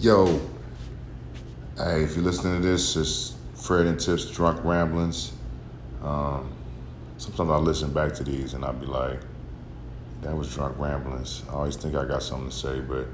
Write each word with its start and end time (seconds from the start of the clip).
Yo, 0.00 0.26
hey, 1.76 2.04
if 2.04 2.14
you're 2.14 2.24
listening 2.24 2.62
to 2.62 2.68
this, 2.68 2.94
it's 2.94 3.34
Fred 3.56 3.84
and 3.86 3.98
Tips 3.98 4.30
Drunk 4.30 4.64
Ramblings. 4.64 5.32
Um, 6.04 6.52
sometimes 7.16 7.50
I 7.50 7.56
listen 7.56 7.92
back 7.92 8.12
to 8.14 8.22
these 8.22 8.54
and 8.54 8.64
I'll 8.64 8.74
be 8.74 8.86
like, 8.86 9.18
that 10.22 10.36
was 10.36 10.54
Drunk 10.54 10.78
Ramblings. 10.78 11.42
I 11.48 11.54
always 11.54 11.74
think 11.74 11.96
I 11.96 12.04
got 12.04 12.22
something 12.22 12.48
to 12.48 12.54
say, 12.54 12.78
but 12.78 13.08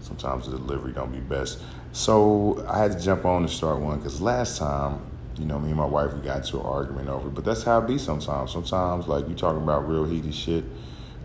sometimes 0.00 0.46
the 0.46 0.52
delivery 0.52 0.94
don't 0.94 1.12
be 1.12 1.20
best. 1.20 1.58
So 1.92 2.64
I 2.66 2.78
had 2.78 2.92
to 2.92 2.98
jump 2.98 3.26
on 3.26 3.42
to 3.42 3.48
start 3.48 3.78
one 3.78 3.98
because 3.98 4.22
last 4.22 4.56
time, 4.56 5.04
you 5.38 5.44
know, 5.44 5.58
me 5.58 5.68
and 5.68 5.76
my 5.76 5.84
wife, 5.84 6.14
we 6.14 6.20
got 6.22 6.38
into 6.38 6.58
an 6.58 6.64
argument 6.64 7.10
over 7.10 7.28
it. 7.28 7.34
But 7.34 7.44
that's 7.44 7.64
how 7.64 7.80
it 7.80 7.86
be 7.86 7.98
sometimes. 7.98 8.50
Sometimes, 8.50 9.06
like, 9.06 9.28
you 9.28 9.34
talking 9.34 9.62
about 9.62 9.86
real 9.86 10.06
heated 10.06 10.34
shit. 10.34 10.64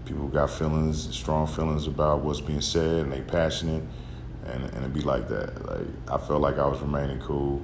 People 0.03 0.27
got 0.27 0.49
feelings, 0.49 1.15
strong 1.15 1.47
feelings 1.47 1.87
about 1.87 2.19
what's 2.19 2.41
being 2.41 2.59
said, 2.59 3.03
and 3.03 3.13
they 3.13 3.21
passionate 3.21 3.83
and 4.45 4.63
and 4.63 4.85
it 4.85 4.93
be 4.93 5.01
like 5.01 5.27
that. 5.29 5.65
Like 5.65 5.87
I 6.11 6.17
felt 6.17 6.41
like 6.41 6.57
I 6.57 6.67
was 6.67 6.79
remaining 6.81 7.19
cool, 7.19 7.61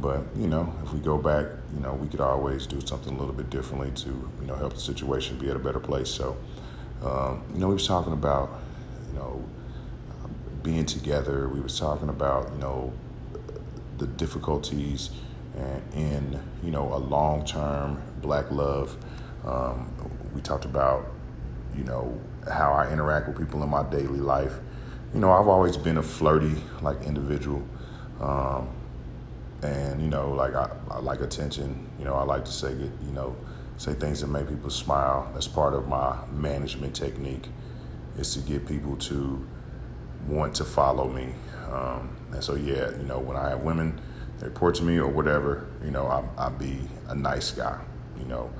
but 0.00 0.24
you 0.36 0.46
know, 0.46 0.72
if 0.84 0.92
we 0.92 1.00
go 1.00 1.18
back, 1.18 1.46
you 1.74 1.80
know, 1.80 1.94
we 1.94 2.08
could 2.08 2.20
always 2.20 2.66
do 2.66 2.80
something 2.86 3.14
a 3.14 3.18
little 3.18 3.34
bit 3.34 3.50
differently 3.50 3.90
to 4.02 4.08
you 4.40 4.46
know 4.46 4.54
help 4.54 4.74
the 4.74 4.80
situation 4.80 5.38
be 5.38 5.48
at 5.48 5.56
a 5.56 5.60
better 5.60 5.80
place. 5.80 6.08
So, 6.08 6.36
um, 7.04 7.44
you 7.52 7.60
know, 7.60 7.68
we 7.68 7.74
was 7.74 7.86
talking 7.86 8.12
about 8.12 8.60
you 9.08 9.18
know 9.18 9.44
being 10.62 10.86
together. 10.86 11.48
We 11.48 11.60
was 11.60 11.78
talking 11.78 12.08
about 12.08 12.52
you 12.52 12.58
know 12.58 12.92
the 13.98 14.06
difficulties 14.06 15.10
in 15.94 16.40
you 16.62 16.70
know 16.70 16.92
a 16.94 16.98
long 16.98 17.44
term 17.44 18.02
black 18.20 18.50
love. 18.50 18.96
Um, 19.44 19.92
we 20.34 20.40
talked 20.40 20.64
about 20.64 21.06
you 21.76 21.84
know 21.84 22.20
how 22.50 22.72
I 22.72 22.90
interact 22.92 23.28
with 23.28 23.38
people 23.38 23.62
in 23.62 23.68
my 23.68 23.88
daily 23.90 24.18
life 24.18 24.54
you 25.12 25.20
know, 25.20 25.32
I've 25.32 25.48
always 25.48 25.76
been 25.76 25.96
a 25.98 26.02
flirty 26.02 26.56
like 26.82 27.02
individual. 27.02 27.62
Um, 28.20 28.68
and 29.62 30.00
you 30.00 30.08
know, 30.08 30.30
like 30.32 30.54
I, 30.54 30.70
I 30.90 30.98
like 31.00 31.20
attention. 31.20 31.88
You 31.98 32.04
know, 32.04 32.14
I 32.14 32.22
like 32.22 32.44
to 32.44 32.52
say 32.52 32.72
you 32.72 33.12
know, 33.12 33.36
say 33.76 33.94
things 33.94 34.20
that 34.20 34.28
make 34.28 34.48
people 34.48 34.70
smile. 34.70 35.30
That's 35.32 35.48
part 35.48 35.74
of 35.74 35.88
my 35.88 36.16
management 36.32 36.94
technique, 36.94 37.48
is 38.18 38.34
to 38.34 38.40
get 38.40 38.66
people 38.66 38.96
to 38.96 39.46
want 40.28 40.54
to 40.56 40.64
follow 40.64 41.08
me. 41.08 41.34
Um, 41.70 42.16
and 42.32 42.42
so, 42.42 42.54
yeah, 42.54 42.90
you 42.90 43.04
know, 43.04 43.18
when 43.18 43.36
I 43.36 43.50
have 43.50 43.60
women 43.60 44.00
report 44.40 44.74
to 44.76 44.82
me 44.82 44.98
or 44.98 45.08
whatever, 45.08 45.66
you 45.84 45.90
know, 45.90 46.06
I, 46.06 46.24
I 46.46 46.48
be 46.50 46.78
a 47.08 47.14
nice 47.14 47.50
guy. 47.50 47.78
You 48.18 48.26
know, 48.26 48.50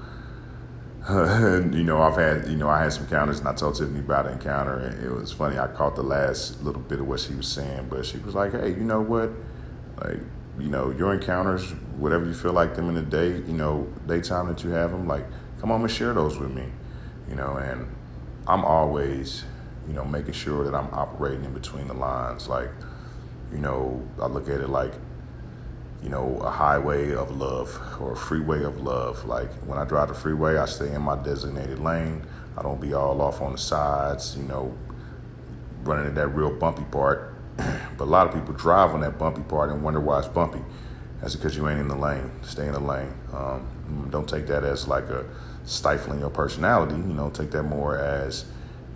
you 1.08 1.82
know, 1.82 2.02
I've 2.02 2.16
had, 2.16 2.46
you 2.46 2.56
know, 2.56 2.68
I 2.68 2.82
had 2.82 2.92
some 2.92 3.04
encounters 3.04 3.38
and 3.38 3.48
I 3.48 3.54
told 3.54 3.74
Tiffany 3.74 4.00
about 4.00 4.26
an 4.26 4.34
encounter 4.34 4.78
and 4.78 5.02
it 5.02 5.10
was 5.10 5.32
funny. 5.32 5.58
I 5.58 5.66
caught 5.68 5.96
the 5.96 6.02
last 6.02 6.62
little 6.62 6.82
bit 6.82 7.00
of 7.00 7.08
what 7.08 7.20
she 7.20 7.34
was 7.34 7.48
saying, 7.48 7.86
but 7.88 8.04
she 8.04 8.18
was 8.18 8.34
like, 8.34 8.52
hey, 8.52 8.68
you 8.68 8.84
know 8.84 9.00
what? 9.00 9.30
Like, 10.04 10.20
you 10.58 10.68
know, 10.68 10.90
your 10.90 11.14
encounters, 11.14 11.70
whatever 11.96 12.26
you 12.26 12.34
feel 12.34 12.52
like 12.52 12.74
them 12.74 12.90
in 12.90 12.94
the 12.96 13.02
day, 13.02 13.28
you 13.28 13.54
know, 13.54 13.88
daytime 14.06 14.48
that 14.48 14.62
you 14.62 14.70
have 14.70 14.90
them, 14.90 15.08
like, 15.08 15.24
come 15.58 15.72
on 15.72 15.80
and 15.80 15.90
share 15.90 16.12
those 16.12 16.38
with 16.38 16.52
me, 16.52 16.66
you 17.30 17.34
know, 17.34 17.56
and 17.56 17.88
I'm 18.46 18.62
always, 18.62 19.44
you 19.88 19.94
know, 19.94 20.04
making 20.04 20.34
sure 20.34 20.64
that 20.64 20.74
I'm 20.74 20.92
operating 20.92 21.46
in 21.46 21.54
between 21.54 21.88
the 21.88 21.94
lines. 21.94 22.46
Like, 22.46 22.70
you 23.50 23.58
know, 23.58 24.06
I 24.20 24.26
look 24.26 24.50
at 24.50 24.60
it 24.60 24.68
like, 24.68 24.92
you 26.02 26.08
know, 26.08 26.38
a 26.42 26.50
highway 26.50 27.12
of 27.12 27.36
love 27.36 27.78
or 28.00 28.12
a 28.12 28.16
freeway 28.16 28.62
of 28.64 28.80
love. 28.80 29.24
Like 29.24 29.52
when 29.66 29.78
I 29.78 29.84
drive 29.84 30.08
the 30.08 30.14
freeway, 30.14 30.56
I 30.56 30.66
stay 30.66 30.92
in 30.92 31.02
my 31.02 31.16
designated 31.22 31.78
lane. 31.78 32.22
I 32.56 32.62
don't 32.62 32.80
be 32.80 32.94
all 32.94 33.20
off 33.20 33.40
on 33.40 33.52
the 33.52 33.58
sides, 33.58 34.36
you 34.36 34.44
know, 34.44 34.76
running 35.82 36.06
at 36.06 36.14
that 36.14 36.28
real 36.28 36.50
bumpy 36.50 36.84
part. 36.84 37.34
but 37.56 38.00
a 38.00 38.04
lot 38.04 38.26
of 38.26 38.34
people 38.34 38.54
drive 38.54 38.94
on 38.94 39.00
that 39.00 39.18
bumpy 39.18 39.42
part 39.42 39.70
and 39.70 39.82
wonder 39.82 40.00
why 40.00 40.18
it's 40.18 40.28
bumpy. 40.28 40.60
That's 41.20 41.36
because 41.36 41.56
you 41.56 41.68
ain't 41.68 41.80
in 41.80 41.88
the 41.88 41.96
lane. 41.96 42.30
Stay 42.42 42.66
in 42.66 42.72
the 42.72 42.80
lane. 42.80 43.12
Um, 43.32 44.08
don't 44.10 44.28
take 44.28 44.46
that 44.46 44.64
as 44.64 44.88
like 44.88 45.04
a 45.04 45.26
stifling 45.64 46.20
your 46.20 46.30
personality. 46.30 46.94
You 46.94 47.14
know, 47.14 47.28
take 47.30 47.50
that 47.50 47.64
more 47.64 47.98
as, 47.98 48.46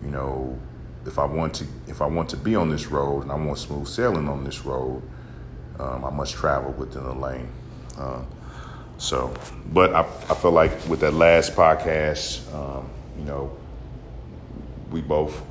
you 0.02 0.10
know, 0.10 0.58
if 1.06 1.18
I 1.18 1.26
want 1.26 1.52
to 1.54 1.66
if 1.86 2.00
I 2.00 2.06
want 2.06 2.30
to 2.30 2.36
be 2.38 2.56
on 2.56 2.70
this 2.70 2.86
road 2.86 3.24
and 3.24 3.32
I 3.32 3.34
want 3.34 3.58
smooth 3.58 3.86
sailing 3.86 4.26
on 4.26 4.44
this 4.44 4.64
road, 4.64 5.02
um, 5.78 6.04
I 6.04 6.10
must 6.10 6.34
travel 6.34 6.72
within 6.72 7.04
the 7.04 7.14
lane. 7.14 7.48
Uh, 7.98 8.22
so, 8.96 9.34
but 9.72 9.92
I, 9.94 10.00
I 10.00 10.34
feel 10.34 10.52
like 10.52 10.72
with 10.88 11.00
that 11.00 11.14
last 11.14 11.54
podcast, 11.54 12.52
um, 12.54 12.88
you 13.18 13.24
know, 13.24 13.56
we 14.90 15.00
both, 15.00 15.42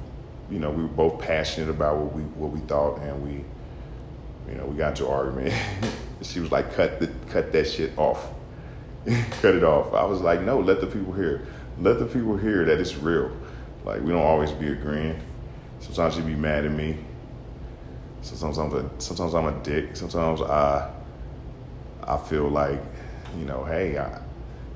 you 0.50 0.60
know, 0.60 0.72
we 0.72 0.84
were 0.84 0.88
both 0.88 1.20
passionate 1.20 1.70
about 1.70 1.98
what 1.98 2.14
we 2.14 2.22
what 2.22 2.52
we 2.52 2.60
thought, 2.62 3.00
and 3.02 3.22
we, 3.24 3.44
you 4.52 4.58
know, 4.58 4.66
we 4.66 4.78
got 4.78 4.90
into 4.90 5.06
an 5.06 5.12
argument. 5.12 5.54
she 6.22 6.40
was 6.40 6.52
like, 6.52 6.74
"Cut 6.74 7.00
the 7.00 7.08
cut 7.30 7.52
that 7.52 7.68
shit 7.68 7.98
off, 7.98 8.30
cut 9.42 9.56
it 9.56 9.64
off." 9.64 9.94
I 9.94 10.06
was 10.06 10.22
like, 10.22 10.42
"No, 10.42 10.60
let 10.60 10.80
the 10.80 10.88
people 10.88 11.14
hear. 11.14 11.46
Let 11.80 12.00
the 12.00 12.06
people 12.06 12.38
hear 12.38 12.64
that 12.66 12.80
it's 12.80 12.96
real. 12.96 13.32
Like 13.84 14.02
we 14.02 14.12
don't 14.12 14.22
always 14.22 14.52
be 14.52 14.70
agreeing. 14.70 15.20
Sometimes 15.80 16.16
you 16.16 16.24
be 16.24 16.36
mad 16.36 16.66
at 16.66 16.72
me. 16.72 16.98
Sometimes 18.24 18.58
I'm 18.58 18.74
a, 18.74 19.02
sometimes 19.02 19.36
I'm 19.36 19.46
a 19.48 19.64
dick. 19.64 19.96
Sometimes 19.96 20.42
I 20.42 20.90
I 22.06 22.18
feel 22.18 22.50
like, 22.50 22.82
you 23.38 23.46
know, 23.46 23.64
hey, 23.66 23.98
I, 23.98 24.22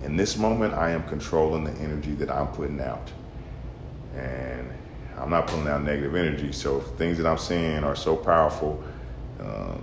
in 0.04 0.16
this 0.16 0.38
moment 0.38 0.74
I 0.74 0.92
am 0.92 1.04
controlling 1.08 1.64
the 1.64 1.72
energy 1.82 2.14
that 2.16 2.30
I'm 2.30 2.48
putting 2.48 2.80
out, 2.82 3.10
and 4.16 4.70
I'm 5.18 5.30
not 5.30 5.48
putting 5.48 5.68
out 5.68 5.84
negative 5.84 6.16
energy. 6.16 6.52
So 6.52 6.80
things 6.80 7.18
that 7.18 7.26
I'm 7.26 7.38
saying 7.38 7.84
are 7.84 7.96
so 7.96 8.16
powerful 8.16 8.84
uh, 9.40 9.76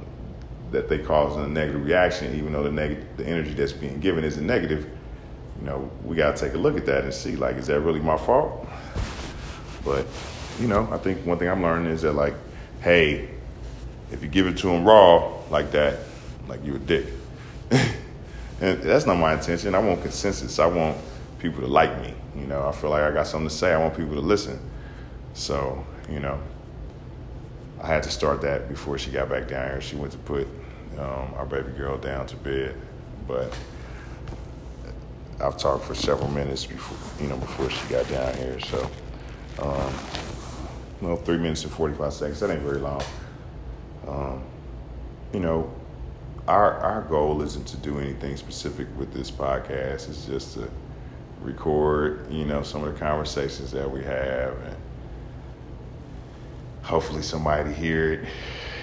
that 0.70 0.88
they 0.88 0.98
cause 0.98 1.36
a 1.36 1.48
negative 1.48 1.84
reaction, 1.84 2.34
even 2.36 2.52
though 2.52 2.64
the 2.64 2.70
negative 2.70 3.06
the 3.16 3.26
energy 3.26 3.54
that's 3.54 3.72
being 3.72 3.98
given 3.98 4.24
is 4.24 4.36
a 4.36 4.42
negative. 4.42 4.90
You 5.60 5.66
know, 5.66 5.90
we 6.04 6.16
got 6.16 6.36
to 6.36 6.46
take 6.46 6.54
a 6.54 6.58
look 6.58 6.76
at 6.76 6.84
that 6.86 7.04
and 7.04 7.14
see, 7.14 7.36
like, 7.36 7.56
is 7.56 7.68
that 7.68 7.80
really 7.80 8.00
my 8.00 8.18
fault? 8.18 8.68
But 9.84 10.06
you 10.60 10.68
know, 10.68 10.86
I 10.92 10.98
think 10.98 11.24
one 11.24 11.38
thing 11.38 11.48
I'm 11.48 11.62
learning 11.62 11.92
is 11.92 12.02
that, 12.02 12.12
like, 12.12 12.34
hey, 12.80 13.30
if 14.12 14.22
you 14.22 14.28
give 14.28 14.46
it 14.46 14.56
to 14.58 14.68
them 14.68 14.84
raw 14.84 15.32
like 15.50 15.70
that, 15.72 15.98
like 16.48 16.64
you 16.64 16.76
a 16.76 16.78
dick. 16.78 17.06
and 18.60 18.82
that's 18.82 19.06
not 19.06 19.16
my 19.16 19.34
intention. 19.34 19.74
I 19.74 19.78
want 19.78 20.02
consensus. 20.02 20.58
I 20.58 20.66
want 20.66 20.96
people 21.38 21.60
to 21.60 21.66
like 21.66 22.00
me. 22.00 22.14
You 22.36 22.46
know, 22.46 22.66
I 22.66 22.72
feel 22.72 22.90
like 22.90 23.02
I 23.02 23.10
got 23.10 23.26
something 23.26 23.48
to 23.48 23.54
say. 23.54 23.72
I 23.72 23.78
want 23.78 23.96
people 23.96 24.14
to 24.14 24.20
listen. 24.20 24.58
So, 25.34 25.84
you 26.10 26.20
know, 26.20 26.38
I 27.80 27.86
had 27.86 28.02
to 28.04 28.10
start 28.10 28.40
that 28.42 28.68
before 28.68 28.98
she 28.98 29.10
got 29.10 29.28
back 29.28 29.48
down 29.48 29.68
here. 29.68 29.80
She 29.80 29.96
went 29.96 30.12
to 30.12 30.18
put 30.18 30.46
um, 30.98 31.34
our 31.36 31.46
baby 31.46 31.72
girl 31.72 31.98
down 31.98 32.26
to 32.26 32.36
bed, 32.36 32.74
but 33.26 33.56
I've 35.40 35.58
talked 35.58 35.84
for 35.84 35.94
several 35.94 36.28
minutes 36.28 36.64
before, 36.64 36.96
you 37.22 37.28
know, 37.28 37.36
before 37.36 37.68
she 37.68 37.86
got 37.88 38.08
down 38.08 38.34
here. 38.36 38.60
So, 38.60 38.90
um, 39.58 39.94
well, 41.00 41.16
three 41.16 41.38
minutes 41.38 41.64
and 41.64 41.72
45 41.72 42.12
seconds. 42.12 42.40
That 42.40 42.50
ain't 42.50 42.62
very 42.62 42.78
long. 42.78 43.02
Um, 44.06 44.42
you 45.32 45.40
know, 45.40 45.70
our 46.46 46.78
our 46.80 47.02
goal 47.02 47.42
isn't 47.42 47.66
to 47.68 47.76
do 47.78 47.98
anything 47.98 48.36
specific 48.36 48.86
with 48.98 49.12
this 49.12 49.30
podcast. 49.30 50.08
It's 50.08 50.26
just 50.26 50.54
to 50.54 50.70
record, 51.40 52.30
you 52.30 52.44
know, 52.44 52.62
some 52.62 52.84
of 52.84 52.92
the 52.92 52.98
conversations 52.98 53.70
that 53.72 53.90
we 53.90 54.02
have, 54.04 54.54
and 54.62 54.76
hopefully 56.82 57.22
somebody 57.22 57.72
hear 57.72 58.12
it, 58.12 58.28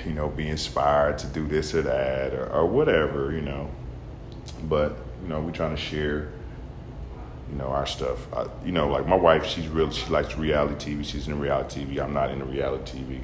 you 0.06 0.14
know, 0.14 0.30
be 0.30 0.48
inspired 0.48 1.18
to 1.20 1.28
do 1.28 1.48
this 1.48 1.74
or 1.74 1.84
that 1.84 2.34
or, 2.34 2.52
or 2.52 2.66
whatever, 2.66 3.31
you 3.31 3.42
know. 3.42 3.70
But 4.64 4.98
you 5.22 5.30
know, 5.30 5.40
we're 5.40 5.52
trying 5.52 5.76
to 5.76 5.81
share, 5.81 6.30
you 7.52 7.58
know, 7.58 7.68
our 7.68 7.86
stuff. 7.86 8.31
I, 8.34 8.48
you 8.66 8.72
know, 8.72 8.90
like 8.90 9.08
my 9.08 9.16
wife, 9.16 9.46
she's 9.46 9.68
real 9.68 9.92
she 9.92 10.10
likes 10.10 10.36
reality 10.36 10.96
TV. 10.96 11.06
She's 11.06 11.28
in 11.28 11.40
reality 11.40 11.86
TV. 11.86 12.04
I'm 12.04 12.14
not 12.14 12.31
into 12.31 12.46
reality 12.46 13.00
TV, 13.00 13.22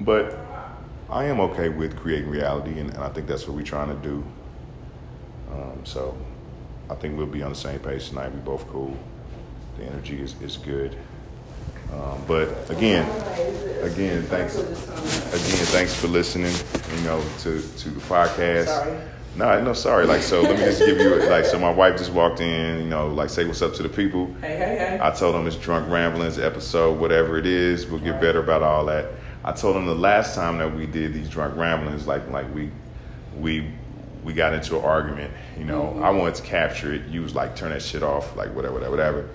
but 0.00 0.38
I 1.12 1.24
am 1.24 1.40
okay 1.40 1.68
with 1.68 1.94
creating 1.94 2.30
reality, 2.30 2.80
and, 2.80 2.88
and 2.88 3.04
I 3.04 3.10
think 3.10 3.26
that's 3.26 3.46
what 3.46 3.54
we're 3.54 3.62
trying 3.64 3.88
to 3.88 4.02
do. 4.02 4.24
Um, 5.52 5.84
so 5.84 6.16
I 6.88 6.94
think 6.94 7.18
we'll 7.18 7.26
be 7.26 7.42
on 7.42 7.50
the 7.50 7.56
same 7.56 7.80
page 7.80 8.08
tonight. 8.08 8.32
We 8.32 8.40
both 8.40 8.66
cool. 8.68 8.96
The 9.76 9.84
energy 9.84 10.22
is, 10.22 10.40
is 10.40 10.56
good. 10.56 10.96
Um, 11.92 12.22
but 12.26 12.70
again, 12.70 13.06
again, 13.82 14.22
thanks. 14.22 14.56
Again, 14.56 15.66
thanks 15.66 15.94
for 15.94 16.08
listening. 16.08 16.54
You 16.96 17.04
know, 17.04 17.22
to 17.40 17.60
to 17.60 17.90
the 17.90 18.00
podcast. 18.00 18.64
Sorry. 18.64 18.98
No, 19.36 19.62
no, 19.62 19.72
sorry. 19.74 20.06
Like, 20.06 20.22
so 20.22 20.40
let 20.40 20.58
me 20.58 20.64
just 20.64 20.78
give 20.78 20.98
you 20.98 21.14
like. 21.28 21.44
So 21.44 21.58
my 21.58 21.70
wife 21.70 21.98
just 21.98 22.12
walked 22.12 22.40
in. 22.40 22.78
You 22.78 22.88
know, 22.88 23.08
like 23.08 23.28
say 23.28 23.44
what's 23.44 23.60
up 23.60 23.74
to 23.74 23.82
the 23.82 23.88
people. 23.90 24.32
Hey, 24.40 24.56
hey, 24.56 24.76
hey. 24.78 24.98
I 25.02 25.10
told 25.10 25.34
them 25.34 25.46
it's 25.46 25.56
drunk 25.56 25.90
ramblings 25.90 26.38
episode, 26.38 26.98
whatever 26.98 27.36
it 27.36 27.44
is. 27.44 27.86
We'll 27.86 28.00
get 28.00 28.18
better 28.18 28.42
about 28.42 28.62
all 28.62 28.86
that. 28.86 29.08
I 29.44 29.52
told 29.52 29.76
him 29.76 29.86
the 29.86 29.94
last 29.94 30.34
time 30.34 30.58
that 30.58 30.74
we 30.74 30.86
did 30.86 31.14
these 31.14 31.28
drunk 31.28 31.56
ramblings, 31.56 32.06
like 32.06 32.28
like 32.30 32.52
we 32.54 32.70
we 33.38 33.68
we 34.24 34.32
got 34.32 34.54
into 34.54 34.78
an 34.78 34.84
argument. 34.84 35.32
You 35.58 35.64
know, 35.64 35.82
mm-hmm. 35.82 36.04
I 36.04 36.10
wanted 36.10 36.36
to 36.36 36.42
capture 36.42 36.92
it. 36.92 37.06
You 37.08 37.22
was 37.22 37.34
like, 37.34 37.56
turn 37.56 37.70
that 37.70 37.82
shit 37.82 38.02
off, 38.02 38.36
like 38.36 38.54
whatever, 38.54 38.74
whatever, 38.74 38.90
whatever. 38.90 39.28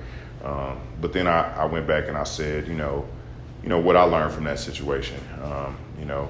Um, 0.44 0.80
but 1.01 1.13
then 1.13 1.27
I, 1.27 1.54
I 1.56 1.65
went 1.65 1.88
back 1.88 2.07
and 2.07 2.18
I 2.18 2.24
said, 2.24 2.68
you 2.68 2.74
know, 2.74 3.07
you 3.63 3.69
know 3.69 3.80
what 3.80 3.95
I 3.95 4.04
learned 4.04 4.33
from 4.33 4.45
that 4.45 4.59
situation. 4.59 5.19
Um, 5.44 5.77
you 6.00 6.06
know, 6.06 6.30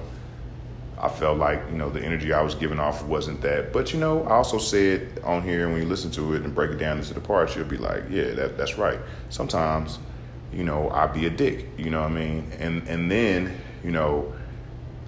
I 1.00 1.08
felt 1.08 1.38
like 1.38 1.62
you 1.70 1.76
know 1.76 1.90
the 1.90 2.02
energy 2.02 2.32
I 2.32 2.42
was 2.42 2.54
giving 2.54 2.80
off 2.80 3.04
wasn't 3.04 3.40
that. 3.42 3.72
But 3.72 3.92
you 3.92 4.00
know, 4.00 4.24
I 4.24 4.32
also 4.32 4.58
said 4.58 5.20
on 5.22 5.42
here, 5.42 5.64
and 5.64 5.72
when 5.72 5.82
you 5.82 5.88
listen 5.88 6.10
to 6.12 6.34
it 6.34 6.42
and 6.42 6.54
break 6.54 6.72
it 6.72 6.78
down 6.78 6.98
into 6.98 7.14
the 7.14 7.20
parts, 7.20 7.54
you'll 7.54 7.66
be 7.66 7.76
like, 7.76 8.04
yeah, 8.10 8.32
that, 8.32 8.56
that's 8.56 8.76
right. 8.76 8.98
Sometimes, 9.28 9.98
you 10.52 10.64
know, 10.64 10.90
I 10.90 11.06
be 11.06 11.26
a 11.26 11.30
dick. 11.30 11.66
You 11.76 11.90
know 11.90 12.00
what 12.00 12.10
I 12.10 12.14
mean? 12.14 12.50
And 12.58 12.88
and 12.88 13.10
then 13.10 13.60
you 13.84 13.90
know, 13.90 14.32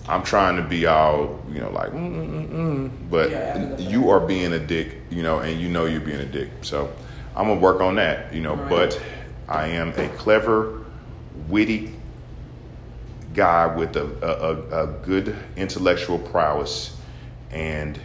I'm 0.09 0.23
trying 0.23 0.57
to 0.57 0.63
be 0.63 0.87
all 0.87 1.41
you 1.53 1.61
know 1.61 1.71
like, 1.71 1.91
mm, 1.91 2.15
mm, 2.15 2.49
mm, 2.51 2.91
but 3.11 3.31
Yeah, 3.31 3.77
you 3.79 4.11
are 4.11 4.21
being 4.21 4.53
a 4.53 4.59
dick. 4.59 4.97
You 5.11 5.23
know, 5.23 5.41
and 5.41 5.61
you 5.61 5.69
know 5.69 5.87
you're 5.87 6.01
being 6.01 6.21
a 6.21 6.27
dick. 6.27 6.51
So 6.63 6.93
I'm 7.37 7.49
gonna 7.49 7.61
work 7.61 7.81
on 7.81 7.97
that. 7.97 8.33
You 8.33 8.41
know, 8.41 8.55
Right. 8.55 8.69
but 8.69 9.03
I 9.49 9.69
am 9.69 9.91
a 9.97 10.09
clever, 10.11 10.85
witty 11.49 11.95
guy 13.35 13.67
with 13.67 13.97
a, 13.97 14.05
a, 14.23 14.85
a, 14.85 14.87
good 15.03 15.37
intellectual 15.57 16.19
prowess 16.19 16.97
and 17.53 17.97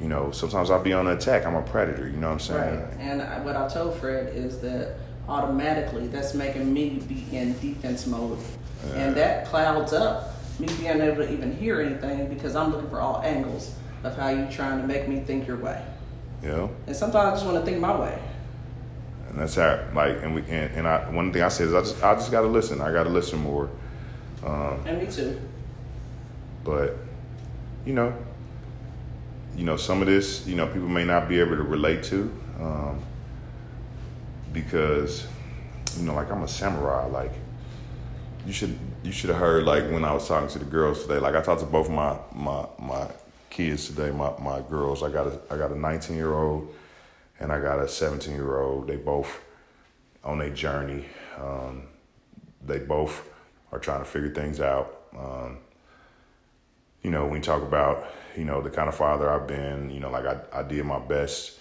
you 0.00 0.08
know 0.08 0.30
sometimes 0.30 0.70
i'll 0.70 0.82
be 0.82 0.92
on 0.92 1.06
the 1.06 1.12
attack 1.12 1.44
i'm 1.44 1.56
a 1.56 1.62
predator 1.62 2.06
you 2.08 2.16
know 2.16 2.28
what 2.28 2.34
i'm 2.34 2.38
saying 2.38 2.80
Right. 2.80 3.00
And 3.00 3.44
what 3.44 3.56
I 3.56 3.68
told 3.68 3.96
Fred 3.96 4.34
is 4.34 4.60
that 4.60 4.96
automatically 5.28 6.06
that's 6.08 6.34
making 6.34 6.72
me 6.72 6.90
be 7.08 7.24
in 7.36 7.58
defense 7.60 8.06
mode. 8.06 8.38
And 8.94 9.14
that 9.16 9.46
clouds 9.46 9.92
up 9.92 10.34
me 10.58 10.66
being 10.78 11.00
able 11.00 11.16
to 11.16 11.32
even 11.32 11.56
hear 11.56 11.80
anything 11.80 12.28
because 12.28 12.54
I'm 12.56 12.72
looking 12.72 12.90
for 12.90 13.00
all 13.00 13.20
angles 13.22 13.74
of 14.04 14.16
how 14.16 14.28
you're 14.28 14.50
trying 14.50 14.80
to 14.80 14.86
make 14.86 15.08
me 15.08 15.20
think 15.20 15.46
your 15.46 15.56
way. 15.56 15.82
Yeah. 16.42 16.68
And 16.86 16.94
sometimes 16.96 17.28
I 17.28 17.30
just 17.34 17.46
want 17.46 17.58
to 17.58 17.64
think 17.64 17.78
my 17.80 17.98
way. 17.98 18.18
and 19.28 19.38
that's 19.38 19.54
how 19.54 19.82
like 19.94 20.20
and 20.22 20.34
we 20.34 20.40
and, 20.42 20.74
and 20.74 20.86
i 20.88 21.08
one 21.10 21.32
thing 21.32 21.42
i 21.42 21.48
said 21.48 21.68
is 21.68 21.74
i 21.74 21.80
just 21.80 22.02
i 22.02 22.14
just 22.14 22.30
gotta 22.30 22.48
listen 22.48 22.80
i 22.82 22.92
gotta 22.92 23.08
listen 23.08 23.38
more 23.38 23.70
And 24.44 24.98
me 25.00 25.06
too. 25.06 25.40
but 26.64 26.96
you 27.86 27.94
know 27.94 28.12
you 29.56 29.64
know 29.64 29.76
some 29.76 30.00
of 30.02 30.06
this 30.08 30.46
you 30.46 30.54
know 30.56 30.66
people 30.66 30.88
may 30.88 31.04
not 31.04 31.28
be 31.28 31.38
able 31.40 31.56
to 31.56 31.62
relate 31.62 32.02
to 32.04 32.30
um, 32.60 33.00
because 34.52 35.26
you 35.96 36.04
know 36.04 36.14
like 36.14 36.30
i'm 36.30 36.42
a 36.42 36.48
samurai 36.48 37.06
like 37.06 37.32
you 38.46 38.52
should 38.52 38.76
you 39.02 39.12
should 39.12 39.30
have 39.30 39.38
heard 39.38 39.64
like 39.64 39.84
when 39.90 40.04
i 40.04 40.12
was 40.12 40.26
talking 40.26 40.48
to 40.48 40.58
the 40.58 40.64
girls 40.64 41.02
today. 41.02 41.18
Like 41.18 41.34
i 41.34 41.40
talked 41.40 41.60
to 41.60 41.66
both 41.66 41.88
my 41.88 42.16
my 42.32 42.66
my 42.78 43.08
kids 43.50 43.88
today 43.88 44.10
my 44.10 44.32
my 44.38 44.60
girls. 44.60 45.02
I 45.02 45.10
got 45.10 45.26
a 45.26 45.40
i 45.50 45.56
got 45.56 45.70
a 45.70 45.78
19 45.78 46.16
year 46.16 46.32
old 46.32 46.74
and 47.38 47.52
i 47.52 47.60
got 47.60 47.78
a 47.80 47.88
17 47.88 48.34
year 48.34 48.60
old 48.60 48.86
they 48.88 48.96
both 48.96 49.40
on 50.24 50.38
their 50.38 50.50
journey. 50.50 51.04
Um, 51.36 51.84
they 52.64 52.78
both 52.78 53.28
are 53.72 53.78
trying 53.78 54.00
to 54.00 54.04
figure 54.04 54.30
things 54.30 54.60
out. 54.60 55.00
Um, 55.18 55.58
you 57.02 57.10
know, 57.10 57.24
when 57.26 57.36
you 57.36 57.42
talk 57.42 57.62
about, 57.62 58.06
you 58.36 58.44
know, 58.44 58.62
the 58.62 58.70
kind 58.70 58.88
of 58.88 58.94
father 58.94 59.28
I've 59.28 59.48
been, 59.48 59.90
you 59.90 59.98
know, 59.98 60.10
like 60.10 60.26
I, 60.26 60.60
I 60.60 60.62
did 60.62 60.84
my 60.84 61.00
best. 61.00 61.58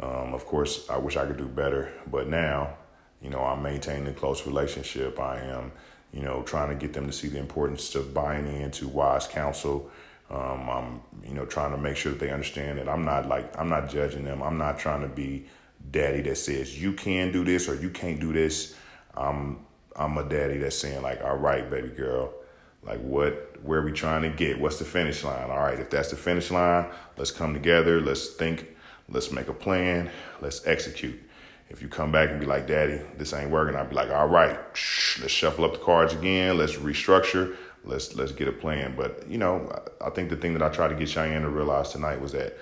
Um, 0.00 0.34
of 0.34 0.46
course, 0.46 0.88
I 0.88 0.96
wish 0.98 1.16
I 1.16 1.26
could 1.26 1.36
do 1.36 1.46
better, 1.46 1.92
but 2.10 2.28
now, 2.28 2.74
you 3.20 3.30
know, 3.30 3.40
I'm 3.40 3.62
maintaining 3.62 4.06
a 4.08 4.12
close 4.12 4.46
relationship. 4.46 5.18
I 5.18 5.40
am, 5.40 5.72
you 6.14 6.22
know, 6.22 6.42
trying 6.42 6.68
to 6.68 6.74
get 6.74 6.92
them 6.92 7.06
to 7.06 7.12
see 7.12 7.28
the 7.28 7.38
importance 7.38 7.94
of 7.96 8.14
buying 8.14 8.46
into 8.46 8.86
wise 8.86 9.26
counsel. 9.26 9.90
Um, 10.30 10.70
I'm, 10.70 11.00
you 11.26 11.34
know, 11.34 11.44
trying 11.44 11.72
to 11.72 11.76
make 11.76 11.96
sure 11.96 12.12
that 12.12 12.20
they 12.20 12.30
understand 12.30 12.78
that 12.78 12.88
I'm 12.88 13.04
not 13.04 13.28
like, 13.28 13.58
I'm 13.58 13.68
not 13.68 13.90
judging 13.90 14.24
them. 14.24 14.42
I'm 14.42 14.56
not 14.56 14.78
trying 14.78 15.02
to 15.02 15.08
be 15.08 15.46
daddy 15.90 16.22
that 16.22 16.36
says 16.36 16.80
you 16.80 16.92
can 16.92 17.32
do 17.32 17.44
this 17.44 17.68
or 17.68 17.74
you 17.74 17.90
can't 17.90 18.20
do 18.20 18.32
this. 18.32 18.76
I'm, 19.16 19.66
I'm 19.96 20.16
a 20.16 20.24
daddy 20.24 20.58
that's 20.58 20.78
saying 20.78 21.02
like, 21.02 21.22
all 21.22 21.36
right, 21.36 21.68
baby 21.68 21.88
girl, 21.88 22.32
like 22.84 23.00
what 23.00 23.50
where 23.62 23.80
are 23.80 23.84
we 23.84 23.92
trying 23.92 24.22
to 24.22 24.28
get? 24.30 24.60
What's 24.60 24.78
the 24.78 24.84
finish 24.84 25.24
line? 25.24 25.50
All 25.50 25.58
right 25.58 25.80
if 25.80 25.88
that's 25.88 26.10
the 26.10 26.16
finish 26.16 26.50
line 26.50 26.86
let's 27.16 27.30
come 27.30 27.54
together. 27.54 28.00
Let's 28.00 28.28
think. 28.28 28.68
Let's 29.08 29.30
make 29.30 29.48
a 29.48 29.54
plan. 29.54 30.10
Let's 30.40 30.66
execute 30.66 31.20
if 31.70 31.82
you 31.82 31.88
come 31.88 32.12
back 32.12 32.30
and 32.30 32.38
be 32.40 32.46
like 32.46 32.66
daddy 32.66 33.00
this 33.18 33.32
ain't 33.32 33.50
working 33.50 33.76
i'll 33.76 33.86
be 33.86 33.94
like 33.94 34.10
all 34.10 34.28
right 34.28 34.56
let's 35.20 35.30
shuffle 35.30 35.64
up 35.64 35.72
the 35.72 35.78
cards 35.78 36.12
again 36.14 36.56
let's 36.58 36.74
restructure 36.74 37.56
let's 37.84 38.14
let's 38.14 38.32
get 38.32 38.48
a 38.48 38.52
plan 38.52 38.94
but 38.96 39.24
you 39.28 39.38
know 39.38 39.70
i 40.00 40.10
think 40.10 40.30
the 40.30 40.36
thing 40.36 40.52
that 40.52 40.62
i 40.62 40.68
tried 40.68 40.88
to 40.88 40.94
get 40.94 41.08
cheyenne 41.08 41.42
to 41.42 41.48
realize 41.48 41.90
tonight 41.90 42.20
was 42.20 42.32
that 42.32 42.56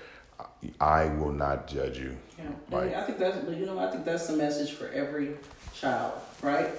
i 0.79 1.05
will 1.05 1.31
not 1.31 1.67
judge 1.67 1.97
you 1.97 2.15
Yeah, 2.37 2.45
Right. 2.71 2.93
I 2.95 3.03
think 3.03 3.19
that's, 3.19 3.37
but 3.37 3.55
you 3.55 3.65
know, 3.65 3.77
I 3.79 3.91
think 3.91 4.03
that's 4.05 4.27
the 4.27 4.35
message 4.37 4.71
for 4.71 4.87
every 4.89 5.35
child, 5.73 6.13
right? 6.41 6.69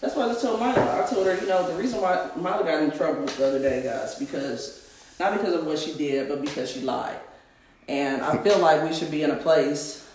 That's 0.00 0.14
why 0.16 0.24
I 0.24 0.28
just 0.28 0.42
told 0.42 0.60
Mila. 0.60 1.02
I 1.04 1.06
told 1.10 1.26
her, 1.26 1.34
you 1.38 1.46
know, 1.46 1.66
the 1.70 1.76
reason 1.76 2.00
why 2.00 2.30
Mila 2.36 2.62
got 2.64 2.82
in 2.82 2.90
trouble 2.90 3.26
the 3.26 3.46
other 3.48 3.58
day, 3.58 3.82
guys, 3.82 4.14
because 4.14 4.88
not 5.18 5.32
because 5.36 5.54
of 5.54 5.66
what 5.66 5.78
she 5.78 5.92
did, 5.94 6.28
but 6.28 6.40
because 6.40 6.70
she 6.70 6.80
lied. 6.80 7.18
And 7.88 8.22
I 8.22 8.38
feel 8.42 8.58
like 8.58 8.82
we 8.88 8.94
should 8.94 9.10
be 9.10 9.22
in 9.24 9.30
a 9.30 9.36
place 9.36 10.09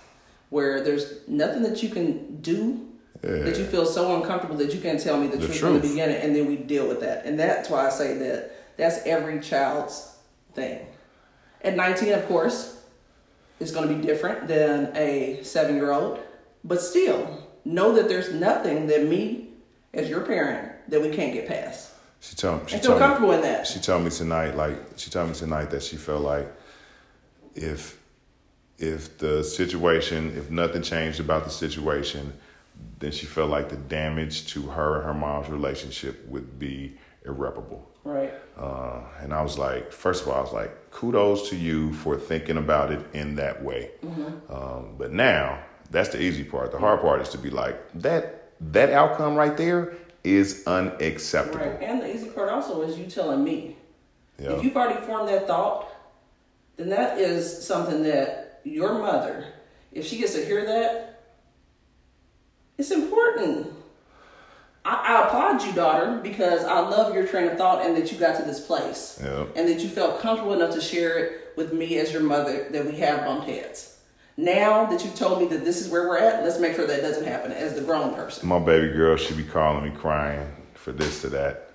where 0.49 0.81
there's 0.81 1.27
nothing 1.27 1.63
that 1.63 1.81
you 1.83 1.89
can 1.89 2.41
do 2.41 2.81
that 3.21 3.57
you 3.57 3.65
feel 3.65 3.85
so 3.87 4.15
uncomfortable 4.21 4.55
that 4.57 4.71
you 4.73 4.79
can't 4.79 5.01
tell 5.01 5.17
me 5.19 5.25
the, 5.27 5.37
The 5.37 5.47
truth, 5.47 5.59
from 5.59 5.73
the 5.73 5.79
beginning, 5.79 6.17
and 6.17 6.35
then 6.35 6.45
we 6.45 6.57
deal 6.57 6.87
with 6.87 6.99
that. 6.99 7.25
And 7.25 7.39
that's 7.39 7.69
why 7.69 7.87
I 7.87 7.89
say 7.89 8.17
that 8.19 8.77
that's 8.77 8.99
every 9.05 9.39
child's 9.39 10.15
thing. 10.53 10.85
At 11.63 11.75
19, 11.75 12.13
of 12.13 12.27
course, 12.27 12.83
is 13.59 13.71
going 13.71 13.87
to 13.87 13.95
be 13.95 14.01
different 14.05 14.47
than 14.47 14.95
a 14.95 15.39
seven 15.41 15.75
year 15.75 15.91
old. 15.91 16.19
But 16.63 16.81
still, 16.81 17.47
know 17.63 17.93
that 17.95 18.07
there's 18.09 18.31
nothing 18.33 18.85
that 18.87 19.07
me, 19.07 19.49
as 19.93 20.07
your 20.07 20.21
parent, 20.21 20.71
that 20.89 21.01
we 21.01 21.09
can't 21.09 21.33
get 21.33 21.47
past. 21.47 21.93
she 22.19 22.35
told, 22.35 22.69
she 22.69 22.75
And 22.75 22.83
feel 22.83 22.93
me 22.93 22.99
comfortable 22.99 23.31
in 23.31 23.41
that. 23.41 23.65
she 23.65 23.79
told 23.79 24.03
me 24.03 24.11
tonight 24.11 24.55
like 24.55 24.77
she 24.97 25.09
told 25.09 25.29
me 25.29 25.35
tonight 25.35 25.71
that 25.71 25.81
she 25.81 25.95
felt 25.95 26.21
like 26.21 26.47
if 27.55 27.99
if 28.77 29.17
the 29.17 29.43
situation 29.43 30.35
if 30.37 30.49
nothing 30.49 30.81
changed 30.81 31.19
about 31.19 31.43
the 31.43 31.49
situation 31.49 32.33
then 32.99 33.11
she 33.11 33.25
felt 33.25 33.49
like 33.49 33.69
the 33.69 33.77
damage 33.77 34.47
to 34.47 34.63
her 34.63 34.97
and 34.97 35.05
her 35.05 35.13
mom's 35.13 35.49
relationship 35.49 36.27
would 36.27 36.59
be 36.59 36.97
irreparable 37.25 37.89
Right. 38.03 38.33
uh, 38.57 38.99
and 39.21 39.33
i 39.33 39.41
was 39.41 39.57
like 39.57 39.91
first 39.91 40.23
of 40.23 40.27
all 40.29 40.35
i 40.37 40.41
was 40.41 40.53
like 40.53 40.91
kudos 40.91 41.49
to 41.49 41.55
you 41.55 41.93
for 41.93 42.17
thinking 42.17 42.57
about 42.57 42.91
it 42.91 42.99
in 43.13 43.35
that 43.35 43.63
way 43.63 43.91
um, 44.49 44.95
but 44.97 45.11
now 45.11 45.59
that's 45.91 46.09
the 46.09 46.21
easy 46.21 46.43
part 46.43 46.71
the 46.71 46.77
hard 46.79 46.99
part 47.01 47.21
is 47.21 47.29
to 47.29 47.37
be 47.37 47.49
like 47.49 47.77
that 47.93 48.51
that 48.59 48.89
outcome 48.91 49.35
right 49.35 49.55
there 49.57 49.93
is 50.23 50.63
unacceptable 50.65 51.59
Right. 51.65 51.81
And 51.83 52.01
the 52.01 52.13
easy 52.13 52.29
part 52.29 52.49
also 52.49 52.81
is 52.81 52.97
you 52.97 53.05
telling 53.05 53.43
me. 53.43 53.75
Yeah. 54.39 54.53
If 54.53 54.63
you've 54.63 54.75
already 54.75 54.99
formed 55.05 55.29
that 55.29 55.45
thought, 55.45 55.87
then 56.77 56.89
that 56.89 57.19
is 57.19 57.63
something 57.65 58.01
that 58.03 58.44
your 58.65 58.99
mother, 58.99 59.45
if 59.91 60.05
she 60.05 60.17
gets 60.17 60.33
to 60.33 60.43
hear 60.43 60.65
that, 60.65 61.23
it's 62.77 62.91
important. 62.91 63.71
I, 64.83 64.93
I 64.93 65.27
applaud 65.27 65.63
you, 65.63 65.71
daughter, 65.73 66.19
because 66.21 66.65
I 66.65 66.79
love 66.79 67.13
your 67.13 67.25
train 67.25 67.47
of 67.47 67.57
thought 67.57 67.85
and 67.85 67.95
that 67.95 68.11
you 68.11 68.17
got 68.17 68.37
to 68.37 68.43
this 68.43 68.65
place. 68.65 69.19
Yeah. 69.23 69.45
And 69.55 69.69
that 69.69 69.79
you 69.79 69.89
felt 69.89 70.19
comfortable 70.19 70.53
enough 70.53 70.73
to 70.75 70.81
share 70.81 71.17
it 71.17 71.53
with 71.55 71.73
me 71.73 71.97
as 71.97 72.11
your 72.11 72.21
mother 72.21 72.67
that 72.71 72.85
we 72.85 72.97
have 72.97 73.25
bumped 73.25 73.47
heads. 73.47 73.99
Now 74.37 74.85
that 74.87 75.03
you've 75.05 75.15
told 75.15 75.39
me 75.39 75.47
that 75.47 75.63
this 75.63 75.79
is 75.79 75.89
where 75.89 76.09
we're 76.09 76.17
at, 76.17 76.43
let's 76.43 76.59
make 76.59 76.75
sure 76.75 76.85
that 76.85 77.01
doesn't 77.01 77.25
happen 77.25 77.53
as 77.53 77.73
the 77.73 77.81
grown 77.81 78.13
person. 78.13 78.47
My 78.47 78.59
baby 78.59 78.89
girl, 78.89 79.15
she 79.15 79.33
be 79.33 79.43
calling 79.43 79.85
me 79.85 79.97
crying 79.97 80.45
for 80.73 80.91
this 80.91 81.21
to 81.21 81.29
that. 81.29 81.71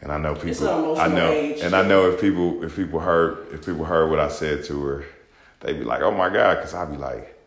And 0.00 0.10
I 0.10 0.18
know 0.18 0.34
people 0.34 0.98
I 0.98 1.06
know 1.06 1.30
age. 1.30 1.60
and 1.60 1.76
I 1.76 1.86
know 1.86 2.10
if 2.10 2.20
people 2.20 2.64
if 2.64 2.74
people 2.74 2.98
heard 2.98 3.46
if 3.52 3.64
people 3.64 3.84
heard 3.84 4.10
what 4.10 4.18
I 4.18 4.28
said 4.28 4.64
to 4.64 4.82
her, 4.82 5.04
they'd 5.62 5.78
be 5.78 5.84
like, 5.84 6.02
"Oh 6.02 6.10
my 6.10 6.28
god," 6.28 6.60
cuz 6.62 6.74
I'd 6.74 6.90
be 6.90 6.96
like, 6.98 7.38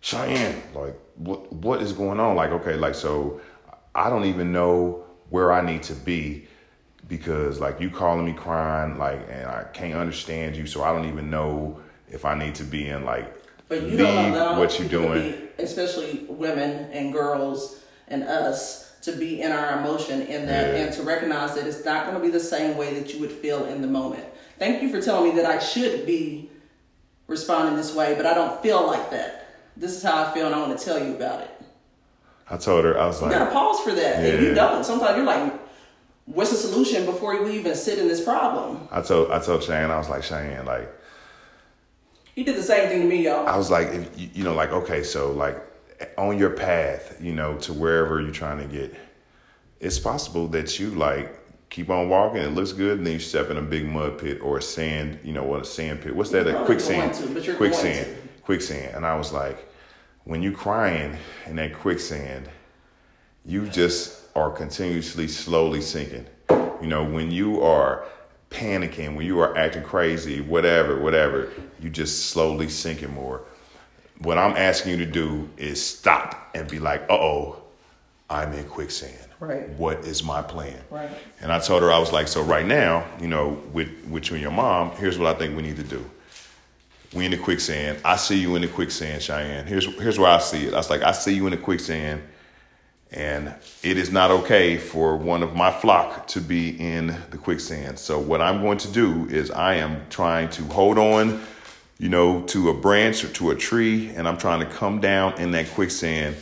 "Cheyenne, 0.00 0.62
like 0.74 0.94
what 1.16 1.52
what 1.52 1.82
is 1.82 1.92
going 1.92 2.20
on?" 2.20 2.36
Like, 2.36 2.50
okay, 2.52 2.76
like 2.76 2.94
so 2.94 3.40
I 3.94 4.08
don't 4.08 4.24
even 4.26 4.52
know 4.52 5.04
where 5.30 5.52
I 5.52 5.60
need 5.60 5.82
to 5.84 5.94
be 5.94 6.46
because 7.08 7.60
like 7.60 7.80
you 7.80 7.90
calling 7.90 8.24
me 8.24 8.32
crying 8.32 8.98
like 8.98 9.20
and 9.30 9.46
I 9.46 9.64
can't 9.72 9.94
understand 9.94 10.56
you, 10.56 10.66
so 10.66 10.82
I 10.82 10.92
don't 10.92 11.08
even 11.08 11.30
know 11.30 11.80
if 12.08 12.24
I 12.24 12.34
need 12.34 12.54
to 12.56 12.64
be 12.64 12.88
in 12.88 13.04
like 13.04 13.32
But 13.68 13.82
you 13.82 13.96
don't 13.96 14.32
allow 14.32 14.58
what 14.58 14.78
you're 14.78 14.88
doing. 14.88 15.32
be- 15.32 15.62
especially 15.62 16.24
women 16.28 16.90
and 16.92 17.12
girls 17.12 17.80
and 18.08 18.22
us, 18.24 18.92
to 19.02 19.12
be 19.12 19.40
in 19.40 19.52
our 19.52 19.78
emotion 19.78 20.22
in 20.22 20.46
that 20.46 20.74
Yeah. 20.74 20.80
and 20.84 20.92
to 20.94 21.02
recognize 21.02 21.54
that 21.54 21.66
it's 21.66 21.84
not 21.84 22.06
going 22.06 22.16
to 22.18 22.22
be 22.22 22.30
the 22.30 22.40
same 22.40 22.76
way 22.76 22.92
that 22.94 23.14
you 23.14 23.20
would 23.20 23.30
feel 23.32 23.64
in 23.66 23.80
the 23.82 23.86
moment. 23.86 24.24
Thank 24.58 24.82
you 24.82 24.88
for 24.90 25.00
telling 25.00 25.30
me 25.34 25.40
that 25.40 25.48
I 25.50 25.58
should 25.58 26.04
be 26.06 26.50
responding 27.30 27.76
this 27.76 27.94
way, 27.94 28.14
but 28.16 28.26
I 28.26 28.34
don't 28.34 28.60
feel 28.60 28.84
like 28.86 29.10
that. 29.12 29.46
This 29.76 29.96
is 29.96 30.02
how 30.02 30.24
I 30.24 30.34
feel, 30.34 30.46
and 30.46 30.54
I 30.54 30.58
want 30.58 30.76
to 30.78 30.84
tell 30.84 31.02
you 31.02 31.14
about 31.14 31.40
it. 31.40 31.50
I 32.50 32.56
told 32.56 32.84
her 32.84 32.98
I 32.98 33.06
was 33.06 33.22
like, 33.22 33.32
You 33.32 33.38
gotta 33.38 33.52
pause 33.52 33.80
for 33.80 33.92
that. 33.92 34.24
If 34.24 34.40
Yeah. 34.42 34.48
you 34.48 34.54
don't, 34.54 34.84
sometimes 34.84 35.16
you're 35.16 35.24
like, 35.24 35.52
"What's 36.26 36.50
the 36.50 36.56
solution?" 36.56 37.06
Before 37.06 37.40
we 37.42 37.52
even 37.52 37.76
sit 37.76 38.00
in 38.00 38.08
this 38.08 38.20
problem. 38.22 38.88
I 38.90 39.00
told 39.00 39.30
I 39.30 39.38
told 39.38 39.62
Cheyenne, 39.62 39.92
I 39.92 39.98
was 39.98 40.08
like, 40.08 40.24
Cheyenne, 40.24 40.66
like 40.66 40.92
He 42.34 42.42
did 42.42 42.56
the 42.56 42.62
same 42.62 42.88
thing 42.88 43.02
to 43.02 43.06
me, 43.06 43.24
y'all. 43.24 43.46
I 43.46 43.56
was 43.56 43.70
like, 43.70 43.88
if 43.88 44.36
you 44.36 44.42
know, 44.42 44.54
like 44.54 44.72
okay, 44.72 45.04
so 45.04 45.30
like 45.30 45.56
on 46.18 46.36
your 46.36 46.50
path, 46.50 47.16
you 47.20 47.32
know, 47.32 47.56
to 47.58 47.72
wherever 47.72 48.20
you're 48.20 48.32
trying 48.32 48.58
to 48.58 48.64
get, 48.66 48.92
it's 49.78 50.00
possible 50.00 50.48
that 50.48 50.80
you 50.80 50.90
like 50.90 51.39
keep 51.70 51.88
on 51.88 52.08
walking. 52.08 52.42
It 52.42 52.50
looks 52.54 52.72
good, 52.72 52.98
and 52.98 53.06
then 53.06 53.14
you 53.14 53.18
step 53.20 53.48
in 53.50 53.56
a 53.56 53.62
big 53.62 53.86
mud 53.86 54.18
pit 54.18 54.40
or 54.42 54.58
a 54.58 54.62
sand, 54.62 55.18
you 55.24 55.32
know, 55.32 55.44
what 55.44 55.62
a 55.62 55.64
sand 55.64 56.02
pit. 56.02 56.14
What's 56.14 56.30
that? 56.30 56.46
You're 56.46 56.60
A 56.60 56.64
quicksand. 56.64 57.14
to, 57.14 57.54
quicksand. 57.54 58.16
Quicksand. 58.42 58.94
And 58.96 59.06
I 59.06 59.16
was 59.16 59.32
like, 59.32 59.68
when 60.24 60.42
you're 60.42 60.52
crying 60.52 61.16
in 61.46 61.56
that 61.56 61.74
quicksand, 61.74 62.48
you 63.46 63.66
just 63.68 64.26
are 64.34 64.50
continuously 64.50 65.28
slowly 65.28 65.80
sinking. 65.80 66.26
You 66.50 66.86
know, 66.86 67.04
when 67.04 67.30
you 67.30 67.62
are 67.62 68.04
panicking, 68.50 69.14
when 69.16 69.26
you 69.26 69.38
are 69.40 69.56
acting 69.56 69.82
crazy, 69.82 70.40
whatever, 70.40 71.00
whatever, 71.00 71.50
you 71.80 71.88
just 71.88 72.30
slowly 72.30 72.68
sinking 72.68 73.12
more. 73.14 73.42
What 74.18 74.38
I'm 74.38 74.56
asking 74.56 74.98
you 74.98 75.04
to 75.04 75.10
do 75.10 75.48
is 75.56 75.82
stop 75.84 76.50
and 76.54 76.68
be 76.68 76.78
like, 76.78 77.02
uh 77.08 77.14
oh, 77.14 77.62
I'm 78.28 78.52
in 78.52 78.64
quicksand. 78.64 79.29
Right. 79.40 79.68
What 79.70 80.04
is 80.04 80.22
my 80.22 80.42
plan? 80.42 80.78
Right. 80.90 81.10
And 81.40 81.50
I 81.50 81.58
told 81.58 81.82
her, 81.82 81.90
I 81.90 81.98
was 81.98 82.12
like, 82.12 82.28
so 82.28 82.42
right 82.42 82.66
now, 82.66 83.06
you 83.18 83.26
know, 83.26 83.60
with, 83.72 83.88
with 84.10 84.28
you 84.28 84.34
and 84.34 84.42
your 84.42 84.52
mom, 84.52 84.90
here's 84.92 85.18
what 85.18 85.34
I 85.34 85.38
think 85.38 85.56
we 85.56 85.62
need 85.62 85.76
to 85.76 85.82
do. 85.82 86.04
We 87.14 87.24
in 87.24 87.30
the 87.30 87.38
quicksand. 87.38 87.98
I 88.04 88.16
see 88.16 88.38
you 88.38 88.54
in 88.54 88.62
the 88.62 88.68
quicksand, 88.68 89.22
Cheyenne. 89.22 89.66
Here's 89.66 89.86
here's 89.96 90.16
where 90.16 90.30
I 90.30 90.38
see 90.38 90.66
it. 90.66 90.74
I 90.74 90.76
was 90.76 90.90
like, 90.90 91.02
I 91.02 91.10
see 91.10 91.34
you 91.34 91.44
in 91.46 91.50
the 91.50 91.56
quicksand, 91.56 92.22
and 93.10 93.52
it 93.82 93.96
is 93.96 94.12
not 94.12 94.30
okay 94.30 94.76
for 94.76 95.16
one 95.16 95.42
of 95.42 95.56
my 95.56 95.72
flock 95.72 96.28
to 96.28 96.40
be 96.40 96.68
in 96.80 97.08
the 97.30 97.36
quicksand. 97.36 97.98
So 97.98 98.20
what 98.20 98.40
I'm 98.40 98.62
going 98.62 98.78
to 98.78 98.92
do 98.92 99.26
is 99.28 99.50
I 99.50 99.74
am 99.76 100.06
trying 100.08 100.50
to 100.50 100.62
hold 100.66 100.98
on, 100.98 101.42
you 101.98 102.08
know, 102.08 102.42
to 102.42 102.70
a 102.70 102.74
branch 102.74 103.24
or 103.24 103.28
to 103.30 103.50
a 103.50 103.56
tree, 103.56 104.10
and 104.10 104.28
I'm 104.28 104.38
trying 104.38 104.60
to 104.60 104.66
come 104.66 105.00
down 105.00 105.40
in 105.40 105.50
that 105.50 105.68
quicksand 105.70 106.36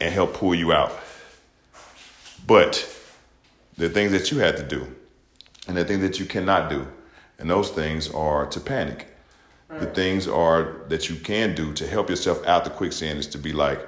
and 0.00 0.12
help 0.12 0.34
pull 0.34 0.54
you 0.54 0.74
out. 0.74 0.92
But 2.46 2.88
the 3.76 3.88
things 3.88 4.12
that 4.12 4.30
you 4.30 4.38
had 4.38 4.56
to 4.56 4.62
do 4.62 4.86
and 5.68 5.76
the 5.76 5.84
things 5.84 6.00
that 6.00 6.18
you 6.18 6.26
cannot 6.26 6.70
do. 6.70 6.86
And 7.38 7.48
those 7.48 7.70
things 7.70 8.10
are 8.12 8.46
to 8.46 8.60
panic. 8.60 9.08
The 9.80 9.86
things 9.86 10.28
are 10.28 10.82
that 10.88 11.08
you 11.08 11.16
can 11.16 11.54
do 11.54 11.72
to 11.72 11.86
help 11.86 12.10
yourself 12.10 12.46
out 12.46 12.64
the 12.64 12.70
quicksand 12.70 13.18
is 13.18 13.26
to 13.28 13.38
be 13.38 13.54
like, 13.54 13.80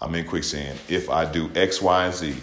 I'm 0.00 0.14
in 0.14 0.26
quicksand. 0.26 0.78
If 0.88 1.08
I 1.08 1.24
do 1.24 1.50
X, 1.54 1.80
Y, 1.80 2.04
and 2.04 2.14
Z, 2.14 2.36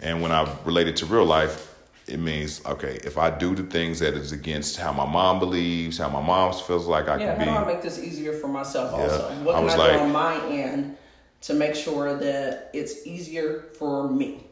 and 0.00 0.20
when 0.20 0.32
I 0.32 0.52
relate 0.64 0.88
it 0.88 0.96
to 0.96 1.06
real 1.06 1.24
life, 1.24 1.72
it 2.08 2.18
means 2.18 2.64
okay. 2.66 2.98
If 3.04 3.16
I 3.16 3.30
do 3.30 3.54
the 3.54 3.62
things 3.62 4.00
that 4.00 4.14
is 4.14 4.32
against 4.32 4.76
how 4.76 4.92
my 4.92 5.06
mom 5.06 5.38
believes, 5.38 5.98
how 5.98 6.08
my 6.08 6.20
mom 6.20 6.52
feels 6.52 6.86
like 6.88 7.08
I 7.08 7.16
Yeah, 7.16 7.36
can 7.36 7.38
how 7.38 7.44
do 7.44 7.50
I 7.50 7.68
be, 7.68 7.74
make 7.74 7.82
this 7.82 8.02
easier 8.02 8.32
for 8.32 8.48
myself 8.48 8.92
Yeah, 8.96 9.04
also? 9.04 9.44
What 9.44 9.54
I 9.54 9.60
can 9.60 9.70
I, 9.70 9.76
like- 9.76 9.96
do 9.96 10.02
on 10.02 10.12
my 10.12 10.46
end 10.48 10.96
to 11.42 11.54
make 11.54 11.76
sure 11.76 12.16
that 12.18 12.70
it's 12.72 13.06
easier 13.06 13.66
for 13.78 14.10
me? 14.10 14.45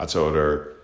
I 0.00 0.06
told 0.06 0.34
her, 0.34 0.76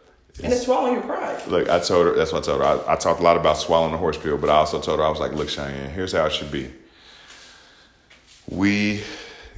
And 0.42 0.52
it's 0.52 0.64
swallowing 0.64 0.92
your 0.92 1.02
pride. 1.02 1.40
Look, 1.49 1.70
I 1.70 1.80
told 1.80 2.06
her, 2.06 2.14
that's 2.14 2.32
what 2.32 2.42
I 2.42 2.46
told 2.46 2.61
her. 2.61 2.66
I, 2.66 2.92
I 2.92 2.96
talked 2.96 3.20
a 3.20 3.23
lot 3.23 3.38
about 3.38 3.56
swallowing 3.56 3.92
the 3.92 3.99
horse 3.99 4.18
pill, 4.18 4.37
but 4.37 4.50
I 4.50 4.56
also 4.56 4.78
told 4.78 5.00
her, 5.00 5.06
I 5.06 5.08
was 5.08 5.20
like, 5.20 5.32
look, 5.32 5.49
Cheyenne, 5.49 5.90
here's 5.90 6.12
how 6.12 6.26
it 6.26 6.32
should 6.35 6.52
be. 6.52 6.70
We 8.49 9.02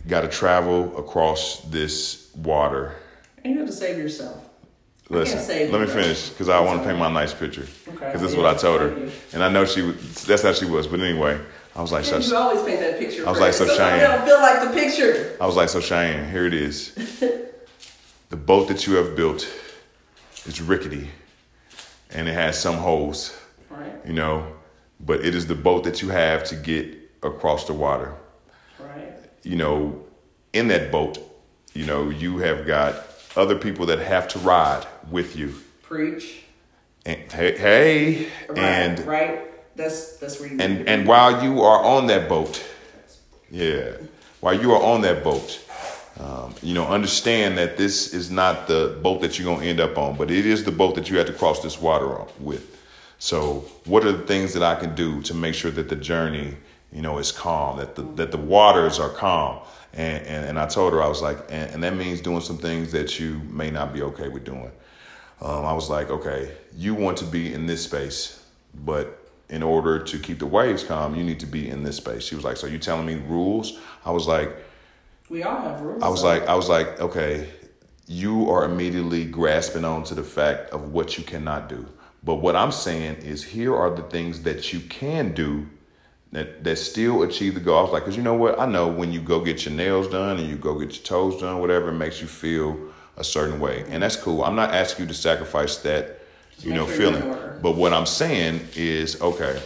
got 0.06 0.20
to 0.20 0.28
travel 0.28 0.96
across 0.96 1.60
this 1.62 2.30
water. 2.36 2.94
And 3.44 3.52
you 3.52 3.58
have 3.58 3.68
to 3.68 3.74
save 3.74 3.98
yourself. 3.98 4.44
Listen, 5.10 5.40
save 5.40 5.72
let 5.72 5.80
you, 5.80 5.86
me 5.86 5.92
bro. 5.92 6.02
finish 6.02 6.28
because 6.28 6.48
I 6.48 6.60
want 6.60 6.80
to 6.82 6.86
paint 6.86 6.98
my 6.98 7.10
nice 7.10 7.34
picture. 7.34 7.66
Okay. 7.88 8.06
Because 8.06 8.20
this 8.20 8.30
is 8.30 8.36
what 8.36 8.46
I 8.46 8.54
told 8.54 8.80
her. 8.80 8.96
you. 8.96 9.10
And 9.32 9.42
I 9.42 9.48
know 9.48 9.64
she 9.64 9.82
was, 9.82 10.24
that's 10.24 10.42
how 10.42 10.52
she 10.52 10.66
was. 10.66 10.86
But 10.86 11.00
anyway, 11.00 11.40
I 11.74 11.82
was 11.82 11.90
like, 11.90 12.04
Yeah, 12.06 12.20
so, 12.20 12.30
you 12.30 12.36
always 12.36 12.62
paint 12.62 12.80
that 12.80 12.98
picture. 13.00 13.26
I 13.26 13.30
was 13.30 13.40
like, 13.40 13.54
so 13.54 13.66
Sometimes 13.66 13.78
Cheyenne. 14.00 14.10
I 14.10 14.16
don't 14.16 14.26
feel 14.26 14.38
like 14.38 14.68
the 14.68 14.80
picture. 14.80 15.36
I 15.40 15.46
was 15.46 15.56
like, 15.56 15.68
so 15.70 15.80
Cheyenne, 15.80 16.30
here 16.30 16.46
it 16.46 16.54
is. 16.54 16.94
the 18.28 18.36
boat 18.36 18.68
that 18.68 18.86
you 18.86 18.94
have 18.94 19.16
built 19.16 19.48
is 20.46 20.60
rickety 20.60 21.08
and 22.10 22.28
it 22.28 22.34
has 22.34 22.60
some 22.60 22.76
holes. 22.76 23.38
Right, 23.70 23.92
you 24.06 24.12
know, 24.12 24.46
but 25.00 25.24
it 25.24 25.34
is 25.34 25.46
the 25.46 25.54
boat 25.54 25.84
that 25.84 26.02
you 26.02 26.08
have 26.08 26.44
to 26.44 26.56
get 26.56 26.96
across 27.22 27.66
the 27.66 27.74
water. 27.74 28.14
right. 28.78 29.12
You 29.42 29.56
know, 29.56 30.04
in 30.52 30.68
that 30.68 30.90
boat, 30.90 31.18
you 31.74 31.84
know, 31.86 32.10
you 32.10 32.38
have 32.38 32.66
got 32.66 33.04
other 33.36 33.56
people 33.56 33.86
that 33.86 33.98
have 33.98 34.28
to 34.28 34.38
ride 34.40 34.86
with 35.10 35.36
you. 35.36 35.54
Preach. 35.82 36.42
And 37.06 37.30
hey, 37.32 37.56
hey 37.56 38.28
Right, 38.48 38.58
and 38.58 39.00
right. 39.06 39.76
That's 39.76 40.16
that's 40.16 40.40
where 40.40 40.50
you. 40.50 40.58
and 40.58 40.88
and 40.88 41.06
while 41.06 41.42
you 41.44 41.62
are 41.62 41.82
on 41.84 42.08
that 42.08 42.28
boat, 42.28 42.62
yeah, 43.50 43.92
while 44.40 44.60
you 44.60 44.72
are 44.72 44.82
on 44.82 45.02
that 45.02 45.22
boat, 45.22 45.64
um, 46.18 46.54
you 46.62 46.74
know, 46.74 46.86
understand 46.86 47.56
that 47.58 47.76
this 47.76 48.12
is 48.12 48.30
not 48.30 48.66
the 48.66 48.98
boat 49.02 49.20
that 49.20 49.38
you're 49.38 49.54
gonna 49.54 49.66
end 49.66 49.78
up 49.78 49.96
on, 49.96 50.16
but 50.16 50.30
it 50.30 50.46
is 50.46 50.64
the 50.64 50.72
boat 50.72 50.96
that 50.96 51.08
you 51.08 51.16
have 51.18 51.26
to 51.28 51.32
cross 51.32 51.62
this 51.62 51.80
water 51.80 52.24
with. 52.40 52.76
So, 53.18 53.64
what 53.84 54.04
are 54.04 54.12
the 54.12 54.26
things 54.26 54.52
that 54.54 54.62
I 54.62 54.74
can 54.74 54.94
do 54.94 55.22
to 55.22 55.34
make 55.34 55.54
sure 55.54 55.70
that 55.70 55.88
the 55.88 55.96
journey, 55.96 56.56
you 56.92 57.02
know, 57.02 57.18
is 57.18 57.30
calm, 57.30 57.78
that 57.78 57.94
the 57.94 58.02
that 58.16 58.32
the 58.32 58.38
waters 58.38 58.98
are 58.98 59.10
calm? 59.10 59.60
And 59.92 60.26
and, 60.26 60.46
and 60.46 60.58
I 60.58 60.66
told 60.66 60.92
her 60.92 61.02
I 61.02 61.08
was 61.08 61.22
like, 61.22 61.38
and, 61.50 61.70
and 61.72 61.82
that 61.84 61.94
means 61.96 62.20
doing 62.20 62.40
some 62.40 62.58
things 62.58 62.90
that 62.92 63.20
you 63.20 63.40
may 63.50 63.70
not 63.70 63.92
be 63.92 64.02
okay 64.02 64.28
with 64.28 64.44
doing. 64.44 64.70
Um, 65.40 65.64
I 65.64 65.72
was 65.72 65.88
like, 65.88 66.10
okay, 66.10 66.52
you 66.76 66.94
want 66.94 67.16
to 67.18 67.24
be 67.24 67.52
in 67.54 67.66
this 67.66 67.84
space, 67.84 68.44
but 68.74 69.30
in 69.50 69.62
order 69.62 70.00
to 70.00 70.18
keep 70.18 70.40
the 70.40 70.46
waves 70.46 70.82
calm, 70.82 71.14
you 71.14 71.22
need 71.22 71.40
to 71.40 71.46
be 71.46 71.68
in 71.68 71.84
this 71.84 71.96
space. 71.96 72.24
She 72.24 72.34
was 72.34 72.44
like, 72.44 72.56
so 72.56 72.66
you 72.66 72.78
telling 72.78 73.06
me 73.06 73.14
rules? 73.14 73.78
I 74.04 74.10
was 74.10 74.26
like, 74.26 74.54
we 75.28 75.42
all 75.42 75.60
have 75.60 75.80
rules. 75.80 76.02
I 76.02 76.08
was 76.08 76.22
like, 76.22 76.46
I 76.46 76.54
was 76.54 76.68
like, 76.68 77.00
okay, 77.00 77.48
you 78.06 78.50
are 78.50 78.64
immediately 78.64 79.24
grasping 79.24 79.84
onto 79.84 80.14
the 80.14 80.22
fact 80.22 80.70
of 80.70 80.92
what 80.92 81.18
you 81.18 81.24
cannot 81.24 81.68
do. 81.68 81.86
But 82.24 82.36
what 82.36 82.56
I'm 82.56 82.72
saying 82.72 83.16
is, 83.18 83.44
here 83.44 83.76
are 83.76 83.94
the 83.94 84.02
things 84.02 84.42
that 84.42 84.72
you 84.72 84.80
can 84.80 85.32
do 85.34 85.66
that 86.32 86.64
that 86.64 86.76
still 86.76 87.22
achieve 87.22 87.54
the 87.54 87.60
goal. 87.60 87.90
Like, 87.92 88.02
because 88.02 88.16
you 88.16 88.22
know 88.22 88.34
what? 88.34 88.58
I 88.58 88.66
know 88.66 88.88
when 88.88 89.12
you 89.12 89.20
go 89.20 89.40
get 89.40 89.64
your 89.64 89.74
nails 89.74 90.08
done 90.08 90.38
and 90.38 90.48
you 90.48 90.56
go 90.56 90.78
get 90.78 90.94
your 90.94 91.04
toes 91.04 91.40
done, 91.40 91.60
whatever, 91.60 91.88
it 91.88 91.94
makes 91.94 92.20
you 92.20 92.26
feel 92.26 92.78
a 93.16 93.24
certain 93.24 93.58
way, 93.58 93.84
and 93.88 94.02
that's 94.02 94.16
cool. 94.16 94.44
I'm 94.44 94.54
not 94.54 94.72
asking 94.72 95.06
you 95.06 95.08
to 95.08 95.14
sacrifice 95.14 95.78
that, 95.78 96.20
you 96.60 96.72
know, 96.72 96.86
sure 96.86 96.96
feeling. 96.96 97.60
But 97.60 97.76
what 97.76 97.92
I'm 97.92 98.06
saying 98.06 98.60
is, 98.76 99.20
okay, 99.20 99.60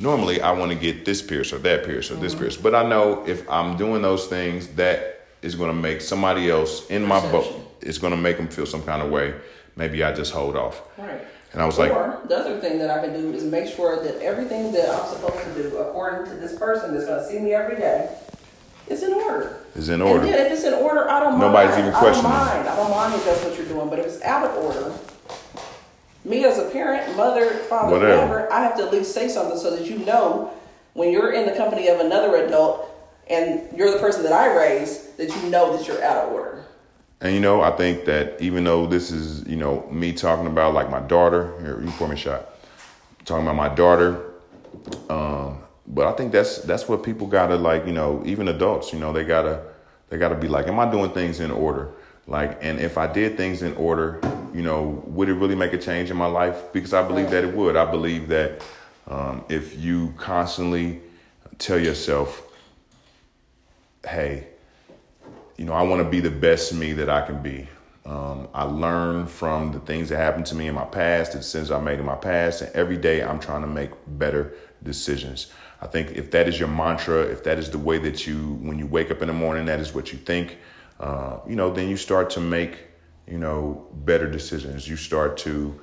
normally 0.00 0.40
I 0.40 0.50
want 0.52 0.72
to 0.72 0.78
get 0.78 1.04
this 1.04 1.22
pierce 1.22 1.52
or 1.52 1.58
that 1.58 1.84
pierce 1.84 2.10
or 2.10 2.16
this 2.16 2.32
Mm-hmm. 2.32 2.42
pierce, 2.42 2.56
but 2.56 2.74
I 2.74 2.88
know 2.88 3.24
if 3.26 3.48
I'm 3.48 3.76
doing 3.76 4.02
those 4.02 4.26
things, 4.26 4.66
that 4.74 5.20
is 5.42 5.54
going 5.54 5.70
to 5.70 5.76
make 5.80 6.00
somebody 6.00 6.50
else 6.50 6.86
in 6.88 7.04
my 7.04 7.20
boat. 7.30 7.46
It's 7.80 7.98
going 7.98 8.10
to 8.12 8.16
make 8.20 8.36
them 8.36 8.48
feel 8.48 8.66
some 8.66 8.82
kind 8.82 9.00
of 9.02 9.10
way. 9.10 9.34
Maybe 9.76 10.02
I 10.02 10.12
just 10.12 10.32
hold 10.32 10.56
off. 10.56 10.82
Right. 10.98 11.20
And 11.52 11.60
I 11.62 11.66
was 11.66 11.78
like, 11.78 11.90
or 11.92 12.20
the 12.28 12.36
other 12.36 12.60
thing 12.60 12.78
that 12.78 12.90
I 12.90 13.00
can 13.04 13.12
do 13.14 13.32
is 13.32 13.42
make 13.44 13.66
sure 13.74 14.02
that 14.04 14.16
everything 14.22 14.70
that 14.72 14.88
I'm 14.90 15.06
supposed 15.08 15.42
to 15.44 15.62
do, 15.62 15.78
according 15.78 16.30
to 16.32 16.36
this 16.38 16.56
person 16.58 16.92
that's 16.94 17.06
going 17.06 17.18
to 17.20 17.26
see 17.28 17.38
me 17.38 17.54
every 17.54 17.76
day, 17.76 18.14
is 18.86 19.02
in 19.02 19.12
order. 19.14 19.60
is 19.74 19.88
in 19.88 19.94
And 20.00 20.02
order. 20.02 20.26
then 20.26 20.46
if 20.46 20.52
it's 20.52 20.64
in 20.64 20.74
order, 20.74 21.08
I 21.10 21.18
don't 21.20 21.38
Nobody's 21.40 21.70
mind. 21.72 21.80
even 21.86 21.94
I 21.94 21.98
questioning. 21.98 22.30
don't 22.30 22.40
mind. 22.46 22.68
I 22.68 22.76
don't 22.76 22.90
mind 22.90 23.14
if 23.14 23.24
that's 23.24 23.44
what 23.44 23.56
you're 23.56 23.66
doing. 23.66 23.88
But 23.88 23.98
if 24.00 24.06
it's 24.06 24.22
out 24.22 24.44
of 24.46 24.56
order, 24.64 24.92
me 26.24 26.44
as 26.44 26.58
a 26.58 26.68
parent, 26.70 27.16
mother, 27.16 27.50
father, 27.50 27.92
Whatever. 27.92 28.26
whatever, 28.26 28.52
I 28.52 28.62
have 28.62 28.76
to 28.76 28.84
at 28.84 28.92
least 28.92 29.12
say 29.14 29.28
something 29.28 29.58
so 29.58 29.74
that 29.76 29.86
you 29.86 29.98
know 29.98 30.52
when 30.94 31.12
you're 31.12 31.32
in 31.32 31.46
the 31.46 31.56
company 31.56 31.88
of 31.88 32.00
another 32.00 32.36
adult 32.44 32.88
and 33.28 33.62
you're 33.76 33.90
the 33.92 33.98
person 33.98 34.22
that 34.24 34.32
I 34.32 34.54
raised, 34.54 35.16
that 35.16 35.28
you 35.28 35.50
know 35.50 35.76
that 35.76 35.86
you're 35.86 36.02
out 36.02 36.24
of 36.26 36.32
order. 36.32 36.64
And 37.20 37.34
you 37.34 37.40
know, 37.40 37.60
I 37.60 37.70
think 37.72 38.06
that 38.06 38.40
even 38.40 38.64
though 38.64 38.86
this 38.86 39.10
is, 39.10 39.46
you 39.46 39.56
know, 39.56 39.86
me 39.90 40.12
talking 40.12 40.46
about 40.46 40.74
like 40.74 40.90
my 40.90 41.00
daughter, 41.00 41.54
here, 41.60 41.80
you 41.82 41.90
pour 41.92 42.08
me 42.08 42.14
a 42.14 42.18
shot. 42.18 42.46
Talking 43.24 43.44
about 43.46 43.56
my 43.56 43.68
daughter. 43.74 44.32
Um, 45.08 45.58
but 45.86 46.06
I 46.06 46.12
think 46.12 46.32
that's 46.32 46.58
that's 46.58 46.88
what 46.88 47.02
people 47.02 47.26
gotta 47.26 47.56
like, 47.56 47.86
you 47.86 47.92
know, 47.92 48.22
even 48.24 48.48
adults, 48.48 48.92
you 48.92 48.98
know, 48.98 49.12
they 49.12 49.24
gotta 49.24 49.62
they 50.08 50.18
gotta 50.18 50.34
be 50.34 50.48
like, 50.48 50.66
Am 50.66 50.78
I 50.80 50.90
doing 50.90 51.10
things 51.10 51.40
in 51.40 51.50
order? 51.50 51.90
Like, 52.26 52.58
and 52.62 52.80
if 52.80 52.96
I 52.96 53.06
did 53.12 53.36
things 53.36 53.62
in 53.62 53.74
order, 53.74 54.20
you 54.54 54.62
know, 54.62 55.02
would 55.06 55.28
it 55.28 55.34
really 55.34 55.54
make 55.54 55.72
a 55.72 55.78
change 55.78 56.10
in 56.10 56.16
my 56.16 56.26
life? 56.26 56.72
Because 56.72 56.92
I 56.92 57.06
believe 57.06 57.30
that 57.30 57.44
it 57.44 57.54
would. 57.54 57.76
I 57.76 57.90
believe 57.90 58.28
that 58.28 58.62
um, 59.06 59.44
if 59.48 59.78
you 59.78 60.14
constantly 60.16 61.00
tell 61.58 61.78
yourself, 61.78 62.42
hey, 64.06 64.46
you 65.56 65.64
know, 65.64 65.72
I 65.72 65.82
want 65.82 66.02
to 66.02 66.08
be 66.08 66.20
the 66.20 66.30
best 66.30 66.72
me 66.72 66.92
that 66.94 67.10
I 67.10 67.26
can 67.26 67.42
be. 67.42 67.68
Um, 68.06 68.48
I 68.54 68.62
learn 68.62 69.26
from 69.26 69.72
the 69.72 69.78
things 69.80 70.08
that 70.08 70.16
happened 70.16 70.46
to 70.46 70.54
me 70.54 70.66
in 70.68 70.74
my 70.74 70.86
past, 70.86 71.32
the 71.32 71.38
decisions 71.38 71.70
I 71.70 71.80
made 71.80 71.98
in 71.98 72.06
my 72.06 72.16
past, 72.16 72.62
and 72.62 72.74
every 72.74 72.96
day 72.96 73.22
I'm 73.22 73.38
trying 73.38 73.60
to 73.60 73.68
make 73.68 73.90
better 74.06 74.54
decisions. 74.82 75.52
I 75.82 75.86
think 75.86 76.12
if 76.12 76.30
that 76.30 76.48
is 76.48 76.58
your 76.58 76.68
mantra, 76.68 77.22
if 77.22 77.44
that 77.44 77.58
is 77.58 77.70
the 77.70 77.78
way 77.78 77.98
that 77.98 78.26
you, 78.26 78.54
when 78.62 78.78
you 78.78 78.86
wake 78.86 79.10
up 79.10 79.20
in 79.22 79.28
the 79.28 79.34
morning, 79.34 79.66
that 79.66 79.80
is 79.80 79.94
what 79.94 80.12
you 80.12 80.18
think, 80.18 80.58
uh, 80.98 81.38
you 81.46 81.56
know, 81.56 81.72
then 81.72 81.88
you 81.88 81.96
start 81.96 82.30
to 82.30 82.40
make, 82.40 82.78
you 83.30 83.38
know, 83.38 83.86
better 83.92 84.30
decisions. 84.30 84.88
You 84.88 84.96
start 84.96 85.36
to 85.38 85.80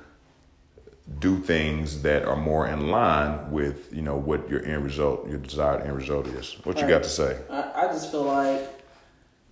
do 1.18 1.38
things 1.38 2.02
that 2.02 2.24
are 2.24 2.36
more 2.36 2.68
in 2.68 2.90
line 2.90 3.50
with, 3.50 3.92
you 3.92 4.02
know, 4.02 4.16
what 4.16 4.48
your 4.50 4.64
end 4.64 4.84
result, 4.84 5.26
your 5.28 5.38
desired 5.38 5.82
end 5.82 5.96
result 5.96 6.26
is. 6.26 6.56
What 6.64 6.78
you 6.78 6.86
got 6.86 7.02
to 7.02 7.08
say? 7.08 7.40
I, 7.50 7.72
I 7.74 7.86
just 7.86 8.10
feel 8.10 8.24
like, 8.24 8.68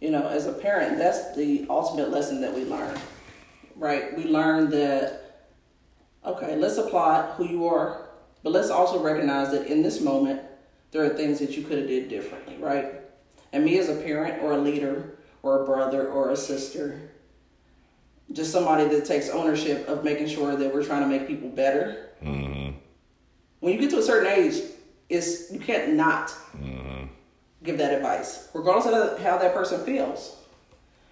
you 0.00 0.10
know, 0.10 0.28
as 0.28 0.46
a 0.46 0.52
parent, 0.52 0.98
that's 0.98 1.34
the 1.34 1.66
ultimate 1.70 2.10
lesson 2.10 2.42
that 2.42 2.54
we 2.54 2.64
learn, 2.64 2.98
right? 3.74 4.14
We 4.16 4.24
learn 4.24 4.68
that 4.70 5.26
Okay, 6.26 6.56
let's 6.56 6.76
applaud 6.76 7.34
who 7.36 7.46
you 7.46 7.68
are, 7.68 8.08
but 8.42 8.52
let's 8.52 8.68
also 8.68 9.00
recognize 9.00 9.52
that 9.52 9.68
in 9.68 9.82
this 9.82 10.00
moment, 10.00 10.42
there 10.90 11.04
are 11.04 11.10
things 11.10 11.38
that 11.38 11.56
you 11.56 11.62
could 11.62 11.78
have 11.78 11.86
did 11.86 12.08
differently, 12.08 12.56
right? 12.56 12.86
And 13.52 13.64
me 13.64 13.78
as 13.78 13.88
a 13.88 13.94
parent 13.94 14.42
or 14.42 14.52
a 14.52 14.58
leader 14.58 15.18
or 15.44 15.62
a 15.62 15.64
brother 15.64 16.08
or 16.08 16.30
a 16.30 16.36
sister, 16.36 17.00
just 18.32 18.52
somebody 18.52 18.88
that 18.88 19.04
takes 19.04 19.28
ownership 19.28 19.88
of 19.88 20.04
making 20.04 20.26
sure 20.26 20.56
that 20.56 20.74
we're 20.74 20.84
trying 20.84 21.02
to 21.02 21.08
make 21.08 21.26
people 21.26 21.48
better. 21.48 22.10
Mm-hmm. 22.22 22.76
When 23.60 23.72
you 23.72 23.78
get 23.78 23.90
to 23.90 23.98
a 23.98 24.02
certain 24.02 24.30
age, 24.30 24.62
it's 25.08 25.50
you 25.52 25.60
can't 25.60 25.94
not 25.94 26.30
Mm-hmm. 26.56 27.04
give 27.62 27.78
that 27.78 27.92
advice, 27.94 28.48
regardless 28.54 28.86
of 28.86 29.20
how 29.22 29.38
that 29.38 29.54
person 29.54 29.84
feels. 29.84 30.36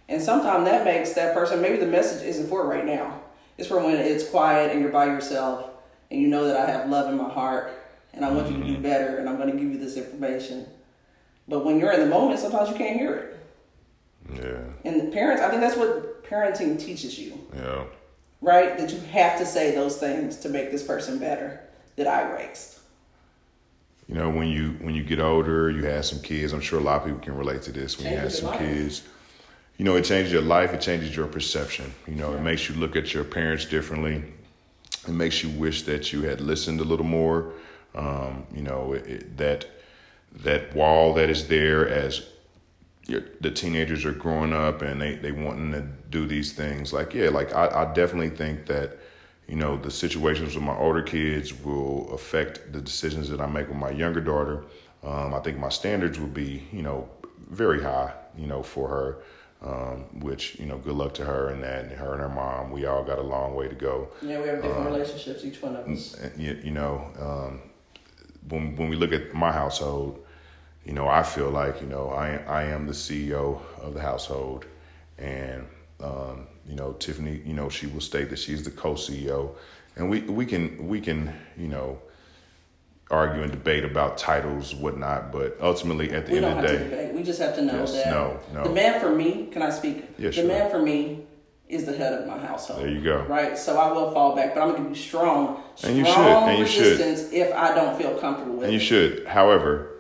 And 0.09 0.21
sometimes 0.23 0.65
that 0.65 0.85
makes 0.85 1.13
that 1.15 1.35
person 1.35 1.61
maybe 1.63 1.77
the 1.79 1.87
message 1.87 2.27
isn't 2.27 2.49
for 2.49 2.67
right 2.67 2.85
now. 2.85 3.21
It's 3.57 3.69
for 3.69 3.79
when 3.83 3.97
it's 3.97 4.29
quiet 4.29 4.73
and 4.73 4.81
you're 4.81 4.91
by 4.91 5.07
yourself 5.07 5.71
and 6.11 6.21
you 6.21 6.29
know 6.29 6.47
that 6.47 6.57
I 6.57 6.71
have 6.71 6.89
love 6.89 7.11
in 7.11 7.17
my 7.17 7.29
heart 7.29 7.73
and 8.13 8.25
I 8.25 8.31
want 8.31 8.51
you 8.51 8.59
to 8.59 8.67
do 8.67 8.79
better 8.79 9.19
and 9.19 9.29
I'm 9.29 9.37
going 9.37 9.51
to 9.51 9.57
give 9.57 9.71
you 9.73 9.79
this 9.79 9.97
information. 9.97 10.67
But 11.49 11.65
when 11.65 11.79
you're 11.79 11.93
in 11.93 12.01
the 12.01 12.07
moment, 12.07 12.41
sometimes 12.41 12.71
you 12.71 12.77
can't 12.77 12.99
hear 12.99 13.15
it. 13.15 14.43
Yeah. 14.43 14.91
And 14.91 15.01
the 15.01 15.13
parents, 15.13 15.43
I 15.43 15.49
think 15.51 15.61
that's 15.61 15.77
what 15.77 16.14
parenting 16.29 16.79
teaches 16.79 17.19
you, 17.19 17.39
Yeah. 17.57 17.85
right? 18.41 18.77
That 18.79 18.93
you 18.93 19.01
have 19.01 19.39
to 19.39 19.47
say 19.47 19.75
those 19.75 19.97
things 19.99 20.37
to 20.39 20.49
make 20.49 20.71
this 20.71 20.83
person 20.83 21.19
better 21.19 21.61
that 21.97 22.07
I 22.07 22.31
raised. 22.33 22.79
You 24.09 24.15
know, 24.17 24.29
when 24.29 24.49
you 24.49 24.73
when 24.83 24.95
you 24.95 25.03
get 25.03 25.19
older, 25.19 25.71
you 25.71 25.85
have 25.87 26.05
some 26.05 26.21
kids. 26.21 26.53
I'm 26.53 26.61
sure 26.61 26.79
a 26.79 26.83
lot 26.83 26.97
of 27.01 27.05
people 27.07 27.21
can 27.21 27.37
relate 27.37 27.63
to 27.63 27.73
this. 27.73 27.99
When 27.99 28.13
you 28.13 28.19
have 28.19 28.33
some 28.33 28.57
kids, 28.59 29.03
you 29.79 29.85
know, 29.85 29.97
it 29.97 30.05
changes 30.05 30.31
your 30.33 30.43
life. 30.43 30.75
It 30.75 30.81
changes 30.83 31.17
your 31.17 31.27
perception. 31.27 31.93
You 32.07 32.15
know, 32.17 32.35
it 32.35 32.43
makes 32.43 32.69
you 32.69 32.75
look 32.75 32.97
at 32.97 33.15
your 33.15 33.25
parents 33.25 33.65
differently. 33.65 34.23
It 35.09 35.13
makes 35.13 35.43
you 35.43 35.49
wish 35.59 35.83
that 35.85 36.13
you 36.13 36.23
had 36.23 36.41
listened 36.41 36.81
a 36.81 36.85
little 36.85 37.07
more. 37.07 37.53
Um, 37.95 38.47
you 38.55 38.63
know, 38.63 38.93
it, 38.93 39.07
it, 39.07 39.37
that 39.39 39.67
that 40.43 40.75
wall 40.75 41.15
that 41.15 41.31
is 41.31 41.49
there 41.49 41.89
as 41.89 42.27
your, 43.07 43.23
the 43.41 43.51
teenagers 43.51 44.05
are 44.05 44.13
growing 44.13 44.53
up 44.53 44.83
and 44.83 45.01
they 45.01 45.17
they 45.17 45.33
wanting 45.33 45.73
to 45.73 45.83
do 46.11 46.27
these 46.27 46.53
things. 46.53 46.93
Like, 46.93 47.15
yeah, 47.15 47.29
like 47.29 47.55
I, 47.55 47.85
I 47.85 47.93
definitely 47.93 48.31
think 48.31 48.67
that 48.67 48.99
you 49.47 49.57
know 49.57 49.77
the 49.77 49.91
situations 49.91 50.55
with 50.55 50.65
my 50.65 50.77
older 50.77 51.03
kids 51.03 51.53
will 51.63 52.13
affect 52.15 52.73
the 52.73 52.81
decisions 52.81 53.29
that 53.29 53.41
I 53.41 53.47
make 53.47 53.69
with 53.69 53.77
my 53.77 53.91
younger 53.91 54.21
daughter. 54.21 54.65
Um, 55.03 55.35
I 55.35 55.41
think 55.41 55.59
my 55.59 55.69
standards 55.69 56.19
will 56.19 56.29
be 56.29 56.67
you 56.73 56.83
know 56.83 57.09
very 57.51 57.83
high 57.83 58.15
you 58.37 58.47
know 58.47 58.63
for 58.63 58.89
her. 58.89 59.23
Um, 59.63 60.21
which 60.21 60.59
you 60.61 60.67
know, 60.67 60.77
good 60.77 60.95
luck 60.95 61.15
to 61.15 61.25
her 61.25 61.49
and 61.49 61.63
that, 61.63 61.85
and 61.87 61.93
her 61.93 62.13
and 62.13 62.21
her 62.21 62.29
mom. 62.29 62.71
We 62.71 62.85
all 62.85 63.03
got 63.03 63.19
a 63.19 63.23
long 63.23 63.55
way 63.55 63.67
to 63.67 63.75
go. 63.75 64.09
Yeah, 64.21 64.39
we 64.43 64.49
have 64.49 64.61
different 64.63 64.85
relationships, 64.85 65.43
each 65.43 65.63
one 65.63 65.75
of 65.75 65.89
us. 65.89 66.21
You, 66.37 66.61
you 66.63 66.71
know, 66.71 67.11
um, 67.19 67.63
when 68.51 68.77
when 68.77 68.91
we 68.91 68.97
look 68.97 69.13
at 69.13 69.33
my 69.33 69.53
household, 69.53 70.24
you 70.85 70.93
know, 70.93 71.09
I 71.09 71.23
feel 71.23 71.51
like 71.51 71.81
you 71.81 71.87
know 71.87 72.11
I 72.11 72.37
I 72.47 72.65
am 72.65 72.87
the 72.87 72.93
CEO 72.93 73.61
of 73.81 73.95
the 73.95 74.01
household, 74.01 74.67
and 75.19 75.67
um, 76.03 76.47
you 76.69 76.75
know 76.75 76.93
Tiffany, 76.95 77.41
you 77.45 77.55
know 77.55 77.69
she 77.69 77.87
will 77.87 78.01
state 78.01 78.31
that 78.31 78.39
she's 78.39 78.63
the 78.65 78.71
co-CEO, 78.71 79.55
and 79.97 80.11
we 80.11 80.21
we 80.23 80.45
can 80.47 80.89
we 80.89 81.01
can 81.01 81.33
you 81.57 81.69
know 81.69 81.99
argue 83.11 83.43
and 83.43 83.51
debate 83.53 83.85
about 83.85 84.19
titles 84.19 84.75
whatnot, 84.75 85.31
but 85.33 85.57
ultimately 85.61 86.11
at 86.13 86.27
the 86.27 86.33
We 86.33 86.39
end 86.39 86.47
of 86.59 86.63
the 86.63 86.79
day. 86.79 87.13
We 87.15 87.23
just 87.23 87.41
have 87.41 87.55
to 87.57 87.63
know 87.63 87.81
Yes, 87.81 87.93
that 87.93 88.11
no, 88.11 88.41
no. 88.53 88.65
the 88.65 88.71
man 88.71 88.99
for 89.01 89.11
me, 89.15 89.49
can 89.53 89.63
I 89.63 89.71
speak? 89.71 90.05
Yeah, 90.19 90.29
the 90.29 90.33
sure. 90.33 90.47
man 90.47 90.71
for 90.71 90.81
me 90.83 91.21
is 91.69 91.85
the 91.85 91.97
head 91.97 92.13
of 92.15 92.27
my 92.27 92.39
household. 92.39 92.81
There 92.81 92.89
you 92.89 93.03
go. 93.03 93.23
Right? 93.23 93.57
So 93.59 93.79
I 93.79 93.93
will 93.93 94.11
fall 94.13 94.35
back, 94.35 94.55
but 94.55 94.63
I'm 94.63 94.73
gonna 94.75 94.89
be 94.89 94.95
strong, 94.95 95.63
strong 95.77 95.91
And 95.91 95.99
you 95.99 96.05
should, 96.07 96.17
and 96.19 96.59
you 96.59 96.67
should. 96.67 96.99
resistance 96.99 97.33
if 97.33 97.55
I 97.55 97.75
don't 97.75 97.97
feel 97.97 98.19
comfortable 98.19 98.55
with 98.57 98.65
and 98.65 98.73
you 98.73 98.81
it. 98.81 98.83
should. 98.83 99.27
However, 99.27 99.91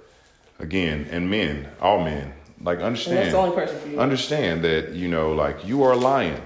again, 0.64 1.07
and 1.11 1.31
men, 1.31 1.68
all 1.81 2.03
men, 2.03 2.33
like 2.61 2.79
And 2.79 2.87
understand. 2.87 3.18
that's 3.18 3.33
the 3.33 3.38
only 3.38 3.55
person 3.55 3.79
for 3.79 3.88
you. 3.88 4.00
understand 4.00 4.64
that 4.64 4.92
you 4.92 5.09
know 5.09 5.33
like 5.33 5.64
you 5.64 5.83
are 5.85 5.92
a 5.92 5.96
lion. 6.12 6.40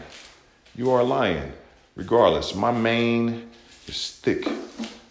You 0.74 0.90
are 0.90 1.00
a 1.00 1.04
lion. 1.04 1.52
Regardless 1.94 2.54
my 2.54 2.72
mane 2.72 3.48
is 3.87 4.00
thick 4.24 4.46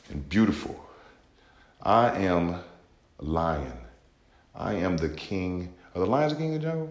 and 0.10 0.30
beautiful. 0.30 0.76
I 1.82 2.06
am 2.32 2.44
a 3.20 3.24
lion. 3.24 3.78
I 4.54 4.74
am 4.86 4.98
the 4.98 5.10
king. 5.10 5.74
Are 5.96 6.00
the 6.00 6.06
lions 6.06 6.34
the 6.34 6.40
king 6.40 6.56
of 6.56 6.62
the 6.62 6.68
jungle? 6.68 6.90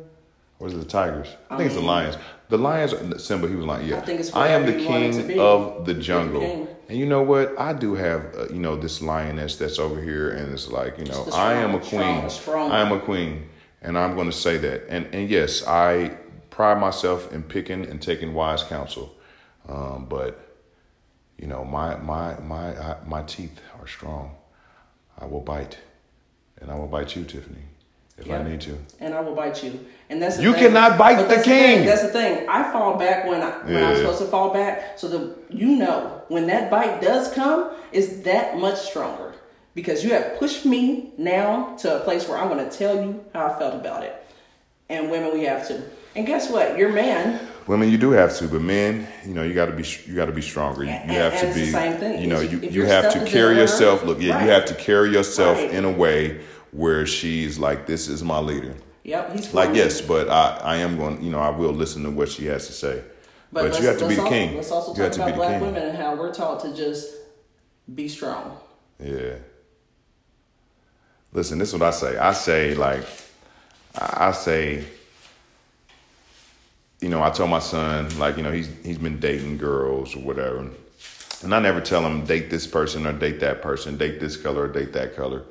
Or 0.59 0.69
is 0.69 0.75
it 0.75 0.79
the 0.79 0.93
tigers? 1.01 1.29
I 1.51 1.57
think 1.57 1.67
it's 1.67 1.75
the 1.75 1.81
um, 1.81 1.87
lions. 1.87 2.17
The 2.49 2.59
lions 2.59 2.93
simba 3.23 3.49
he 3.49 3.57
was 3.57 3.67
like 3.67 3.87
yeah. 3.87 3.99
I 3.99 4.01
think 4.01 4.21
it's 4.21 4.35
i 4.35 4.49
am 4.49 4.65
the 4.65 4.73
whatever 4.73 4.83
you 4.83 4.89
want 4.89 5.15
it 5.15 5.23
to 5.23 5.29
king 5.29 5.41
of 5.41 5.85
the 5.85 5.95
jungle. 5.95 6.76
And 6.89 6.99
you 6.99 7.07
know 7.07 7.23
what? 7.23 7.59
I 7.59 7.73
do 7.73 7.95
have 7.95 8.35
uh, 8.37 8.49
you 8.49 8.61
know 8.61 8.77
this 8.77 9.03
lioness 9.03 9.57
that's 9.57 9.79
over 9.79 10.01
here 10.01 10.31
and 10.31 10.53
it's 10.53 10.69
like 10.69 10.99
you 10.99 11.05
know 11.05 11.25
the 11.25 11.35
i 11.35 11.55
am 11.55 11.75
a 11.75 11.79
queen. 11.79 11.91
strong- 11.91 12.31
strong 12.31 12.71
i 12.71 12.81
am 12.81 12.93
a 12.93 13.01
queen, 13.01 13.49
and 13.83 13.99
I'm 13.99 14.15
going 14.15 14.31
to 14.31 14.37
say 14.37 14.57
that. 14.59 14.85
And 14.89 15.07
and 15.15 15.29
yes, 15.29 15.67
I 15.67 16.17
pride 16.51 16.79
myself 16.81 17.33
in 17.33 17.43
picking 17.43 17.85
and 17.87 18.01
taking 18.01 18.35
wise 18.35 18.63
counsel, 18.63 19.15
um, 19.69 20.07
but 20.09 20.57
you 21.39 21.47
know 21.47 21.65
my 21.65 21.97
my 21.97 22.39
my 22.41 22.77
I, 22.79 22.97
my 23.07 23.23
teeth 23.23 23.61
are 23.81 23.87
strong. 23.87 24.37
I 25.19 25.25
will 25.27 25.41
bite, 25.41 25.79
and 26.61 26.71
I 26.71 26.75
will 26.75 26.89
bite 26.89 27.17
you, 27.17 27.25
Tiffany, 27.25 27.65
if 28.19 28.27
Yeah. 28.27 28.39
I 28.39 28.43
need 28.49 28.61
to. 28.63 28.77
and 29.01 29.15
I 29.15 29.21
will 29.21 29.35
bite 29.35 29.63
you. 29.63 29.79
And 30.09 30.23
that's 30.23 30.37
the 30.37 30.43
You 30.45 30.53
thing. 30.53 30.63
cannot 30.73 30.97
bite 30.99 31.17
But 31.17 31.29
the 31.29 31.35
king. 31.37 31.79
thing. 31.79 31.87
That's 31.87 32.03
the 32.03 32.09
thing. 32.09 32.49
I 32.49 32.71
fall 32.73 32.97
back 32.97 33.27
when 33.27 33.43
I 33.43 33.51
when 33.65 33.83
I'm 33.85 33.97
supposed 33.97 34.19
to 34.21 34.27
fall 34.27 34.53
back, 34.53 34.99
so 34.99 35.09
that 35.09 35.37
you 35.51 35.77
know 35.77 36.23
when 36.29 36.47
that 36.47 36.71
bite 36.71 37.01
does 37.01 37.33
come, 37.33 37.71
is 37.93 38.23
that 38.23 38.57
much 38.59 38.77
stronger 38.79 39.35
because 39.75 40.03
you 40.05 40.11
have 40.13 40.39
pushed 40.39 40.65
me 40.65 41.13
now 41.19 41.75
to 41.81 41.97
a 41.97 42.01
place 42.01 42.29
where 42.29 42.39
I'm 42.39 42.49
going 42.49 42.65
to 42.69 42.75
tell 42.77 42.95
you 42.95 43.25
how 43.35 43.47
I 43.47 43.59
felt 43.59 43.75
about 43.75 44.03
it. 44.05 44.15
And 44.89 45.11
women, 45.11 45.33
we 45.35 45.45
have 45.45 45.67
to. 45.69 45.83
And 46.15 46.27
guess 46.27 46.49
what? 46.49 46.79
Your 46.79 46.91
man. 46.91 47.41
Women, 47.67 47.91
you 47.91 47.99
do 47.99 48.13
have 48.13 48.35
to, 48.39 48.47
but 48.47 48.63
men, 48.63 49.09
you 49.27 49.35
know, 49.35 49.43
you 49.43 49.53
got 49.53 49.67
to 49.67 49.73
be 49.73 49.85
you 50.07 50.15
got 50.15 50.27
to 50.27 50.33
be 50.33 50.41
stronger. 50.41 50.85
You, 50.85 50.91
you 50.91 51.19
have 51.19 51.39
to 51.41 51.47
it's 51.49 51.57
be, 51.57 51.65
the 51.67 51.73
same 51.73 51.97
thing. 51.99 52.21
you 52.23 52.29
know, 52.29 52.39
you, 52.41 52.61
you 52.61 52.85
have 52.87 53.13
to 53.13 53.25
carry 53.27 53.57
yourself. 53.57 54.05
Look, 54.05 54.21
yeah, 54.23 54.35
right. 54.37 54.45
you 54.45 54.51
have 54.51 54.67
to 54.67 54.75
carry 54.77 55.11
yourself 55.11 55.59
Right. 55.59 55.73
in 55.73 55.85
a 55.85 55.91
way 55.91 56.41
where 56.73 57.07
she's 57.07 57.59
like, 57.59 57.87
"This 57.87 58.09
is 58.09 58.23
my 58.23 58.39
leader." 58.39 58.75
Yep, 59.05 59.33
he's 59.37 59.55
Like 59.55 59.75
yes, 59.75 60.01
but 60.01 60.29
I, 60.29 60.59
I 60.63 60.77
am 60.79 60.97
going. 60.97 61.23
You 61.23 61.31
know, 61.31 61.39
I 61.39 61.51
will 61.51 61.73
listen 61.73 62.03
to 62.03 62.11
what 62.11 62.29
she 62.29 62.47
has 62.47 62.67
to 62.67 62.73
say. 62.73 63.03
But, 63.53 63.65
let's- 63.65 63.81
you 63.81 63.87
have 63.87 63.99
to 63.99 64.09
be 64.09 64.17
the 64.17 64.23
al- 64.23 64.29
king. 64.29 64.57
Let's 64.57 64.71
also 64.73 64.93
you 64.93 65.09
talk 65.09 65.17
about 65.17 65.35
black 65.37 65.61
women 65.61 65.83
and 65.83 65.97
how 65.97 66.17
we're 66.17 66.35
taught 66.35 66.61
to 66.61 66.75
just 66.75 67.15
be 67.95 68.09
strong. 68.09 68.59
Yeah. 68.99 69.37
Listen, 71.33 71.59
this 71.59 71.69
is 71.69 71.75
what 71.79 71.83
I 71.83 71.91
say. 71.93 72.17
I 72.17 72.33
say 72.33 72.75
like, 72.75 73.05
I 73.95 74.29
I 74.29 74.33
say. 74.33 74.85
You 77.01 77.11
know, 77.11 77.23
I 77.23 77.29
tell 77.31 77.47
my 77.47 77.59
son 77.59 78.19
like, 78.19 78.37
you 78.39 78.43
know, 78.43 78.51
he's 78.51 78.69
he's 78.85 78.99
been 78.99 79.21
dating 79.21 79.59
girls 79.59 80.17
or 80.17 80.21
whatever, 80.21 80.67
and 81.43 81.55
I 81.55 81.61
never 81.61 81.81
tell 81.81 82.05
him 82.05 82.25
date 82.25 82.49
this 82.51 82.67
person 82.67 83.07
or 83.07 83.13
date 83.13 83.39
that 83.41 83.61
person, 83.61 83.97
date 83.99 84.19
this 84.19 84.37
color 84.37 84.63
or 84.63 84.69
date 84.69 84.93
that 84.95 85.15
color. 85.15 85.43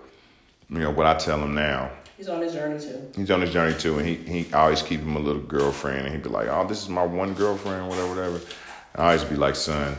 You 0.70 0.80
know 0.80 0.92
what 0.92 1.06
I 1.06 1.14
tell 1.16 1.40
him 1.40 1.54
now. 1.56 1.92
He's 2.18 2.30
on 2.30 2.42
his 2.42 2.54
journey 2.54 2.80
too. 2.80 3.12
He's 3.16 3.30
on 3.30 3.42
his 3.42 3.52
journey 3.52 3.78
too, 3.78 4.00
and 4.00 4.08
he 4.08 4.16
he 4.16 4.54
I 4.54 4.64
always 4.64 4.82
keep 4.82 5.02
him 5.02 5.16
a 5.16 5.20
little 5.20 5.42
girlfriend, 5.42 6.06
and 6.06 6.12
he'd 6.12 6.24
be 6.24 6.30
like, 6.30 6.48
"Oh, 6.48 6.66
this 6.66 6.82
is 6.82 6.90
my 6.90 7.04
one 7.04 7.34
girlfriend, 7.34 7.88
whatever, 7.88 8.08
whatever." 8.08 8.38
And 8.94 9.04
I 9.04 9.06
always 9.08 9.24
be 9.26 9.36
like, 9.36 9.56
"Son, 9.56 9.96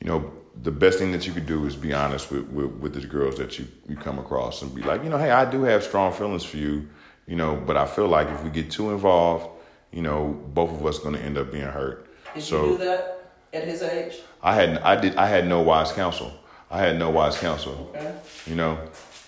you 0.00 0.08
know, 0.08 0.30
the 0.62 0.70
best 0.70 0.98
thing 0.98 1.10
that 1.12 1.26
you 1.26 1.32
could 1.32 1.46
do 1.46 1.64
is 1.66 1.74
be 1.74 1.92
honest 1.94 2.30
with 2.30 2.46
with, 2.48 2.70
with 2.72 2.94
the 2.94 3.06
girls 3.06 3.38
that 3.38 3.58
you 3.58 3.66
you 3.88 3.96
come 3.96 4.18
across, 4.18 4.60
and 4.62 4.74
be 4.74 4.82
like, 4.82 5.02
you 5.02 5.10
know, 5.10 5.18
hey, 5.18 5.30
I 5.30 5.50
do 5.50 5.62
have 5.62 5.82
strong 5.82 6.12
feelings 6.12 6.44
for 6.44 6.58
you, 6.58 6.86
you 7.26 7.36
know, 7.36 7.56
but 7.56 7.76
I 7.76 7.86
feel 7.86 8.08
like 8.08 8.28
if 8.28 8.44
we 8.44 8.50
get 8.50 8.70
too 8.70 8.90
involved, 8.90 9.48
you 9.90 10.02
know, 10.02 10.28
both 10.52 10.70
of 10.70 10.84
us 10.84 10.98
going 10.98 11.14
to 11.14 11.20
end 11.20 11.38
up 11.38 11.50
being 11.50 11.64
hurt." 11.64 12.06
Did 12.34 12.42
so 12.42 12.64
you 12.64 12.72
do 12.72 12.84
that 12.84 13.30
at 13.54 13.64
his 13.64 13.82
age? 13.82 14.20
I 14.42 14.54
had 14.54 14.78
I 14.78 15.00
did 15.00 15.16
I 15.16 15.26
had 15.28 15.46
no 15.46 15.62
wise 15.62 15.92
counsel. 15.92 16.32
I 16.72 16.78
had 16.78 16.98
no 16.98 17.10
wise 17.10 17.36
counsel. 17.38 17.92
Okay. 17.94 18.14
You 18.46 18.56
know, 18.56 18.78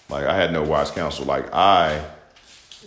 like 0.09 0.25
I 0.25 0.35
had 0.35 0.51
no 0.53 0.63
wise 0.63 0.91
counsel. 0.91 1.27
Like 1.27 1.53
I 1.53 2.03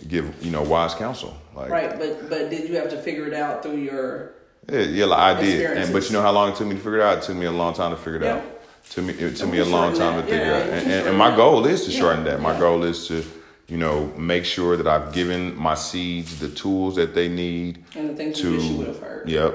give 0.08 0.44
you 0.44 0.50
know 0.50 0.62
wise 0.62 0.94
counsel. 0.94 1.36
Like 1.54 1.70
Right, 1.70 1.96
but 1.98 2.28
but 2.28 2.50
did 2.50 2.68
you 2.68 2.76
have 2.76 2.90
to 2.90 3.00
figure 3.00 3.26
it 3.26 3.34
out 3.34 3.62
through 3.62 3.76
your 3.76 4.32
yeah, 4.68 4.80
yeah, 4.80 5.04
like 5.06 5.36
I 5.36 5.40
did. 5.40 5.78
And 5.78 5.92
but 5.92 6.06
you 6.06 6.12
know 6.12 6.22
how 6.22 6.32
long 6.32 6.50
it 6.52 6.56
took 6.56 6.66
me 6.66 6.74
to 6.74 6.80
figure 6.80 6.96
it 6.98 7.02
out? 7.02 7.18
It 7.18 7.22
took 7.24 7.36
me 7.36 7.46
a 7.46 7.52
long 7.52 7.72
time 7.72 7.92
to 7.92 7.96
figure 7.96 8.16
it 8.16 8.24
Yeah. 8.24 8.36
out. 8.36 8.44
Took 8.90 9.04
me 9.04 9.14
it 9.14 9.36
took 9.36 9.50
me 9.50 9.58
a 9.58 9.64
long 9.64 9.94
time 9.94 10.20
to 10.20 10.22
figure 10.26 10.44
Yeah, 10.44 10.58
it 10.58 10.62
out. 10.66 10.72
And, 10.72 10.92
and, 10.92 11.08
and 11.08 11.18
my 11.18 11.34
goal 11.34 11.64
is 11.66 11.84
to 11.84 11.90
shorten 11.92 12.24
that. 12.24 12.40
My 12.40 12.58
goal 12.58 12.82
is 12.82 13.06
to 13.08 13.24
you 13.68 13.76
know 13.76 14.06
make 14.16 14.44
sure 14.44 14.76
that 14.76 14.88
I've 14.88 15.12
given 15.12 15.56
my 15.56 15.74
seeds 15.76 16.40
the 16.40 16.48
tools 16.48 16.96
that 16.96 17.14
they 17.14 17.28
need 17.28 17.84
and 17.94 18.10
the 18.10 18.14
things 18.14 18.40
to 18.40 18.50
you 18.50 18.56
wish 18.56 18.64
you 18.66 18.76
would 18.78 18.86
have 18.88 18.98
heard. 18.98 19.28
Yep. 19.28 19.54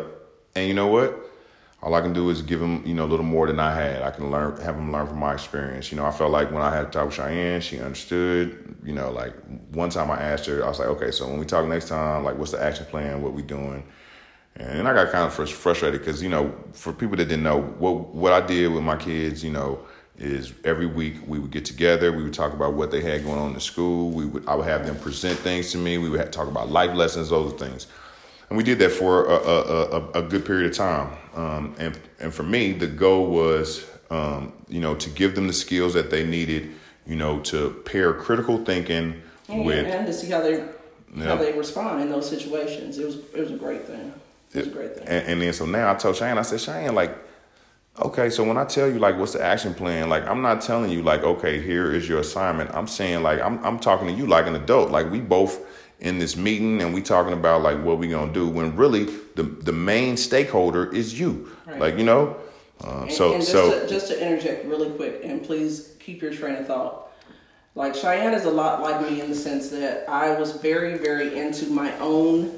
And 0.56 0.68
you 0.68 0.74
know 0.74 0.88
what? 0.88 1.23
All 1.84 1.94
I 1.96 2.02
can 2.02 2.14
do 2.14 2.30
is 2.30 2.42
give 2.42 2.62
them, 2.62 2.82
you 2.86 2.94
know, 2.94 3.04
a 3.04 3.12
little 3.12 3.26
more 3.26 3.46
than 3.46 3.60
I 3.60 3.76
had. 3.76 4.04
I 4.04 4.12
can 4.12 4.32
learn, 4.32 4.56
have 4.62 4.76
them 4.78 4.94
learn 4.94 5.06
from 5.06 5.20
my 5.20 5.34
experience. 5.34 5.92
You 5.92 5.98
know, 5.98 6.06
I 6.06 6.12
felt 6.12 6.32
like 6.32 6.50
when 6.50 6.62
I 6.62 6.74
had 6.74 6.86
to 6.86 6.98
talk 6.98 7.08
with 7.08 7.16
Cheyenne, 7.16 7.60
she 7.60 7.82
understood. 7.82 8.78
You 8.86 8.94
know, 8.94 9.12
like 9.12 9.34
one 9.72 9.90
time 9.90 10.10
I 10.10 10.16
asked 10.22 10.46
her, 10.46 10.64
I 10.64 10.70
was 10.70 10.80
like, 10.80 10.88
okay, 10.88 11.12
so 11.12 11.28
when 11.28 11.40
we 11.40 11.46
talk 11.46 11.68
next 11.68 11.90
time, 11.90 12.24
like, 12.24 12.38
what's 12.38 12.52
the 12.52 12.64
action 12.64 12.86
plan? 12.86 13.22
What 13.22 13.34
we 13.34 13.42
doing? 13.42 13.84
And 14.56 14.88
I 14.88 14.94
got 14.94 15.12
kind 15.12 15.26
of 15.26 15.34
frustrated 15.34 16.00
because 16.00 16.24
you 16.24 16.30
know, 16.30 16.56
for 16.72 16.94
people 16.94 17.18
that 17.18 17.26
didn't 17.26 17.44
know, 17.44 17.62
what 17.62 18.14
what 18.14 18.32
I 18.32 18.46
did 18.46 18.72
with 18.72 18.84
my 18.84 18.96
kids, 18.96 19.44
you 19.44 19.52
know, 19.52 19.86
is 20.18 20.54
every 20.64 20.86
week 20.86 21.16
we 21.28 21.40
would 21.40 21.52
get 21.52 21.66
together. 21.66 22.12
We 22.12 22.24
would 22.24 22.34
talk 22.34 22.54
about 22.54 22.74
what 22.74 22.92
they 22.92 23.02
had 23.02 23.24
going 23.24 23.40
on 23.40 23.54
in 23.54 23.60
school. 23.60 24.12
We 24.12 24.26
would 24.26 24.48
I 24.48 24.56
would 24.56 24.68
have 24.68 24.86
them 24.86 24.98
present 25.00 25.40
things 25.40 25.72
to 25.72 25.78
me. 25.78 25.98
We 25.98 26.10
would 26.10 26.32
talk 26.32 26.48
about 26.48 26.70
life 26.70 26.96
lessons, 26.96 27.30
those 27.30 27.54
things, 27.54 27.88
and 28.54 28.58
we 28.60 28.64
did 28.64 28.78
that 28.78 28.92
for 28.92 29.26
a, 29.26 29.34
a, 29.34 29.84
a, 29.84 30.10
a 30.12 30.22
good 30.22 30.46
period 30.46 30.70
of 30.70 30.78
time. 30.78 31.18
Um, 31.34 31.76
and 31.80 32.00
and 32.20 32.32
for 32.32 32.44
me, 32.44 32.72
the 32.72 32.86
goal 32.86 33.32
was, 33.32 33.84
um, 34.12 34.54
you 34.68 34.80
know, 34.80 34.94
to 34.94 35.10
give 35.10 35.34
them 35.34 35.48
the 35.48 35.54
skills 35.54 35.96
that 35.96 36.12
they 36.12 36.24
needed, 36.24 36.70
you 37.08 37.16
know, 37.16 37.40
to 37.40 37.72
pair 37.84 38.14
critical 38.14 38.64
thinking 38.64 39.20
and, 39.50 39.66
with 39.66 39.88
and 39.88 40.06
to 40.06 40.14
see 40.14 40.30
how 40.30 40.42
they 40.42 40.64
how 41.18 41.36
they 41.36 41.52
respond 41.54 42.04
in 42.04 42.12
those 42.12 42.30
situations. 42.30 43.00
It 43.00 43.08
was 43.08 43.16
it 43.34 43.40
was 43.40 43.50
a 43.50 43.56
great 43.56 43.86
thing. 43.88 44.14
It 44.54 44.60
was 44.60 44.68
a 44.68 44.70
great 44.70 44.98
thing. 44.98 45.08
And, 45.08 45.28
and 45.30 45.42
then 45.42 45.52
so 45.52 45.66
now 45.66 45.92
I 45.92 45.96
told 45.96 46.16
Cheyenne, 46.16 46.38
I 46.38 46.44
said, 46.44 46.62
Cheyenne, 46.62 46.94
like, 46.94 47.18
okay, 48.04 48.30
so 48.30 48.44
when 48.44 48.60
I 48.60 48.66
tell 48.66 48.88
you 48.88 49.00
like 49.00 49.18
what's 49.18 49.34
the 49.34 49.44
action 49.44 49.74
plan, 49.74 50.10
like 50.10 50.28
I'm 50.28 50.44
not 50.44 50.62
telling 50.62 50.92
you 50.92 51.02
like, 51.02 51.24
okay, 51.24 51.60
here 51.60 51.92
is 51.92 52.08
your 52.08 52.20
assignment. 52.20 52.70
I'm 52.76 52.88
saying 52.88 53.24
like 53.24 53.42
I'm 53.42 53.66
I'm 53.66 53.80
talking 53.80 54.06
to 54.10 54.14
you 54.14 54.28
like 54.28 54.46
an 54.46 54.56
adult. 54.56 54.92
Like 54.92 55.10
we 55.10 55.22
both 55.22 55.60
in 56.04 56.20
this 56.20 56.36
meeting 56.36 56.82
and 56.82 56.94
we 56.94 57.02
talking 57.02 57.34
about 57.34 57.62
like 57.62 57.82
what 57.84 57.98
we 57.98 58.08
gonna 58.10 58.32
do 58.32 58.48
when 58.48 58.76
really 58.76 59.06
the 59.36 59.44
the 59.44 59.72
main 59.72 60.18
stakeholder 60.18 60.94
is 60.94 61.20
you. 61.20 61.50
Right. 61.66 61.80
Like, 61.80 61.98
you 61.98 62.04
know? 62.04 62.38
Uh, 62.84 63.08
so 63.08 63.34
and 63.34 63.42
just 63.42 63.52
so 63.52 63.80
to, 63.80 63.88
just 63.88 64.08
to 64.10 64.22
interject 64.22 64.66
really 64.66 64.90
quick 64.92 65.22
and 65.24 65.42
please 65.42 65.96
keep 66.00 66.22
your 66.22 66.34
train 66.34 66.56
of 66.56 66.68
thought. 66.68 67.08
Like 67.76 67.96
Cheyenne 67.96 68.34
is 68.34 68.44
a 68.44 68.52
lot 68.52 68.82
like 68.82 69.10
me 69.10 69.22
in 69.22 69.30
the 69.30 69.36
sense 69.36 69.70
that 69.70 70.08
I 70.10 70.38
was 70.38 70.52
very, 70.58 70.98
very 70.98 71.40
into 71.40 71.68
my 71.72 71.98
own 72.00 72.50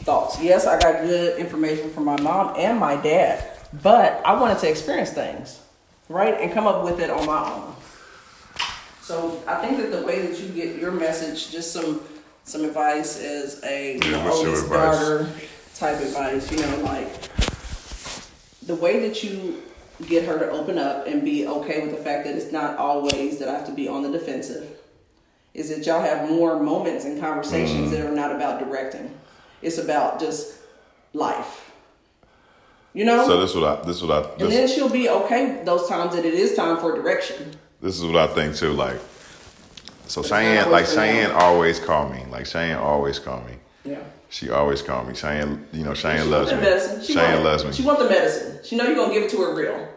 thoughts. 0.00 0.42
Yes, 0.42 0.66
I 0.66 0.78
got 0.78 1.04
good 1.04 1.38
information 1.38 1.90
from 1.90 2.04
my 2.04 2.20
mom 2.20 2.54
and 2.56 2.78
my 2.78 2.96
dad, 2.96 3.44
but 3.82 4.20
I 4.26 4.38
wanted 4.38 4.58
to 4.58 4.68
experience 4.68 5.10
things, 5.10 5.60
right, 6.08 6.34
and 6.34 6.52
come 6.52 6.66
up 6.66 6.84
with 6.84 7.00
it 7.00 7.08
on 7.08 7.24
my 7.24 7.50
own. 7.50 7.74
So 9.00 9.42
I 9.46 9.64
think 9.64 9.78
that 9.78 9.90
the 9.90 10.04
way 10.06 10.26
that 10.26 10.38
you 10.38 10.48
get 10.48 10.76
your 10.76 10.90
message, 10.90 11.50
just 11.50 11.72
some 11.72 12.02
some 12.48 12.64
advice 12.64 13.20
as 13.20 13.62
a 13.64 13.98
know, 13.98 14.30
oldest 14.30 14.70
daughter 14.70 15.28
type 15.74 16.00
advice, 16.00 16.50
you 16.50 16.58
know, 16.58 16.78
like 16.78 17.08
the 18.62 18.74
way 18.74 19.06
that 19.06 19.22
you 19.22 19.62
get 20.06 20.24
her 20.24 20.38
to 20.38 20.50
open 20.50 20.78
up 20.78 21.06
and 21.06 21.24
be 21.24 21.46
okay 21.46 21.82
with 21.82 21.90
the 21.90 22.02
fact 22.02 22.24
that 22.24 22.36
it's 22.36 22.50
not 22.52 22.78
always 22.78 23.38
that 23.38 23.48
I 23.48 23.52
have 23.52 23.66
to 23.66 23.72
be 23.72 23.88
on 23.88 24.02
the 24.02 24.10
defensive. 24.10 24.76
Is 25.54 25.70
that 25.70 25.84
y'all 25.86 26.00
have 26.00 26.28
more 26.28 26.60
moments 26.60 27.04
and 27.04 27.20
conversations 27.20 27.88
mm. 27.88 27.90
that 27.90 28.06
are 28.06 28.14
not 28.14 28.34
about 28.34 28.60
directing. 28.60 29.12
It's 29.60 29.78
about 29.78 30.20
just 30.20 30.58
life. 31.14 31.72
You 32.94 33.04
know. 33.04 33.26
So 33.26 33.40
this 33.40 33.50
is 33.50 33.56
what 33.56 33.80
I. 33.80 33.84
This 33.84 33.96
is 33.96 34.02
what 34.02 34.24
I. 34.24 34.36
This, 34.36 34.42
and 34.42 34.52
then 34.52 34.68
she'll 34.68 34.88
be 34.88 35.08
okay 35.08 35.62
those 35.64 35.88
times 35.88 36.14
that 36.14 36.24
it 36.24 36.34
is 36.34 36.54
time 36.54 36.78
for 36.78 36.94
direction. 36.94 37.56
This 37.80 37.98
is 37.98 38.04
what 38.04 38.16
I 38.16 38.32
think 38.34 38.54
too. 38.54 38.72
Like, 38.72 39.00
so 40.08 40.22
Cheyenne, 40.22 40.70
like 40.70 40.86
Cheyenne, 40.86 41.30
always 41.32 41.78
call 41.78 42.08
me. 42.08 42.24
Like 42.30 42.46
Cheyenne 42.46 42.78
always 42.78 43.18
call 43.18 43.42
me. 43.42 43.54
Yeah. 43.84 44.00
She 44.30 44.50
always 44.50 44.82
call 44.82 45.04
me. 45.04 45.14
Cheyenne, 45.14 45.66
you 45.72 45.84
know, 45.84 45.94
Cheyenne 45.94 46.24
she 46.24 46.28
loves 46.28 46.52
me. 46.52 46.58
Medicine. 46.58 47.02
She 47.02 47.12
Cheyenne 47.14 47.44
loves 47.44 47.64
me. 47.64 47.72
She 47.72 47.82
want 47.82 47.98
the 47.98 48.08
medicine. 48.08 48.60
She 48.64 48.76
know 48.76 48.84
you're 48.84 48.96
gonna 48.96 49.12
give 49.12 49.24
it 49.24 49.30
to 49.30 49.38
her 49.38 49.54
real. 49.54 49.88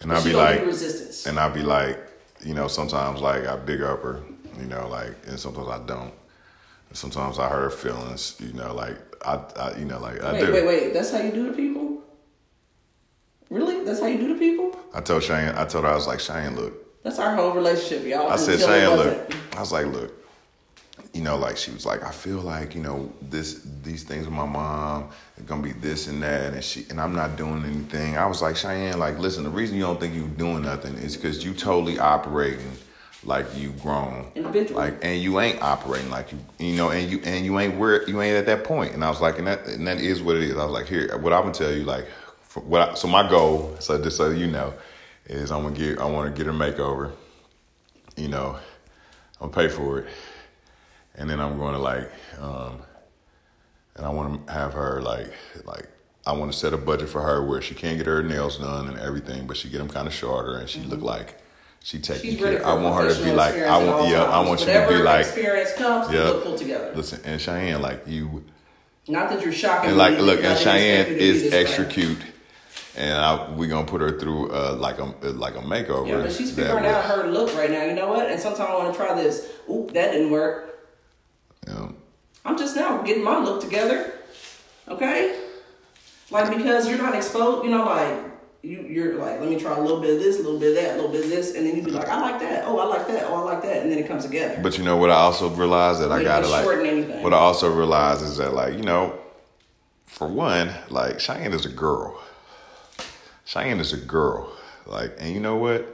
And 0.00 0.12
I'll 0.12 0.24
be 0.24 0.32
like, 0.32 0.64
resistance. 0.64 1.26
And 1.26 1.38
I'll 1.38 1.52
be 1.52 1.62
like, 1.62 1.98
you 2.42 2.54
know, 2.54 2.68
sometimes 2.68 3.20
like 3.20 3.46
I 3.46 3.56
big 3.56 3.82
up 3.82 4.02
her, 4.02 4.22
you 4.58 4.66
know, 4.66 4.88
like, 4.88 5.14
and 5.26 5.38
sometimes 5.38 5.68
I 5.68 5.84
don't. 5.86 6.14
Sometimes 6.92 7.38
I 7.38 7.48
hurt 7.48 7.62
her 7.62 7.70
feelings, 7.70 8.36
you 8.40 8.52
know, 8.52 8.74
like 8.74 8.96
I, 9.24 9.36
I 9.56 9.78
you 9.78 9.84
know, 9.84 10.00
like 10.00 10.20
I 10.22 10.32
wait, 10.32 10.46
do. 10.46 10.52
Wait, 10.52 10.66
wait, 10.66 10.92
that's 10.92 11.12
how 11.12 11.20
you 11.20 11.30
do 11.30 11.48
to 11.48 11.52
people? 11.52 12.02
Really? 13.48 13.84
That's 13.84 14.00
how 14.00 14.06
you 14.06 14.18
do 14.18 14.28
to 14.32 14.38
people? 14.38 14.76
I 14.92 15.00
told 15.00 15.22
Cheyenne, 15.22 15.56
I 15.56 15.66
told 15.66 15.84
her 15.84 15.90
I 15.90 15.94
was 15.94 16.06
like, 16.06 16.18
Cheyenne, 16.20 16.56
look. 16.56 16.89
That's 17.02 17.18
our 17.18 17.34
whole 17.34 17.52
relationship, 17.52 18.06
y'all. 18.06 18.30
I 18.30 18.36
said, 18.36 18.60
Cheyenne, 18.60 18.96
look. 18.96 19.34
I 19.56 19.60
was 19.60 19.72
like, 19.72 19.86
look. 19.86 20.16
You 21.12 21.22
know, 21.22 21.36
like 21.36 21.56
she 21.56 21.72
was 21.72 21.84
like, 21.84 22.04
I 22.04 22.12
feel 22.12 22.38
like 22.38 22.74
you 22.76 22.82
know 22.82 23.12
this, 23.20 23.66
these 23.82 24.04
things 24.04 24.26
with 24.26 24.34
my 24.34 24.46
mom, 24.46 25.08
it's 25.36 25.46
gonna 25.46 25.62
be 25.62 25.72
this 25.72 26.06
and 26.06 26.22
that, 26.22 26.52
and 26.52 26.62
she 26.62 26.86
and 26.88 27.00
I'm 27.00 27.16
not 27.16 27.36
doing 27.36 27.64
anything. 27.64 28.16
I 28.16 28.26
was 28.26 28.40
like, 28.40 28.56
Cheyenne, 28.56 28.98
like, 28.98 29.18
listen, 29.18 29.42
the 29.42 29.50
reason 29.50 29.76
you 29.76 29.82
don't 29.82 29.98
think 29.98 30.14
you're 30.14 30.28
doing 30.28 30.62
nothing 30.62 30.94
is 30.94 31.16
because 31.16 31.44
you 31.44 31.52
totally 31.52 31.98
operating 31.98 32.70
like 33.24 33.46
you 33.54 33.70
grown 33.82 34.30
individual 34.34 34.80
like 34.80 34.96
and 35.04 35.20
you 35.20 35.40
ain't 35.40 35.60
operating 35.60 36.10
like 36.10 36.32
you 36.32 36.38
you 36.58 36.74
know 36.74 36.90
and 36.90 37.10
you 37.10 37.20
and 37.24 37.44
you 37.44 37.58
ain't 37.58 37.76
where 37.76 38.08
you 38.08 38.22
ain't 38.22 38.34
at 38.34 38.46
that 38.46 38.64
point. 38.64 38.90
point 38.90 38.94
and 38.94 39.04
i 39.04 39.10
was 39.10 39.20
like 39.20 39.36
and 39.36 39.46
that 39.46 39.66
and 39.66 39.86
that 39.86 40.00
is 40.00 40.22
what 40.22 40.36
it 40.36 40.42
is 40.42 40.56
i 40.56 40.64
was 40.64 40.72
like 40.72 40.86
here 40.86 41.16
what 41.18 41.32
i'm 41.32 41.42
gonna 41.42 41.52
tell 41.52 41.70
you 41.70 41.84
like 41.84 42.06
what 42.64 42.80
I, 42.80 42.94
so 42.94 43.08
my 43.08 43.28
goal 43.28 43.76
so 43.78 44.02
just 44.02 44.16
so 44.16 44.30
you 44.30 44.46
know 44.46 44.72
is 45.30 45.50
i'm 45.50 45.62
gonna 45.62 45.76
get 45.76 45.98
i 45.98 46.04
want 46.04 46.34
to 46.34 46.44
get 46.44 46.48
a 46.48 46.54
makeover 46.54 47.12
you 48.16 48.28
know 48.28 48.58
i'm 49.40 49.50
gonna 49.50 49.68
pay 49.68 49.74
for 49.74 50.00
it 50.00 50.08
and 51.14 51.28
then 51.28 51.40
i'm 51.40 51.56
going 51.58 51.74
to 51.74 51.80
like 51.80 52.10
um 52.40 52.80
and 53.96 54.04
i 54.04 54.08
want 54.08 54.46
to 54.46 54.52
have 54.52 54.72
her 54.72 55.00
like 55.00 55.32
like 55.64 55.88
I 56.26 56.32
want 56.32 56.52
to 56.52 56.58
set 56.58 56.74
a 56.74 56.76
budget 56.76 57.08
for 57.08 57.22
her 57.22 57.44
where 57.44 57.62
she 57.62 57.74
can't 57.74 57.96
get 57.96 58.06
her 58.06 58.22
nails 58.22 58.58
done 58.58 58.88
and 58.88 58.98
everything, 58.98 59.46
but 59.46 59.56
she 59.56 59.68
get 59.68 59.78
them 59.78 59.88
kind 59.88 60.06
of 60.06 60.12
shorter 60.12 60.58
and 60.58 60.68
she 60.68 60.80
mm-hmm. 60.80 60.90
look 60.90 61.00
like 61.00 61.40
she 61.82 61.98
taking 61.98 62.36
care. 62.36 62.64
I 62.64 62.74
want 62.74 63.02
her 63.02 63.14
to 63.14 63.24
be 63.24 63.32
like, 63.32 63.54
I 63.54 63.82
want, 63.82 64.08
yeah, 64.10 64.24
I 64.24 64.46
want 64.46 64.60
you 64.60 64.66
to 64.66 64.86
be 64.88 64.96
like, 64.96 65.26
experience 65.26 65.72
comes, 65.74 66.12
yeah. 66.12 66.24
Look 66.24 66.58
together. 66.58 66.92
Listen, 66.94 67.20
and 67.24 67.40
Cheyenne, 67.40 67.80
like 67.80 68.06
you. 68.06 68.44
Not 69.08 69.30
that 69.30 69.42
you're 69.42 69.52
shocking. 69.52 69.90
And 69.90 69.98
like, 69.98 70.18
look, 70.18 70.44
and 70.44 70.58
Cheyenne 70.58 71.06
is 71.06 71.52
extra 71.52 71.86
cute, 71.86 72.20
and 72.96 73.18
I, 73.18 73.50
we 73.52 73.68
gonna 73.68 73.86
put 73.86 74.00
her 74.00 74.18
through 74.18 74.50
uh, 74.52 74.76
like 74.78 74.98
a 74.98 75.04
like 75.28 75.56
a 75.56 75.60
makeover. 75.60 76.08
Yeah, 76.08 76.22
but 76.22 76.32
she's 76.32 76.54
figuring 76.54 76.86
out 76.86 77.04
her 77.04 77.28
look 77.28 77.54
right 77.56 77.70
now. 77.70 77.84
You 77.84 77.94
know 77.94 78.08
what? 78.08 78.30
And 78.30 78.40
sometimes 78.40 78.70
I 78.70 78.74
want 78.74 78.92
to 78.92 78.98
try 78.98 79.14
this. 79.14 79.50
Oop, 79.70 79.92
that 79.92 80.12
didn't 80.12 80.30
work. 80.30 80.88
Yeah. 81.66 81.88
I'm 82.44 82.58
just 82.58 82.74
now 82.74 83.02
getting 83.02 83.22
my 83.22 83.38
look 83.38 83.60
together. 83.60 84.12
Okay. 84.88 85.38
Like 86.30 86.56
because 86.56 86.88
you're 86.88 86.98
not 86.98 87.14
exposed, 87.14 87.64
you 87.64 87.70
know, 87.70 87.84
like 87.84 88.18
you 88.62 88.82
you're 88.82 89.14
like, 89.14 89.40
let 89.40 89.48
me 89.48 89.58
try 89.58 89.76
a 89.76 89.80
little 89.80 90.00
bit 90.00 90.14
of 90.14 90.20
this, 90.20 90.38
a 90.38 90.42
little 90.42 90.58
bit 90.58 90.76
of 90.76 90.82
that, 90.82 90.94
a 90.94 90.96
little 90.96 91.10
bit 91.10 91.24
of 91.24 91.30
this, 91.30 91.54
and 91.54 91.66
then 91.66 91.76
you 91.76 91.82
be 91.82 91.90
like, 91.90 92.08
I 92.08 92.20
like 92.20 92.40
that. 92.40 92.64
Oh, 92.66 92.78
I 92.78 92.84
like 92.84 93.06
that. 93.08 93.24
Oh, 93.24 93.34
I 93.34 93.54
like 93.54 93.62
that, 93.62 93.82
and 93.82 93.90
then 93.90 93.98
it 93.98 94.06
comes 94.06 94.24
together. 94.24 94.60
But 94.62 94.78
you 94.78 94.84
know 94.84 94.96
what? 94.96 95.10
I 95.10 95.14
also 95.14 95.48
realized 95.48 96.00
that 96.02 96.12
I 96.12 96.22
gotta 96.22 96.48
like. 96.48 96.66
Anything. 96.66 97.22
What 97.22 97.32
I 97.32 97.38
also 97.38 97.72
realized 97.72 98.22
is 98.22 98.36
that 98.36 98.54
like 98.54 98.74
you 98.74 98.82
know, 98.82 99.18
for 100.06 100.28
one, 100.28 100.72
like 100.88 101.20
Cheyenne 101.20 101.52
is 101.52 101.66
a 101.66 101.70
girl. 101.70 102.20
Cheyenne 103.50 103.80
is 103.80 103.92
a 103.92 103.96
girl. 103.96 104.52
Like, 104.86 105.16
and 105.18 105.34
you 105.34 105.40
know 105.40 105.56
what? 105.56 105.84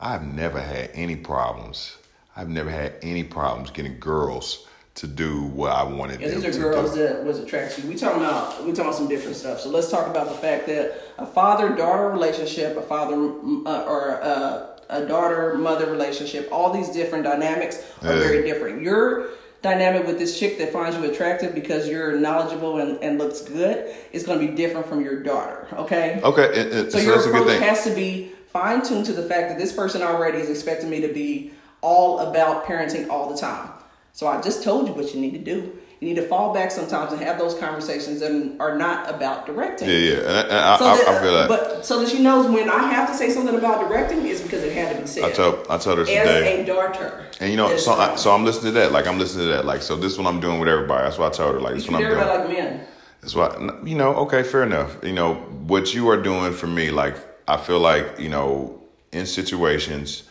I've 0.00 0.24
never 0.24 0.58
had 0.58 0.90
any 0.94 1.14
problems. 1.14 1.98
I've 2.34 2.48
never 2.48 2.70
had 2.70 2.94
any 3.02 3.22
problems 3.22 3.70
getting 3.70 4.00
girls 4.00 4.66
to 4.94 5.06
do 5.06 5.42
what 5.42 5.72
I 5.72 5.82
wanted 5.82 6.20
yeah, 6.20 6.28
these 6.28 6.56
are 6.56 6.60
girls 6.60 6.94
do. 6.94 7.00
that 7.02 7.22
was 7.22 7.38
attracted 7.38 7.82
to. 7.82 7.88
We 7.88 7.96
talking 7.96 8.22
about 8.22 8.64
we 8.64 8.72
talking 8.72 8.86
about 8.86 8.94
some 8.94 9.08
different 9.08 9.36
stuff. 9.36 9.60
So 9.60 9.68
let's 9.68 9.90
talk 9.90 10.06
about 10.06 10.28
the 10.28 10.34
fact 10.34 10.66
that 10.68 11.02
a 11.18 11.26
father 11.26 11.74
daughter 11.76 12.08
relationship, 12.08 12.78
a 12.78 12.82
father 12.82 13.14
uh, 13.14 13.84
or 13.86 14.22
uh, 14.22 14.78
a 14.88 15.04
daughter 15.06 15.54
mother 15.56 15.90
relationship, 15.90 16.48
all 16.50 16.72
these 16.72 16.88
different 16.88 17.24
dynamics 17.24 17.82
are 18.02 18.14
yeah. 18.14 18.20
very 18.20 18.42
different. 18.42 18.80
Your 18.80 19.28
dynamic 19.62 20.06
with 20.06 20.18
this 20.18 20.38
chick 20.38 20.58
that 20.58 20.72
finds 20.72 20.96
you 20.96 21.10
attractive 21.10 21.54
because 21.54 21.88
you're 21.88 22.18
knowledgeable 22.18 22.78
and, 22.78 23.02
and 23.02 23.18
looks 23.18 23.40
good 23.42 23.94
is 24.12 24.24
going 24.24 24.40
to 24.40 24.46
be 24.46 24.54
different 24.54 24.86
from 24.86 25.02
your 25.02 25.22
daughter. 25.22 25.68
Okay. 25.72 26.20
Okay. 26.22 26.44
It, 26.44 26.72
it, 26.72 26.92
so, 26.92 26.98
so, 26.98 27.04
your 27.04 27.28
approach 27.28 27.58
has 27.60 27.84
to 27.84 27.94
be 27.94 28.32
fine 28.48 28.82
tuned 28.82 29.06
to 29.06 29.12
the 29.12 29.22
fact 29.22 29.48
that 29.48 29.58
this 29.58 29.72
person 29.72 30.02
already 30.02 30.38
is 30.38 30.50
expecting 30.50 30.90
me 30.90 31.00
to 31.00 31.12
be 31.12 31.52
all 31.80 32.18
about 32.20 32.66
parenting 32.66 33.08
all 33.08 33.32
the 33.32 33.38
time. 33.38 33.70
So 34.12 34.26
I 34.26 34.40
just 34.42 34.62
told 34.62 34.88
you 34.88 34.94
what 34.94 35.14
you 35.14 35.20
need 35.20 35.32
to 35.32 35.38
do. 35.38 35.78
You 36.02 36.08
need 36.08 36.16
to 36.16 36.26
fall 36.26 36.52
back 36.52 36.72
sometimes 36.72 37.12
and 37.12 37.22
have 37.22 37.38
those 37.38 37.54
conversations 37.54 38.18
that 38.18 38.56
are 38.58 38.76
not 38.76 39.08
about 39.08 39.46
directing. 39.46 39.88
Yeah, 39.88 39.94
yeah, 39.94 40.14
and, 40.16 40.52
I, 40.52 40.76
so 40.76 40.84
I, 40.84 40.96
that, 40.96 41.06
I, 41.06 41.22
feel 41.22 41.32
that. 41.34 41.48
But 41.48 41.86
so 41.86 42.00
that 42.00 42.08
she 42.08 42.20
knows 42.20 42.50
when 42.50 42.68
I 42.68 42.90
have 42.90 43.08
to 43.08 43.14
say 43.14 43.30
something 43.30 43.54
about 43.54 43.88
directing, 43.88 44.26
is 44.26 44.42
because 44.42 44.64
it 44.64 44.72
had 44.72 44.96
to 44.96 45.00
be 45.00 45.06
said. 45.06 45.22
I 45.22 45.30
told 45.30 45.64
I 45.70 45.78
told 45.78 45.98
her 45.98 46.04
today. 46.04 46.58
As 46.58 46.64
a 46.64 46.66
daughter. 46.66 47.24
And 47.38 47.52
you 47.52 47.56
know, 47.56 47.76
so 47.76 47.92
I, 47.92 48.16
so 48.16 48.34
I'm 48.34 48.44
listening 48.44 48.74
to 48.74 48.80
that. 48.80 48.90
Like 48.90 49.06
I'm 49.06 49.16
listening 49.16 49.46
to 49.46 49.52
that. 49.52 49.64
Like 49.64 49.80
so, 49.80 49.94
this 49.94 50.10
is 50.10 50.18
what 50.18 50.26
I'm 50.26 50.40
doing 50.40 50.58
with 50.58 50.68
everybody. 50.68 51.04
That's 51.04 51.18
what 51.18 51.32
I 51.32 51.36
told 51.36 51.54
her. 51.54 51.60
Like 51.60 51.74
this 51.74 51.88
what 51.88 52.02
I'm 52.02 52.10
doing. 52.10 52.18
like 52.18 52.48
men. 52.48 52.84
That's 53.20 53.36
why 53.36 53.56
you 53.84 53.94
know. 53.94 54.12
Okay, 54.26 54.42
fair 54.42 54.64
enough. 54.64 54.96
You 55.04 55.12
know 55.12 55.34
what 55.34 55.94
you 55.94 56.08
are 56.08 56.20
doing 56.20 56.52
for 56.52 56.66
me. 56.66 56.90
Like 56.90 57.14
I 57.46 57.58
feel 57.58 57.78
like 57.78 58.18
you 58.18 58.28
know 58.28 58.82
in 59.12 59.24
situations 59.24 60.24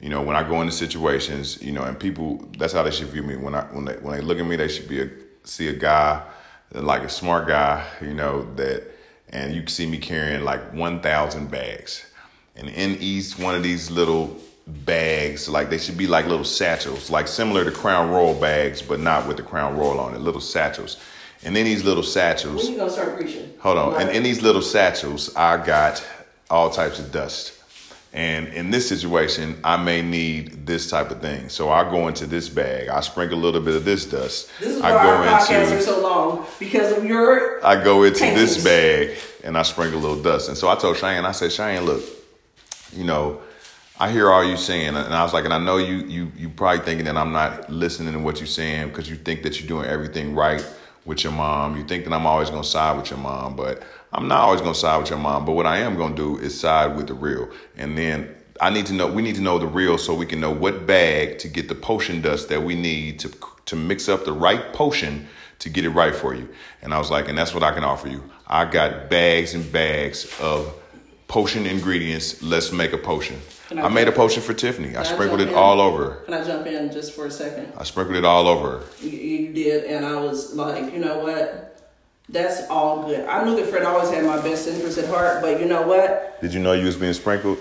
you 0.00 0.08
know, 0.08 0.22
when 0.22 0.36
I 0.36 0.48
go 0.48 0.60
into 0.60 0.72
situations, 0.72 1.60
you 1.62 1.72
know, 1.72 1.82
and 1.82 1.98
people, 1.98 2.48
that's 2.56 2.72
how 2.72 2.82
they 2.82 2.90
should 2.90 3.08
view 3.08 3.22
me. 3.22 3.36
When 3.36 3.54
I 3.54 3.62
when 3.72 3.84
they 3.84 3.94
when 3.94 4.16
they 4.16 4.22
look 4.22 4.38
at 4.38 4.46
me, 4.46 4.56
they 4.56 4.68
should 4.68 4.88
be 4.88 5.02
a 5.02 5.10
see 5.44 5.68
a 5.68 5.72
guy 5.72 6.22
like 6.72 7.02
a 7.02 7.08
smart 7.08 7.48
guy, 7.48 7.84
you 8.00 8.14
know, 8.14 8.46
that 8.56 8.84
and 9.30 9.54
you 9.54 9.60
can 9.60 9.68
see 9.68 9.86
me 9.86 9.98
carrying 9.98 10.42
like 10.42 10.72
1,000 10.72 11.50
bags. 11.50 12.04
And 12.56 12.68
in 12.68 12.96
each 12.96 13.38
one 13.38 13.54
of 13.54 13.62
these 13.62 13.90
little 13.90 14.36
bags, 14.66 15.48
like 15.48 15.70
they 15.70 15.78
should 15.78 15.96
be 15.96 16.06
like 16.06 16.26
little 16.26 16.44
satchels, 16.44 17.10
like 17.10 17.28
similar 17.28 17.64
to 17.64 17.70
Crown 17.70 18.10
Royal 18.10 18.34
bags, 18.34 18.82
but 18.82 19.00
not 19.00 19.26
with 19.28 19.36
the 19.36 19.42
Crown 19.42 19.76
Royal 19.76 20.00
on 20.00 20.14
it, 20.14 20.20
little 20.20 20.40
satchels. 20.40 20.98
And 21.44 21.56
in 21.56 21.64
these 21.64 21.84
little 21.84 22.02
satchels, 22.02 22.64
When 22.64 22.72
you 22.72 22.78
gonna 22.78 22.90
start 22.90 23.16
preaching? 23.16 23.52
hold 23.60 23.78
on, 23.78 24.00
and 24.00 24.10
in 24.10 24.22
these 24.22 24.42
little 24.42 24.62
satchels, 24.62 25.34
I 25.36 25.64
got 25.64 26.04
all 26.50 26.70
types 26.70 26.98
of 26.98 27.12
dust. 27.12 27.57
And 28.18 28.48
in 28.48 28.72
this 28.72 28.88
situation, 28.88 29.60
I 29.62 29.76
may 29.76 30.02
need 30.02 30.66
this 30.66 30.90
type 30.90 31.12
of 31.12 31.20
thing. 31.20 31.48
So 31.48 31.70
I 31.70 31.88
go 31.88 32.08
into 32.08 32.26
this 32.26 32.48
bag. 32.48 32.88
I 32.88 32.98
sprinkle 32.98 33.38
a 33.38 33.40
little 33.40 33.60
bit 33.60 33.76
of 33.76 33.84
this 33.84 34.06
dust. 34.06 34.50
This 34.58 34.70
is 34.70 34.82
I 34.82 34.90
why 34.90 35.02
go 35.04 35.08
our 35.08 35.24
podcasts 35.24 35.50
are 35.50 35.74
into 35.74 35.82
so 35.82 36.02
long 36.02 36.44
because 36.58 36.98
of 36.98 37.04
your. 37.04 37.64
I 37.64 37.80
go 37.80 38.02
into 38.02 38.24
this 38.24 38.64
bag 38.64 39.16
and 39.44 39.56
I 39.56 39.62
sprinkle 39.62 40.00
a 40.00 40.02
little 40.02 40.20
dust. 40.20 40.48
And 40.48 40.58
so 40.58 40.68
I 40.68 40.74
told 40.74 40.96
Cheyenne, 40.96 41.26
I 41.26 41.30
said, 41.30 41.52
Cheyenne, 41.52 41.84
look, 41.84 42.02
you 42.92 43.04
know, 43.04 43.40
I 44.00 44.10
hear 44.10 44.32
all 44.32 44.42
you 44.42 44.56
saying, 44.56 44.96
and 44.96 45.14
I 45.14 45.22
was 45.22 45.32
like, 45.32 45.44
and 45.44 45.54
I 45.54 45.58
know 45.58 45.76
you 45.76 45.98
you 45.98 46.32
you 46.36 46.48
probably 46.48 46.84
thinking 46.84 47.04
that 47.04 47.16
I'm 47.16 47.30
not 47.30 47.70
listening 47.70 48.14
to 48.14 48.18
what 48.18 48.38
you're 48.40 48.48
saying 48.48 48.88
because 48.88 49.08
you 49.08 49.14
think 49.14 49.44
that 49.44 49.60
you're 49.60 49.68
doing 49.68 49.86
everything 49.86 50.34
right 50.34 50.68
with 51.04 51.22
your 51.22 51.32
mom. 51.32 51.76
You 51.76 51.84
think 51.84 52.02
that 52.02 52.12
I'm 52.12 52.26
always 52.26 52.50
gonna 52.50 52.64
side 52.64 52.96
with 52.96 53.10
your 53.10 53.20
mom, 53.20 53.54
but 53.54 53.84
I'm 54.12 54.28
not 54.28 54.40
always 54.40 54.60
gonna 54.60 54.74
side 54.74 54.98
with 54.98 55.10
your 55.10 55.18
mom. 55.18 55.44
But 55.44 55.52
what 55.52 55.66
I 55.66 55.78
am 55.78 55.96
gonna 55.96 56.16
do 56.16 56.38
is 56.38 56.58
side 56.58 56.96
with 56.96 57.08
the 57.08 57.14
real, 57.14 57.48
and 57.76 57.96
then 57.96 58.34
I 58.60 58.70
need 58.70 58.86
to 58.86 58.92
know. 58.92 59.06
We 59.06 59.22
need 59.22 59.36
to 59.36 59.42
know 59.42 59.58
the 59.58 59.66
real 59.66 59.98
so 59.98 60.14
we 60.14 60.26
can 60.26 60.40
know 60.40 60.50
what 60.50 60.86
bag 60.86 61.38
to 61.40 61.48
get 61.48 61.68
the 61.68 61.74
potion 61.74 62.20
dust 62.22 62.48
that 62.48 62.62
we 62.62 62.74
need 62.74 63.20
to 63.20 63.30
to 63.66 63.76
mix 63.76 64.08
up 64.08 64.24
the 64.24 64.32
right 64.32 64.72
potion 64.72 65.28
to 65.58 65.68
get 65.68 65.84
it 65.84 65.90
right 65.90 66.14
for 66.14 66.34
you. 66.34 66.48
And 66.82 66.94
I 66.94 66.98
was 66.98 67.10
like, 67.10 67.28
and 67.28 67.36
that's 67.36 67.52
what 67.52 67.62
I 67.62 67.72
can 67.72 67.84
offer 67.84 68.08
you. 68.08 68.22
I 68.46 68.64
got 68.64 69.10
bags 69.10 69.54
and 69.54 69.70
bags 69.72 70.32
of 70.40 70.72
potion 71.26 71.66
ingredients. 71.66 72.42
Let's 72.42 72.72
make 72.72 72.92
a 72.92 72.98
potion. 72.98 73.38
I 73.70 73.82
I 73.82 73.88
made 73.88 74.08
a 74.08 74.12
potion 74.12 74.42
for 74.42 74.54
Tiffany. 74.54 74.96
I 74.96 75.00
I 75.00 75.02
sprinkled 75.02 75.40
jump 75.40 75.50
it 75.50 75.52
in? 75.52 75.58
all 75.58 75.80
over. 75.80 76.04
her. 76.04 76.20
Can 76.24 76.34
I 76.34 76.44
jump 76.44 76.66
in 76.66 76.90
just 76.90 77.12
for 77.12 77.26
a 77.26 77.30
second? 77.30 77.72
I 77.76 77.84
sprinkled 77.84 78.16
it 78.16 78.24
all 78.24 78.48
over. 78.48 78.82
You, 79.02 79.10
you 79.10 79.52
did, 79.52 79.84
and 79.84 80.06
I 80.06 80.18
was 80.20 80.54
like, 80.54 80.90
you 80.92 81.00
know 81.00 81.18
what? 81.18 81.67
That's 82.28 82.68
all 82.68 83.04
good. 83.04 83.26
I 83.26 83.42
knew 83.44 83.56
that 83.56 83.66
Fred 83.66 83.84
always 83.84 84.10
had 84.10 84.24
my 84.24 84.40
best 84.42 84.68
interest 84.68 84.98
at 84.98 85.08
heart, 85.08 85.40
but 85.40 85.58
you 85.60 85.66
know 85.66 85.86
what? 85.86 86.40
Did 86.42 86.52
you 86.52 86.60
know 86.60 86.72
you 86.72 86.84
was 86.84 86.96
being 86.96 87.14
sprinkled? 87.14 87.58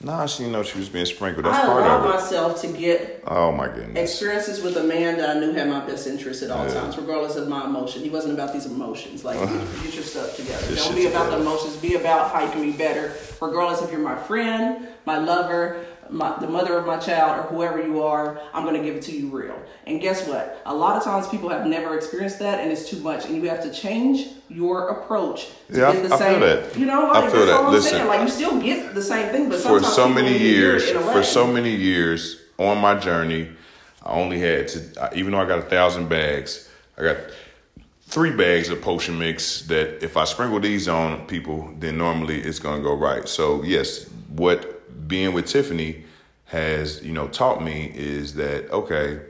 Nah, 0.00 0.26
she 0.26 0.38
didn't 0.42 0.52
know 0.52 0.62
she 0.62 0.78
was 0.78 0.90
being 0.90 1.06
sprinkled. 1.06 1.46
That's 1.46 1.56
I 1.56 1.64
part 1.66 1.80
allowed 1.80 1.96
of 2.00 2.04
it. 2.04 2.06
I 2.06 2.08
allowed 2.10 2.20
myself 2.20 2.60
to 2.60 2.66
get 2.68 3.22
Oh 3.26 3.50
my 3.52 3.68
goodness. 3.68 4.10
experiences 4.10 4.60
with 4.60 4.76
a 4.76 4.82
man 4.82 5.16
that 5.16 5.34
I 5.34 5.40
knew 5.40 5.52
had 5.52 5.66
my 5.68 5.80
best 5.86 6.06
interest 6.06 6.42
at 6.42 6.50
all 6.50 6.66
Yeah. 6.66 6.74
times, 6.74 6.98
regardless 6.98 7.36
of 7.36 7.48
my 7.48 7.64
emotion. 7.64 8.02
He 8.02 8.10
wasn't 8.10 8.34
about 8.34 8.52
these 8.52 8.66
emotions. 8.66 9.24
Like, 9.24 9.38
get, 9.38 9.94
your 9.94 10.02
stuff 10.02 10.36
together. 10.36 10.66
Get 10.68 10.76
Don't 10.76 10.94
be 10.94 11.06
about 11.06 11.30
the 11.30 11.38
emotions. 11.40 11.76
Be 11.76 11.94
about 11.94 12.32
how 12.32 12.44
you 12.44 12.50
can 12.50 12.60
be 12.62 12.72
better, 12.72 13.12
regardless 13.40 13.80
if 13.80 13.90
you're 13.92 14.00
my 14.00 14.16
friend, 14.16 14.88
my 15.06 15.16
lover, 15.18 15.86
my, 16.10 16.36
the 16.40 16.46
mother 16.48 16.76
of 16.78 16.86
my 16.86 16.98
child, 16.98 17.38
or 17.38 17.42
whoever 17.48 17.82
you 17.82 18.02
are. 18.02 18.40
I'm 18.52 18.64
going 18.64 18.76
to 18.76 18.82
give 18.82 18.96
it 18.96 19.02
to 19.02 19.12
you 19.16 19.28
real. 19.28 19.60
And 19.86 20.00
guess 20.00 20.26
what? 20.26 20.60
A 20.66 20.74
lot 20.74 20.96
of 20.96 21.02
times 21.04 21.28
people 21.28 21.48
have 21.48 21.66
never 21.66 21.96
experienced 21.96 22.38
that, 22.40 22.60
and 22.60 22.70
it's 22.72 22.88
too 22.88 22.98
much. 23.00 23.26
And 23.26 23.36
you 23.42 23.48
have 23.48 23.62
to 23.62 23.72
change 23.72 24.28
your 24.48 24.88
approach 24.88 25.48
to 25.72 25.78
Yeah, 25.80 25.88
I- 25.88 25.92
get 25.92 26.08
the 26.08 26.14
I 26.14 26.18
feel 26.18 26.26
same. 26.28 26.40
that. 26.40 26.76
You 26.78 26.86
know, 26.86 27.10
I 27.10 27.20
like 27.20 27.30
feel 27.32 27.46
that's 27.46 27.62
that. 27.62 27.70
Listen. 27.70 27.92
saying. 27.92 28.06
Like 28.08 28.20
you 28.20 28.28
still 28.28 28.60
get 28.60 28.94
the 28.94 29.02
same 29.02 29.30
thing, 29.30 29.48
but 29.48 29.60
for 29.60 29.82
so 29.82 30.08
many 30.08 30.38
to 30.38 30.38
years, 30.38 30.84
it 30.84 30.96
in 30.96 31.02
a 31.02 31.12
for 31.12 31.22
so 31.22 31.46
many 31.46 31.74
years 31.74 32.40
on 32.58 32.78
my 32.78 32.94
journey, 32.98 33.50
I 34.02 34.12
only 34.12 34.38
had 34.40 34.68
to. 34.68 35.10
Even 35.14 35.32
though 35.32 35.40
I 35.40 35.46
got 35.46 35.58
a 35.58 35.62
thousand 35.62 36.08
bags, 36.08 36.68
I 36.98 37.02
got 37.02 37.16
three 38.06 38.30
bags 38.30 38.68
of 38.68 38.80
potion 38.82 39.18
mix. 39.18 39.62
That 39.62 40.04
if 40.04 40.16
I 40.16 40.24
sprinkle 40.24 40.60
these 40.60 40.88
on 40.88 41.26
people, 41.26 41.72
then 41.78 41.98
normally 41.98 42.40
it's 42.40 42.58
gonna 42.58 42.82
go 42.82 42.94
right. 42.94 43.28
So 43.28 43.62
yes, 43.64 44.06
what 44.28 44.73
being 45.06 45.32
with 45.32 45.46
Tiffany 45.46 46.04
has 46.46 47.02
you 47.02 47.12
know 47.12 47.28
taught 47.28 47.62
me 47.62 47.90
is 47.94 48.34
that 48.34 48.70
okay, 48.70 49.20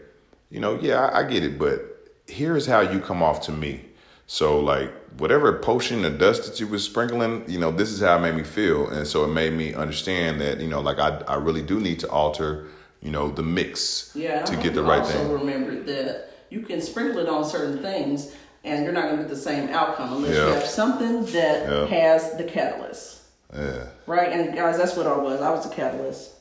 you 0.50 0.60
know 0.60 0.78
yeah 0.80 1.06
I, 1.06 1.20
I 1.20 1.22
get 1.28 1.42
it, 1.44 1.58
but 1.58 1.80
here's 2.26 2.66
how 2.66 2.80
you 2.80 3.00
come 3.00 3.22
off 3.22 3.40
to 3.42 3.52
me. 3.52 3.84
So 4.26 4.58
like 4.60 4.90
whatever 5.18 5.58
potion 5.58 6.04
or 6.04 6.10
dust 6.10 6.44
that 6.46 6.58
you 6.58 6.66
was 6.66 6.82
sprinkling, 6.82 7.44
you 7.46 7.58
know, 7.58 7.70
this 7.70 7.90
is 7.92 8.00
how 8.00 8.16
it 8.16 8.20
made 8.20 8.34
me 8.34 8.42
feel. 8.42 8.88
And 8.88 9.06
so 9.06 9.22
it 9.24 9.28
made 9.28 9.52
me 9.52 9.74
understand 9.74 10.40
that, 10.40 10.58
you 10.60 10.66
know, 10.66 10.80
like 10.80 10.98
I 10.98 11.18
I 11.28 11.34
really 11.36 11.62
do 11.62 11.78
need 11.78 12.00
to 12.00 12.08
alter, 12.10 12.66
you 13.02 13.10
know, 13.10 13.28
the 13.30 13.42
mix 13.42 14.10
Yeah, 14.14 14.42
to 14.42 14.56
get 14.56 14.74
the 14.74 14.82
right 14.82 15.00
also 15.00 15.12
thing. 15.12 15.30
remember 15.32 15.78
that 15.82 16.30
you 16.50 16.62
can 16.62 16.80
sprinkle 16.80 17.18
it 17.20 17.28
on 17.28 17.44
certain 17.44 17.78
things, 17.78 18.34
and 18.64 18.84
you're 18.84 18.92
not 18.94 19.04
going 19.04 19.16
to 19.18 19.22
get 19.24 19.28
the 19.30 19.36
same 19.36 19.68
outcome 19.70 20.14
unless 20.14 20.34
you 20.34 20.54
have 20.54 20.64
something 20.66 21.24
that 21.26 21.68
Yeah. 21.68 21.86
has 21.86 22.36
the 22.36 22.44
catalyst, 22.44 23.20
Yeah. 23.54 23.86
right? 24.06 24.32
And 24.32 24.54
guys, 24.54 24.78
that's 24.78 24.96
what 24.96 25.06
I 25.06 25.16
was. 25.16 25.40
I 25.40 25.50
was 25.50 25.68
the 25.68 25.74
catalyst. 25.74 26.32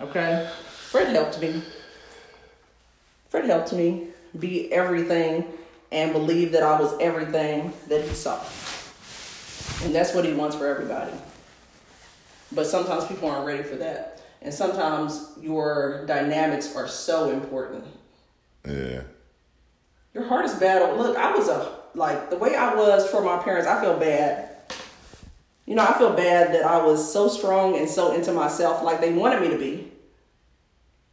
Okay, 0.00 0.50
Fred 0.90 1.08
helped 1.08 1.40
me. 1.40 1.62
Fred 3.28 3.46
helped 3.46 3.72
me 3.72 4.08
be 4.38 4.72
everything 4.72 5.46
and 5.90 6.12
believe 6.12 6.52
that 6.52 6.62
I 6.62 6.78
was 6.80 6.94
everything 7.00 7.72
that 7.88 8.02
he 8.02 8.14
saw, 8.14 8.40
and 9.84 9.94
that's 9.94 10.14
what 10.14 10.24
he 10.24 10.32
wants 10.32 10.56
for 10.56 10.66
everybody. 10.66 11.12
But 12.52 12.66
sometimes 12.66 13.06
people 13.06 13.28
aren't 13.28 13.46
ready 13.46 13.62
for 13.62 13.76
that. 13.76 14.14
And 14.44 14.52
sometimes 14.52 15.30
your 15.40 16.04
dynamics 16.06 16.76
are 16.76 16.86
so 16.86 17.30
important. 17.30 17.84
Yeah. 18.68 19.02
Your 20.12 20.24
hardest 20.24 20.60
battle, 20.60 20.96
look, 20.96 21.16
I 21.16 21.34
was 21.34 21.48
a, 21.48 21.78
like, 21.94 22.28
the 22.28 22.36
way 22.36 22.54
I 22.54 22.74
was 22.74 23.08
for 23.08 23.22
my 23.22 23.42
parents, 23.42 23.66
I 23.66 23.80
feel 23.80 23.98
bad. 23.98 24.53
You 25.66 25.74
know, 25.74 25.84
I 25.84 25.96
feel 25.96 26.12
bad 26.12 26.54
that 26.54 26.64
I 26.64 26.84
was 26.84 27.10
so 27.12 27.28
strong 27.28 27.78
and 27.78 27.88
so 27.88 28.12
into 28.12 28.32
myself, 28.32 28.82
like 28.82 29.00
they 29.00 29.12
wanted 29.12 29.40
me 29.40 29.48
to 29.48 29.58
be, 29.58 29.92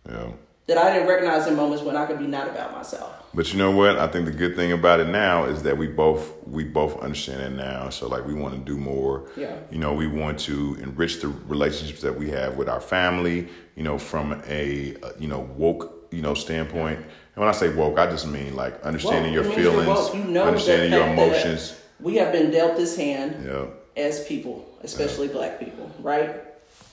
Yeah. 0.09 0.31
that 0.67 0.77
I 0.77 0.93
didn't 0.93 1.07
recognize 1.07 1.47
in 1.47 1.55
moments 1.55 1.83
when 1.83 1.95
I 1.95 2.05
could 2.05 2.19
be 2.19 2.27
not 2.27 2.49
about 2.49 2.73
myself. 2.73 3.13
But 3.33 3.53
you 3.53 3.59
know 3.59 3.71
what? 3.71 3.97
I 3.97 4.07
think 4.07 4.25
the 4.25 4.31
good 4.31 4.57
thing 4.57 4.73
about 4.73 4.99
it 4.99 5.07
now 5.07 5.45
is 5.45 5.63
that 5.63 5.77
we 5.77 5.87
both 5.87 6.33
we 6.45 6.65
both 6.65 6.99
understand 7.01 7.41
it 7.41 7.51
now. 7.51 7.89
So 7.89 8.07
like 8.09 8.25
we 8.27 8.33
want 8.33 8.53
to 8.53 8.59
do 8.59 8.77
more. 8.77 9.29
Yeah. 9.37 9.55
You 9.71 9.79
know, 9.79 9.93
we 9.93 10.05
want 10.05 10.37
to 10.41 10.77
enrich 10.81 11.21
the 11.21 11.29
relationships 11.29 12.01
that 12.01 12.17
we 12.17 12.29
have 12.31 12.57
with 12.57 12.67
our 12.67 12.81
family. 12.81 13.47
You 13.77 13.83
know, 13.83 13.97
from 13.97 14.43
a 14.47 14.97
you 15.17 15.29
know 15.29 15.49
woke 15.55 16.09
you 16.11 16.21
know 16.21 16.33
standpoint. 16.33 16.97
And 16.97 17.37
when 17.37 17.47
I 17.47 17.53
say 17.53 17.69
woke, 17.73 17.97
I 17.97 18.11
just 18.11 18.27
mean 18.27 18.53
like 18.53 18.81
understanding 18.83 19.33
Woke, 19.33 19.45
your 19.45 19.53
it 19.53 19.55
means 19.55 19.63
you're 19.63 19.85
feelings. 19.85 20.13
You 20.13 20.23
know 20.25 20.43
understanding 20.43 20.91
your 20.91 21.07
emotions. 21.07 21.79
We 22.01 22.15
have 22.17 22.33
been 22.33 22.51
dealt 22.51 22.75
this 22.75 22.97
hand 22.97 23.45
Yeah. 23.45 23.67
As 23.97 24.25
people, 24.25 24.67
especially 24.83 25.27
black 25.27 25.59
people, 25.59 25.91
right? 25.99 26.35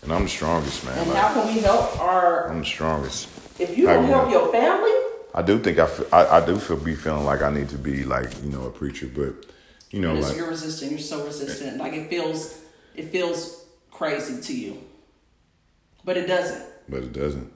And 0.02 0.12
I'm 0.12 0.24
the 0.24 0.28
strongest, 0.28 0.84
man. 0.84 0.98
And 0.98 1.08
Like, 1.11 1.18
how 1.22 1.34
can 1.34 1.54
we 1.54 1.61
help 1.61 2.00
our, 2.00 2.48
I'm 2.50 2.61
the 2.61 2.64
strongest. 2.66 3.28
if 3.58 3.76
you 3.76 3.87
don't 3.87 4.04
help 4.06 4.30
your 4.30 4.50
family, 4.52 4.92
I 5.34 5.42
do 5.42 5.58
think 5.58 5.78
I, 5.78 5.87
feel, 5.87 6.06
I 6.12 6.38
I 6.38 6.46
do 6.46 6.58
feel 6.58 6.76
be 6.76 6.94
feeling 6.94 7.24
like 7.24 7.42
I 7.42 7.50
need 7.52 7.68
to 7.70 7.78
be 7.78 8.02
like 8.04 8.30
you 8.42 8.50
know 8.50 8.64
a 8.66 8.70
preacher, 8.70 9.06
but 9.14 9.34
you 9.90 10.00
know 10.00 10.14
like 10.14 10.37
you're 10.37 10.48
resistant. 10.48 10.90
You're 10.90 11.00
so 11.00 11.24
resistant. 11.24 11.76
Like 11.78 11.92
it 11.92 12.08
feels, 12.08 12.58
it 12.96 13.06
feels 13.11 13.64
crazy 13.90 14.40
to 14.40 14.54
you, 14.58 14.82
but 16.04 16.16
it 16.16 16.26
doesn't. 16.26 16.64
but 16.88 17.02
it 17.02 17.12
doesn't. 17.12 17.52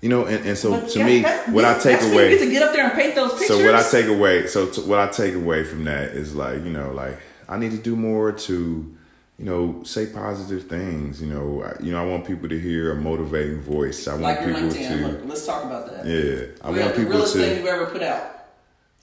You 0.00 0.10
know, 0.10 0.26
and, 0.26 0.44
and 0.46 0.58
so 0.58 0.72
But 0.72 0.90
to 0.90 0.98
yeah, 0.98 1.06
me, 1.06 1.22
that- 1.22 1.48
what 1.48 1.64
I 1.64 1.78
take 1.78 2.02
away. 2.02 2.32
you 2.32 2.38
get 2.38 2.44
to 2.44 2.50
get 2.50 2.62
up 2.62 2.72
there 2.74 2.84
and 2.84 2.92
paint 2.92 3.14
those 3.14 3.30
pictures. 3.38 3.48
So 3.48 3.64
what 3.64 3.74
I 3.74 3.82
take 3.88 4.06
away, 4.06 4.46
so 4.48 4.66
t- 4.66 4.82
what 4.82 4.98
I 4.98 5.06
take 5.10 5.34
away 5.34 5.64
from 5.64 5.84
that 5.84 6.10
is 6.10 6.34
like 6.34 6.62
you 6.64 6.70
know, 6.70 6.90
like 6.92 7.18
I 7.48 7.58
need 7.58 7.72
to 7.72 7.78
do 7.78 7.96
more 7.96 8.32
to, 8.32 8.96
you 9.38 9.44
know, 9.44 9.82
say 9.84 10.06
positive 10.06 10.68
things. 10.68 11.20
You 11.20 11.28
know, 11.28 11.62
I, 11.62 11.82
you 11.82 11.92
know, 11.92 12.02
I 12.02 12.06
want 12.06 12.26
people 12.26 12.48
to 12.48 12.58
hear 12.58 12.92
a 12.92 12.96
motivating 12.96 13.60
voice. 13.60 14.06
I 14.08 14.12
want 14.12 14.22
like 14.22 14.38
people 14.44 14.60
LinkedIn. 14.62 15.20
to, 15.22 15.26
let's 15.26 15.44
talk 15.46 15.64
about 15.64 15.90
that. 15.90 16.06
yeah, 16.06 16.46
I 16.62 16.70
Real- 16.70 16.82
want 16.84 16.94
the 16.94 17.00
people 17.00 17.12
realest 17.12 17.34
thing 17.34 17.50
to, 17.50 17.56
you've 17.56 17.66
ever 17.66 17.86
put 17.86 18.02
out. 18.02 18.30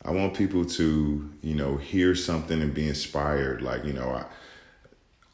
I 0.03 0.11
want 0.11 0.33
people 0.33 0.65
to, 0.65 1.29
you 1.41 1.55
know, 1.55 1.77
hear 1.77 2.15
something 2.15 2.59
and 2.61 2.73
be 2.73 2.87
inspired. 2.87 3.61
Like 3.61 3.85
you 3.85 3.93
know, 3.93 4.09
I, 4.09 4.25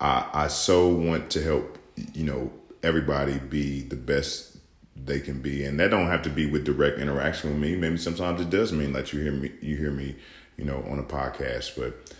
I, 0.01 0.29
I 0.43 0.47
so 0.47 0.89
want 0.89 1.29
to 1.31 1.41
help, 1.43 1.77
you 2.13 2.25
know, 2.25 2.51
everybody 2.83 3.39
be 3.39 3.81
the 3.81 3.95
best 3.95 4.57
they 4.95 5.19
can 5.21 5.41
be, 5.41 5.63
and 5.63 5.79
that 5.79 5.89
don't 5.91 6.07
have 6.07 6.23
to 6.23 6.29
be 6.29 6.47
with 6.47 6.65
direct 6.65 6.99
interaction 6.99 7.51
with 7.51 7.59
me. 7.59 7.75
Maybe 7.77 7.97
sometimes 7.97 8.41
it 8.41 8.49
does 8.49 8.73
mean 8.73 8.91
that 8.93 9.13
you 9.13 9.21
hear 9.21 9.31
me, 9.31 9.51
you 9.61 9.77
hear 9.77 9.91
me, 9.91 10.15
you 10.57 10.65
know, 10.65 10.83
on 10.89 10.99
a 10.99 11.03
podcast. 11.03 11.77
But 11.77 12.13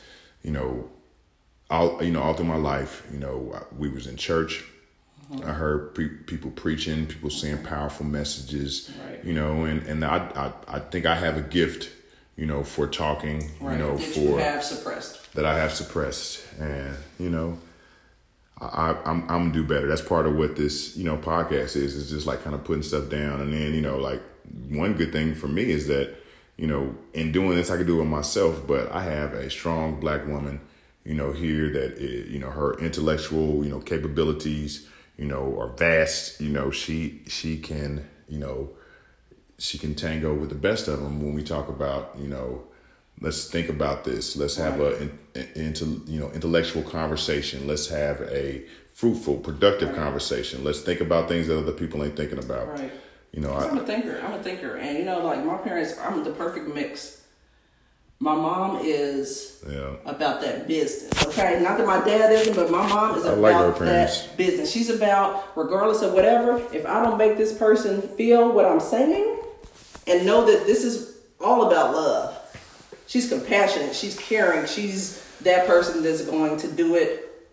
you 0.44 0.52
know, 0.52 0.90
all 1.70 2.02
you 2.04 2.12
know, 2.12 2.22
all 2.22 2.34
through 2.34 2.46
my 2.46 2.56
life, 2.56 3.06
you 3.12 3.20
know, 3.20 3.62
we 3.78 3.90
was 3.90 4.08
in 4.08 4.16
church. 4.18 4.64
I 5.44 5.52
heard 5.52 5.94
pre- 5.94 6.08
people 6.08 6.52
preaching, 6.52 7.06
people 7.06 7.30
saying 7.30 7.64
powerful 7.64 8.06
messages, 8.06 8.90
Right. 9.06 9.22
you 9.26 9.34
know, 9.34 9.66
and 9.66 9.84
and 9.84 10.06
I, 10.06 10.20
I 10.70 10.76
I 10.78 10.80
think 10.80 11.06
I 11.06 11.16
have 11.16 11.36
a 11.36 11.42
gift, 11.42 11.90
you 12.38 12.46
know, 12.46 12.64
for 12.64 12.88
talking, 12.88 13.52
Right. 13.60 13.74
you 13.74 13.80
know, 13.80 13.98
that 13.98 14.04
for 14.14 14.20
you 14.22 14.36
have 14.38 14.64
suppressed. 14.64 15.34
that 15.34 15.46
I 15.46 15.58
have 15.60 15.74
suppressed, 15.74 16.46
and 16.62 16.96
you 17.20 17.30
know, 17.30 17.58
I, 18.62 18.66
I 18.68 18.90
I'm 19.04 19.22
I'm 19.24 19.28
gonna 19.28 19.52
do 19.52 19.66
better. 19.66 19.88
That's 19.88 20.02
part 20.02 20.26
of 20.28 20.38
what 20.38 20.56
this 20.56 20.96
you 20.96 21.04
know 21.04 21.18
podcast 21.18 21.76
is. 21.76 21.98
It's 22.00 22.10
just 22.10 22.26
like 22.26 22.42
kind 22.42 22.56
of 22.56 22.64
putting 22.64 22.84
stuff 22.84 23.10
down, 23.10 23.42
and 23.42 23.52
then 23.54 23.74
you 23.74 23.82
know, 23.82 23.98
like 23.98 24.22
one 24.70 24.94
good 24.94 25.12
thing 25.12 25.36
for 25.36 25.50
me 25.50 25.70
is 25.72 25.88
that 25.88 26.16
you 26.58 26.68
know, 26.68 26.96
in 27.14 27.32
doing 27.32 27.56
this, 27.56 27.70
I 27.70 27.78
could 27.78 27.88
do 27.88 28.02
it 28.02 28.06
myself, 28.06 28.66
but 28.68 28.92
I 28.92 29.04
have 29.04 29.34
a 29.34 29.50
strong 29.50 30.00
black 30.00 30.26
woman, 30.28 30.60
you 31.06 31.14
know, 31.14 31.32
here 31.32 31.72
that 31.72 31.94
is, 31.94 32.30
you 32.30 32.40
know 32.40 32.50
her 32.50 32.74
intellectual 32.80 33.64
you 33.64 33.70
know 33.70 33.80
capabilities, 33.80 34.88
you 35.18 35.26
know, 35.26 35.58
are 35.60 35.70
vast. 35.70 36.42
You 36.42 36.50
know, 36.50 36.72
she 36.72 37.22
she 37.28 37.58
can 37.58 38.08
you 38.28 38.40
know 38.40 38.72
she 39.60 39.78
can 39.78 39.96
tango 39.96 40.34
with 40.34 40.50
the 40.50 40.56
best 40.56 40.88
of 40.88 41.00
them 41.02 41.22
when 41.22 41.34
we 41.34 41.44
talk 41.44 41.70
about 41.70 42.16
you 42.20 42.28
know 42.28 42.64
let's 43.22 43.50
think 43.50 43.70
about 43.70 44.04
this. 44.04 44.36
Let's 44.36 44.56
have 44.58 44.80
a 44.80 45.02
in, 45.02 45.20
eh, 45.36 45.46
into 45.56 46.04
you 46.08 46.20
know 46.20 46.32
intellectual 46.32 46.84
conversation. 46.84 47.68
Let's 47.68 47.88
have 47.90 48.22
a 48.22 48.64
fruitful, 48.94 49.38
productive 49.38 49.96
conversation. 49.96 50.64
Let's 50.64 50.82
think 50.82 51.02
about 51.02 51.28
things 51.28 51.48
that 51.48 51.58
other 51.58 51.72
people 51.72 52.04
ain't 52.04 52.16
thinking 52.16 52.40
about. 52.40 52.80
Right. 52.80 52.92
You 53.32 53.42
know, 53.42 53.52
I, 53.54 53.68
I'm 53.68 53.78
a 53.78 53.86
thinker. 53.86 54.20
I'm 54.24 54.34
a 54.34 54.44
thinker, 54.44 54.78
and 54.78 54.98
you 54.98 55.06
know, 55.06 55.24
like 55.24 55.44
my 55.44 55.58
parents, 55.58 55.96
I'm 56.00 56.24
the 56.24 56.32
perfect 56.32 56.74
mix. 56.74 57.22
My 58.20 58.34
mom 58.34 58.80
is 58.84 59.64
yeah. 59.70 59.94
about 60.06 60.42
that 60.42 60.68
business. 60.68 61.12
Okay, 61.28 61.62
not 61.62 61.78
that 61.78 61.86
my 61.86 62.04
dad 62.04 62.32
isn't, 62.32 62.56
but 62.56 62.72
my 62.72 62.88
mom 62.88 63.16
is 63.16 63.26
I 63.26 63.34
about 63.34 63.80
like 63.80 63.80
that 63.80 64.30
business. 64.38 64.72
She's 64.72 64.90
about, 64.90 65.56
regardless 65.56 66.02
of 66.02 66.14
whatever, 66.14 66.58
if 66.74 66.86
I 66.88 67.04
don't 67.04 67.20
make 67.20 67.38
this 67.38 67.56
person 67.56 68.02
feel 68.02 68.52
what 68.52 68.66
I'm 68.66 68.80
saying, 68.80 69.40
and 70.08 70.26
know 70.26 70.46
that 70.46 70.66
this 70.66 70.84
is 70.84 71.18
all 71.40 71.68
about 71.68 71.94
love. 71.94 72.36
She's 73.06 73.30
compassionate. 73.30 73.96
She's 73.96 74.18
caring. 74.18 74.66
She's 74.66 75.24
that 75.42 75.68
person 75.68 76.02
that's 76.02 76.26
going 76.26 76.58
to 76.58 76.72
do 76.72 76.96
it 76.96 77.48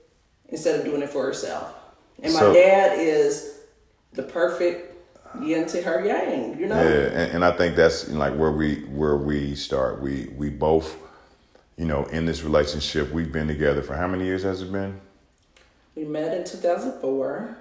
instead 0.48 0.78
of 0.78 0.86
doing 0.86 1.02
it 1.02 1.10
for 1.10 1.26
herself. 1.26 1.74
And 2.22 2.32
my 2.32 2.40
So- 2.40 2.54
dad 2.54 2.98
is 2.98 3.58
the 4.14 4.22
perfect 4.22 4.93
yin 5.42 5.66
to 5.66 5.82
her 5.82 6.04
yang. 6.04 6.58
You 6.58 6.66
know. 6.66 6.76
Yeah, 6.82 7.06
and, 7.06 7.32
and 7.32 7.44
I 7.44 7.52
think 7.52 7.76
that's 7.76 8.08
like 8.08 8.34
where 8.36 8.52
we 8.52 8.76
where 8.84 9.16
we 9.16 9.54
start. 9.54 10.00
We 10.00 10.28
we 10.36 10.50
both, 10.50 10.96
you 11.76 11.86
know, 11.86 12.04
in 12.06 12.26
this 12.26 12.42
relationship, 12.42 13.10
we've 13.12 13.32
been 13.32 13.48
together 13.48 13.82
for 13.82 13.94
how 13.96 14.06
many 14.06 14.24
years 14.24 14.42
has 14.42 14.62
it 14.62 14.72
been? 14.72 15.00
We 15.94 16.04
met 16.04 16.36
in 16.36 16.44
2004. 16.44 17.56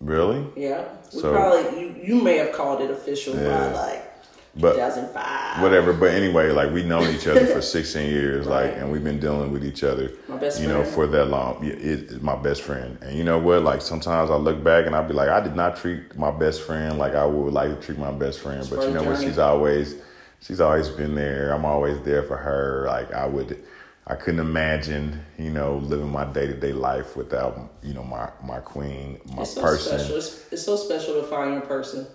Really? 0.00 0.46
Yeah. 0.56 0.84
We 1.12 1.20
So- 1.20 1.32
probably 1.32 1.80
you, 1.80 1.94
you 2.02 2.22
may 2.22 2.38
have 2.38 2.52
called 2.52 2.80
it 2.80 2.90
official 2.90 3.34
Yeah. 3.36 3.48
by 3.50 3.72
like 3.72 4.09
But 4.56 4.74
2005. 4.74 5.62
whatever. 5.62 5.92
But 5.92 6.12
anyway, 6.12 6.50
like 6.50 6.72
we've 6.72 6.86
known 6.86 7.14
each 7.14 7.26
other 7.26 7.46
for 7.46 7.60
16 7.78 8.10
years, 8.10 8.46
like, 8.46 8.72
and 8.76 8.90
we've 8.90 9.04
been 9.04 9.20
dealing 9.20 9.52
with 9.52 9.64
each 9.64 9.84
other, 9.84 10.10
My 10.28 10.36
best 10.38 10.60
you 10.60 10.66
know, 10.68 10.82
for 10.84 11.06
that 11.06 11.26
long. 11.26 11.64
It, 11.64 11.78
it's 11.80 12.20
my 12.22 12.34
best 12.36 12.62
friend, 12.62 12.98
and 13.02 13.16
you 13.16 13.22
know 13.24 13.38
what? 13.38 13.62
Like 13.62 13.80
sometimes 13.82 14.30
I 14.30 14.36
look 14.36 14.62
back 14.64 14.86
and 14.86 14.96
I'll 14.96 15.06
be 15.06 15.14
like, 15.14 15.28
I 15.28 15.40
did 15.40 15.54
not 15.54 15.76
treat 15.76 16.16
my 16.16 16.30
best 16.32 16.62
friend 16.62 16.98
like 16.98 17.14
I 17.14 17.24
would 17.24 17.52
like 17.52 17.70
to 17.70 17.84
treat 17.86 17.98
my 17.98 18.10
best 18.10 18.40
friend. 18.40 18.66
But 18.68 18.86
you 18.88 18.92
know 18.94 19.04
what? 19.04 19.20
She's 19.20 19.38
always, 19.38 19.96
she's 20.40 20.60
always 20.60 20.88
been 20.88 21.14
there. 21.14 21.52
I'm 21.52 21.64
always 21.64 22.00
there 22.02 22.22
for 22.24 22.36
her. 22.36 22.84
Like 22.86 23.12
I 23.12 23.26
would. 23.26 23.62
I 24.06 24.16
couldn't 24.16 24.40
imagine, 24.40 25.20
you 25.38 25.50
know, 25.50 25.76
living 25.76 26.10
my 26.10 26.24
day 26.24 26.48
to 26.48 26.54
day 26.54 26.72
life 26.72 27.16
without, 27.16 27.70
you 27.80 27.94
know, 27.94 28.02
my 28.02 28.28
my 28.42 28.58
queen, 28.58 29.20
my 29.36 29.42
It's 29.42 29.52
so 29.54 29.60
person. 29.62 29.98
special. 30.00 30.16
It's, 30.16 30.52
it's 30.52 30.62
so 30.64 30.74
special 30.74 31.20
to 31.20 31.22
find 31.28 31.52
your 31.52 31.60
person. 31.60 32.08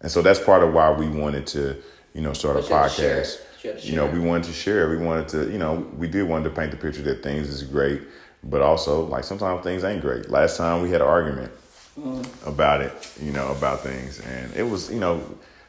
And 0.00 0.10
so 0.10 0.22
that's 0.22 0.38
part 0.40 0.62
of 0.62 0.72
why 0.72 0.90
we 0.92 1.08
wanted 1.08 1.46
to, 1.48 1.76
you 2.14 2.20
know, 2.20 2.32
start 2.32 2.56
a 2.56 2.60
But 2.60 2.68
you 2.68 2.74
had 2.76 2.88
to 2.90 2.94
share 2.94 3.22
podcast. 3.22 3.38
You 3.84 3.90
You 3.90 3.96
know, 3.96 4.06
we 4.06 4.20
wanted 4.20 4.44
to 4.44 4.52
share. 4.52 4.88
We 4.88 4.96
wanted 4.98 5.28
to, 5.28 5.50
you 5.50 5.58
know, 5.58 5.86
we 5.96 6.06
did 6.06 6.28
want 6.28 6.44
to 6.44 6.50
paint 6.50 6.70
the 6.70 6.76
picture 6.76 7.02
that 7.02 7.22
things 7.22 7.48
is 7.48 7.62
great, 7.64 8.02
but 8.44 8.62
also 8.62 9.04
like 9.06 9.24
sometimes 9.24 9.62
things 9.64 9.82
ain't 9.82 10.00
great. 10.00 10.30
Last 10.30 10.56
time 10.56 10.82
we 10.82 10.90
had 10.90 11.00
an 11.00 11.08
argument 11.08 11.52
Mm. 11.98 12.24
about 12.46 12.80
it, 12.80 12.92
you 13.20 13.32
know, 13.32 13.50
about 13.50 13.80
things, 13.80 14.20
and 14.20 14.54
it 14.54 14.62
was, 14.62 14.88
you 14.88 15.00
know, 15.00 15.20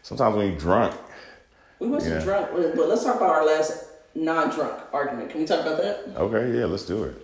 sometimes 0.03 0.35
when 0.35 0.49
you're 0.51 0.59
drunk, 0.59 0.93
We 1.79 1.87
wasn't 1.87 2.19
Yeah. 2.19 2.23
drunk, 2.23 2.75
but 2.75 2.87
let's 2.87 3.03
talk 3.03 3.15
about 3.15 3.29
our 3.29 3.45
last 3.45 3.85
non-drunk 4.13 4.73
argument. 4.93 5.31
Can 5.31 5.39
we 5.39 5.47
talk 5.47 5.61
about 5.65 5.81
that? 5.81 6.03
okay, 6.17 6.51
yeah, 6.55 6.65
let's 6.65 6.83
do 6.83 7.05
it. 7.05 7.15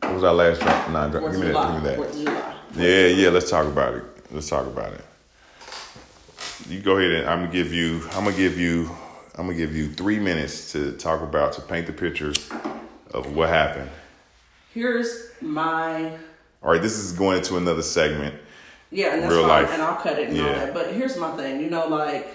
What 0.00 0.14
was 0.14 0.24
our 0.24 0.32
last 0.32 0.60
drunk? 0.62 0.90
Non 0.92 1.10
drunk. 1.10 1.24
Fourth 1.24 1.32
Give 1.32 1.40
me 1.42 1.46
that. 1.48 1.52
July. 1.52 1.72
Give 1.74 1.82
me 1.82 1.88
that. 1.90 1.96
Fourth 1.96 2.14
of 2.14 2.18
July. 2.20 2.54
Yeah, 2.76 3.06
yeah. 3.08 3.28
Let's 3.28 3.50
talk 3.50 3.66
about 3.66 3.94
it. 3.94 4.04
Let's 4.30 4.48
talk 4.48 4.66
about 4.66 4.92
it. 4.94 5.04
You 6.68 6.80
go 6.80 6.96
ahead 6.96 7.10
and 7.12 7.28
I'm 7.28 7.40
gonna 7.40 7.52
give 7.52 7.72
you. 7.72 8.02
I'm 8.12 8.24
gonna 8.24 8.36
give 8.36 8.58
you. 8.58 8.90
I'm 9.36 9.46
gonna 9.46 9.56
give 9.58 9.74
you 9.74 9.88
three 9.88 10.18
minutes 10.18 10.72
to 10.72 10.92
talk 10.92 11.22
about 11.22 11.52
to 11.54 11.62
paint 11.62 11.86
the 11.86 11.92
picture 11.92 12.32
of 13.12 13.34
what 13.34 13.48
happened. 13.48 13.90
Here's 14.74 15.30
my 15.40 16.10
All 16.62 16.70
right, 16.72 16.80
this 16.80 16.98
is 16.98 17.12
going 17.12 17.38
into 17.38 17.56
another 17.56 17.82
segment. 17.82 18.34
yeah, 18.90 19.14
and 19.14 19.22
that's 19.22 19.32
Real 19.34 19.42
fine, 19.46 19.64
life. 19.64 19.72
and 19.72 19.82
I'll 19.82 19.96
cut 20.00 20.18
it 20.18 20.28
and 20.30 20.40
all 20.40 20.46
that. 20.46 20.74
But 20.74 20.92
here's 20.94 21.16
my 21.16 21.34
thing. 21.36 21.60
You 21.60 21.68
know, 21.70 21.88
like 21.88 22.28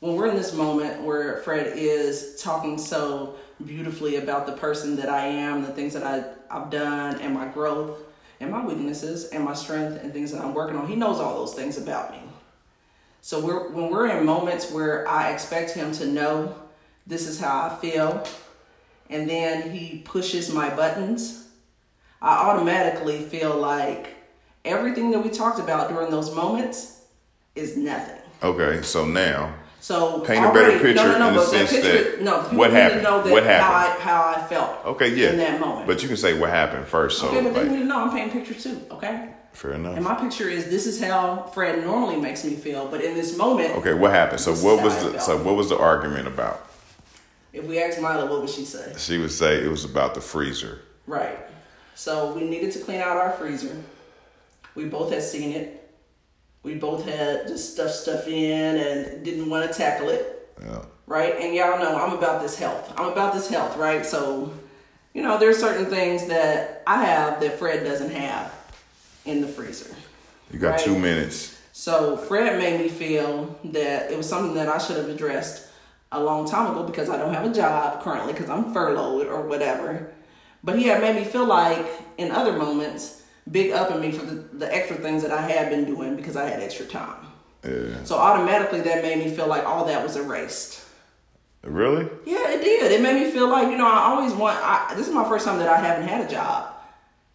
when 0.00 0.16
we're 0.16 0.28
in 0.28 0.36
this 0.36 0.52
moment 0.54 1.02
where 1.02 1.38
Fred 1.38 1.72
is 1.76 2.40
talking 2.42 2.76
so 2.78 3.36
beautifully 3.66 4.16
about 4.16 4.46
the 4.46 4.52
person 4.52 4.96
that 4.96 5.08
I 5.08 5.26
am, 5.26 5.62
the 5.62 5.72
things 5.72 5.92
that 5.94 6.02
I, 6.04 6.24
I've 6.54 6.70
done, 6.70 7.20
and 7.20 7.34
my 7.34 7.46
growth, 7.46 7.98
and 8.40 8.50
my 8.50 8.64
weaknesses, 8.64 9.26
and 9.30 9.44
my 9.44 9.54
strength, 9.54 10.02
and 10.02 10.12
things 10.12 10.32
that 10.32 10.40
I'm 10.42 10.54
working 10.54 10.76
on, 10.76 10.86
he 10.86 10.96
knows 10.96 11.18
all 11.18 11.34
those 11.38 11.54
things 11.54 11.76
about 11.78 12.12
me. 12.12 12.20
So 13.20 13.40
we're, 13.44 13.70
when 13.70 13.90
we're 13.90 14.08
in 14.08 14.24
moments 14.24 14.70
where 14.70 15.06
I 15.08 15.32
expect 15.32 15.72
him 15.72 15.92
to 15.92 16.06
know 16.06 16.54
this 17.06 17.26
is 17.26 17.40
how 17.40 17.68
I 17.68 17.76
feel, 17.80 18.24
and 19.10 19.28
then 19.28 19.70
he 19.70 19.98
pushes 20.04 20.52
my 20.52 20.74
buttons, 20.74 21.48
I 22.20 22.36
automatically 22.50 23.20
feel 23.20 23.54
like 23.56 24.14
everything 24.64 25.10
that 25.12 25.20
we 25.20 25.30
talked 25.30 25.58
about 25.60 25.88
during 25.88 26.10
those 26.10 26.34
moments 26.34 27.02
is 27.54 27.76
nothing. 27.76 28.20
Okay, 28.42 28.82
so 28.82 29.04
now 29.04 29.54
So 29.80 30.20
Paint 30.20 30.44
a 30.44 30.52
better 30.52 30.78
picture 30.78 31.12
in 31.12 31.20
the 31.20 31.44
sense 31.44 31.70
picture- 31.70 32.16
that 32.16 32.22
no, 32.22 32.40
what 32.56 32.72
happened? 32.72 33.02
Know 33.02 33.22
that 33.22 33.32
What 33.32 33.44
How 33.44 33.50
happened? 33.50 34.02
I, 34.02 34.04
how 34.04 34.34
I 34.36 34.46
felt. 34.46 34.84
okay, 34.86 35.14
yeah, 35.14 35.30
In 35.30 35.38
that 35.38 35.60
moment. 35.60 35.86
But 35.86 36.02
you 36.02 36.08
can 36.08 36.16
say 36.16 36.38
what 36.38 36.50
happened 36.50 36.86
first. 36.86 37.18
So 37.18 37.28
okay, 37.28 37.42
but 37.42 37.54
they 37.54 37.62
like, 37.62 37.70
need 37.70 37.78
to 37.80 37.84
know 37.84 38.00
I'm 38.00 38.10
painting 38.10 38.32
pictures 38.32 38.62
too. 38.62 38.80
Okay. 38.90 39.28
Fair 39.52 39.72
enough. 39.72 39.96
And 39.96 40.04
my 40.04 40.14
picture 40.14 40.48
is 40.48 40.66
this 40.66 40.86
is 40.86 41.02
how 41.02 41.50
Fred 41.54 41.84
normally 41.84 42.16
makes 42.16 42.44
me 42.44 42.54
feel, 42.54 42.88
but 42.88 43.02
in 43.02 43.14
this 43.14 43.36
moment, 43.36 43.76
okay, 43.76 43.94
what 43.94 44.10
happened? 44.10 44.40
So 44.40 44.54
what 44.54 44.82
was 44.82 44.94
the 45.02 45.18
so 45.18 45.42
what 45.42 45.56
was 45.56 45.68
the 45.68 45.78
argument 45.78 46.26
about? 46.28 46.68
if 47.52 47.66
we 47.66 47.82
asked 47.82 47.98
Mila, 47.98 48.26
what 48.26 48.40
would 48.40 48.50
she 48.50 48.64
say? 48.64 48.92
She 48.96 49.18
would 49.18 49.32
say 49.32 49.62
it 49.62 49.68
was 49.68 49.84
about 49.84 50.14
the 50.14 50.20
freezer. 50.20 50.80
Right. 51.06 51.38
So 51.94 52.32
we 52.32 52.48
needed 52.48 52.72
to 52.72 52.78
clean 52.80 53.00
out 53.00 53.16
our 53.16 53.32
freezer. 53.32 53.76
We 54.74 54.84
both 54.84 55.12
had 55.12 55.22
seen 55.22 55.52
it. 55.52 55.90
We 56.62 56.74
both 56.74 57.04
had 57.04 57.48
just 57.48 57.72
stuff 57.74 57.90
stuff 57.90 58.28
in 58.28 58.76
and 58.76 59.24
didn't 59.24 59.48
want 59.48 59.70
to 59.70 59.76
tackle 59.76 60.08
it. 60.08 60.50
Yeah. 60.60 60.82
Right? 61.06 61.34
And 61.40 61.54
y'all 61.54 61.78
know 61.78 61.96
I'm 61.96 62.16
about 62.16 62.42
this 62.42 62.58
health. 62.58 62.92
I'm 62.96 63.10
about 63.10 63.32
this 63.32 63.48
health, 63.48 63.76
right? 63.76 64.04
So, 64.04 64.52
you 65.14 65.22
know, 65.22 65.38
there's 65.38 65.58
certain 65.58 65.86
things 65.86 66.26
that 66.26 66.82
I 66.86 67.04
have 67.04 67.40
that 67.40 67.58
Fred 67.58 67.84
doesn't 67.84 68.10
have 68.10 68.52
in 69.28 69.40
the 69.40 69.46
freezer. 69.48 69.94
You 70.50 70.58
got 70.58 70.70
Right. 70.70 70.80
two 70.80 70.98
minutes. 70.98 71.56
So 71.72 72.16
Fred 72.16 72.58
made 72.58 72.80
me 72.80 72.88
feel 72.88 73.56
that 73.64 74.10
it 74.10 74.16
was 74.16 74.28
something 74.28 74.54
that 74.54 74.68
I 74.68 74.78
should 74.78 74.96
have 74.96 75.08
addressed 75.08 75.66
a 76.10 76.20
long 76.20 76.48
time 76.48 76.72
ago 76.72 76.82
because 76.82 77.10
I 77.10 77.16
don't 77.18 77.34
have 77.34 77.44
a 77.44 77.54
job 77.54 78.02
currently 78.02 78.32
because 78.32 78.48
I'm 78.48 78.72
furloughed 78.72 79.26
or 79.26 79.42
whatever. 79.42 80.08
But 80.64 80.78
he 80.78 80.84
had 80.84 81.00
made 81.00 81.16
me 81.16 81.24
feel 81.24 81.44
like 81.44 81.86
in 82.16 82.32
other 82.32 82.54
moments, 82.54 83.22
big 83.52 83.70
up 83.72 83.90
in 83.90 84.00
me 84.00 84.10
for 84.10 84.24
the, 84.24 84.34
the 84.56 84.74
extra 84.74 84.96
things 84.96 85.22
that 85.22 85.30
I 85.30 85.42
had 85.42 85.70
been 85.70 85.84
doing 85.84 86.16
because 86.16 86.36
I 86.36 86.48
had 86.48 86.60
extra 86.60 86.86
time. 86.86 87.26
Yeah. 87.64 88.02
So 88.04 88.16
automatically 88.16 88.80
that 88.80 89.02
made 89.02 89.18
me 89.18 89.30
feel 89.30 89.46
like 89.46 89.64
all 89.64 89.84
that 89.84 90.02
was 90.02 90.16
erased. 90.16 90.82
Really? 91.62 92.08
Yeah, 92.24 92.50
it 92.50 92.62
did. 92.62 92.90
It 92.92 93.02
made 93.02 93.22
me 93.22 93.30
feel 93.30 93.48
like, 93.48 93.68
you 93.68 93.76
know, 93.76 93.86
I 93.86 94.04
always 94.10 94.32
want, 94.32 94.58
I, 94.62 94.94
this 94.96 95.06
is 95.08 95.14
my 95.14 95.28
first 95.28 95.44
time 95.44 95.58
that 95.58 95.68
I 95.68 95.76
haven't 95.76 96.08
had 96.08 96.24
a 96.24 96.28
job. 96.28 96.74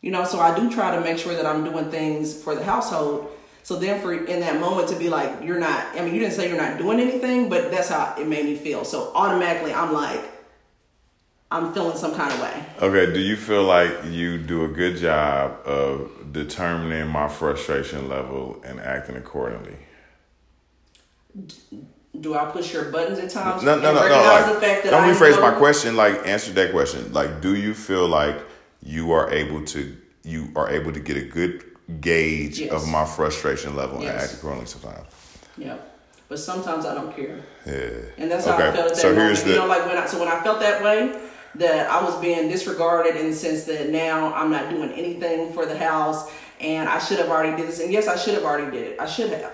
You 0.04 0.12
know, 0.12 0.26
so 0.26 0.38
I 0.38 0.54
do 0.54 0.70
try 0.70 0.94
to 0.94 1.02
make 1.02 1.18
sure 1.18 1.34
that 1.34 1.46
I'm 1.46 1.64
doing 1.64 1.90
things 1.90 2.36
for 2.44 2.56
the 2.56 2.64
household. 2.64 3.32
So 3.64 3.78
then 3.78 4.02
for 4.02 4.14
in 4.14 4.42
that 4.42 4.60
moment 4.60 4.90
to 4.90 4.98
be 4.98 5.08
like, 5.08 5.42
you're 5.42 5.60
not, 5.60 5.88
I 5.96 6.04
mean, 6.04 6.14
you 6.14 6.20
didn't 6.20 6.34
say 6.34 6.50
you're 6.50 6.58
not 6.58 6.78
doing 6.78 7.00
anything, 7.00 7.48
but 7.48 7.72
that's 7.72 7.88
how 7.88 8.14
it 8.20 8.28
made 8.28 8.44
me 8.44 8.58
feel. 8.58 8.84
So 8.84 9.14
automatically 9.16 9.74
I'm 9.74 9.94
like, 9.94 10.22
I'm 11.50 11.74
feeling 11.74 11.96
some 11.96 12.14
kind 12.16 12.34
of 12.34 12.42
way. 12.42 12.66
Okay, 12.82 13.14
do 13.14 13.22
you 13.22 13.38
feel 13.38 13.64
like 13.64 13.92
you 14.10 14.38
do 14.38 14.66
a 14.66 14.68
good 14.68 14.98
job 14.98 15.66
of 15.66 16.34
determining 16.34 17.08
my 17.08 17.30
frustration 17.30 18.10
level 18.10 18.62
and 18.66 18.82
acting 18.82 19.16
accordingly? 19.16 19.78
Do 22.20 22.36
I 22.36 22.44
push 22.52 22.74
your 22.74 22.92
buttons 22.92 23.20
at 23.20 23.30
times? 23.30 23.64
No, 23.64 23.76
no, 23.76 23.94
no, 23.94 24.06
no. 24.06 24.16
Like, 24.16 24.54
the 24.54 24.60
fact 24.60 24.84
that 24.84 24.90
don't 24.90 25.04
I 25.04 25.14
rephrase 25.14 25.40
my 25.40 25.52
question. 25.52 25.96
Like, 25.96 26.28
answer 26.28 26.52
that 26.52 26.72
question. 26.72 27.14
Like, 27.14 27.40
do 27.40 27.56
you 27.56 27.74
feel 27.74 28.08
like 28.10 28.36
you 28.86 29.14
are 29.14 29.32
able 29.32 29.64
to 29.64 29.96
you 30.24 30.50
are 30.56 30.70
able 30.70 30.92
to 30.94 31.00
get 31.00 31.18
a 31.18 31.22
good 31.22 31.64
gauge 32.02 32.60
Yes. 32.60 32.72
of 32.72 32.88
my 32.88 33.06
frustration 33.06 33.76
level 33.76 33.96
and 33.98 34.06
Yes. 34.06 34.24
act 34.24 34.34
accordingly 34.36 34.66
sometimes? 34.68 35.06
Yeah. 35.58 35.76
But 36.30 36.40
sometimes 36.40 36.86
I 36.86 36.96
don't 36.96 37.16
care. 37.16 37.40
Yeah. 37.66 37.74
And 38.18 38.32
that's 38.32 38.46
how 38.46 38.54
I 38.56 38.72
felt 38.72 38.76
at 38.78 38.88
that 38.90 38.98
so 38.98 39.10
moment. 39.10 39.26
here's 39.28 39.44
the 39.44 39.52
you 39.52 39.56
know, 39.58 39.68
like 39.68 39.86
when 39.86 39.98
I 39.98 40.06
so 40.06 40.20
when 40.20 40.30
I 40.30 40.42
felt 40.42 40.60
that 40.62 40.82
way, 40.84 41.12
that 41.56 41.90
I 41.92 42.04
was 42.04 42.16
being 42.16 42.50
disregarded 42.50 43.16
in 43.16 43.30
the 43.30 43.36
sense 43.36 43.66
that 43.66 43.90
now 43.90 44.34
I'm 44.34 44.50
not 44.50 44.70
doing 44.70 44.92
anything 44.94 45.54
for 45.54 45.66
the 45.66 45.78
house 45.78 46.30
and 46.60 46.90
I 46.90 46.98
should 46.98 47.20
have 47.20 47.30
already 47.30 47.56
did 47.56 47.68
this. 47.68 47.80
And 47.80 47.92
yes, 47.92 48.08
I 48.08 48.16
should 48.16 48.34
have 48.34 48.44
already 48.44 48.72
did 48.72 48.88
it. 48.94 49.00
I 49.00 49.06
should 49.06 49.30
have. 49.32 49.52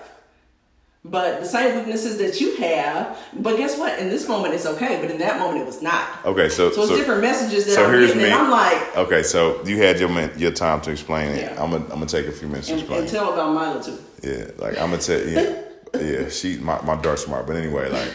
But 1.02 1.40
the 1.40 1.46
same 1.46 1.76
weaknesses 1.76 2.18
that 2.18 2.42
you 2.42 2.56
have, 2.56 3.16
but 3.32 3.56
guess 3.56 3.78
what? 3.78 3.98
In 3.98 4.10
this 4.10 4.28
moment 4.28 4.52
it's 4.52 4.66
okay, 4.66 5.00
but 5.00 5.10
in 5.10 5.16
that 5.18 5.38
moment 5.40 5.62
it 5.62 5.66
was 5.66 5.80
not. 5.80 6.22
okay. 6.26 6.50
So 6.50 6.70
So 6.70 6.82
it's 6.82 6.90
different 6.92 7.22
messages 7.22 7.64
that 7.66 7.72
so 7.72 7.84
I'm 7.86 7.90
here's 7.92 8.08
getting, 8.08 8.22
me. 8.24 8.30
and 8.30 8.34
I'm 8.34 8.50
like, 8.50 8.96
Okay, 8.98 9.22
so 9.22 9.64
you 9.64 9.78
had 9.78 9.98
your 9.98 10.10
your 10.36 10.50
time 10.52 10.82
to 10.82 10.90
explain 10.90 11.30
it. 11.30 11.38
Yeah. 11.52 11.62
I'm 11.62 11.70
gonna 11.70 11.84
I'm 11.84 11.90
gonna 12.00 12.06
take 12.06 12.26
a 12.26 12.32
few 12.32 12.48
minutes 12.48 12.66
to 12.66 12.74
and, 12.74 12.82
explain. 12.82 13.00
and 13.00 13.08
tell 13.08 13.32
about 13.32 13.54
Milo 13.54 13.82
too. 13.82 13.98
Yeah, 14.22 14.50
like 14.58 14.78
I'm 14.78 14.90
gonna 14.90 14.98
tell 14.98 15.26
yeah, 15.26 15.62
yeah. 15.98 16.28
She 16.28 16.58
my 16.58 16.78
my 16.82 16.96
dark 17.00 17.16
smart, 17.16 17.46
but 17.46 17.56
anyway, 17.56 17.88
like, 17.90 18.12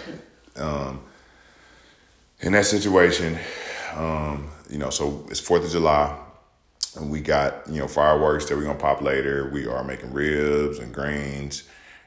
um, 0.63 1.01
in 2.41 2.51
that 2.51 2.67
situation, 2.67 3.35
um, 3.95 4.47
you 4.69 4.77
know, 4.77 4.91
so 4.91 5.25
it's 5.31 5.39
Fourth 5.39 5.65
of 5.65 5.71
July, 5.71 6.15
and 6.97 7.09
we 7.09 7.19
got 7.19 7.67
you 7.67 7.79
know 7.79 7.87
fireworks 7.87 8.45
that 8.45 8.55
we're 8.55 8.63
gonna 8.65 8.77
pop 8.77 9.01
later. 9.01 9.49
We 9.51 9.65
are 9.65 9.83
making 9.83 10.13
ribs 10.13 10.77
and 10.77 10.93
greens, 10.93 11.63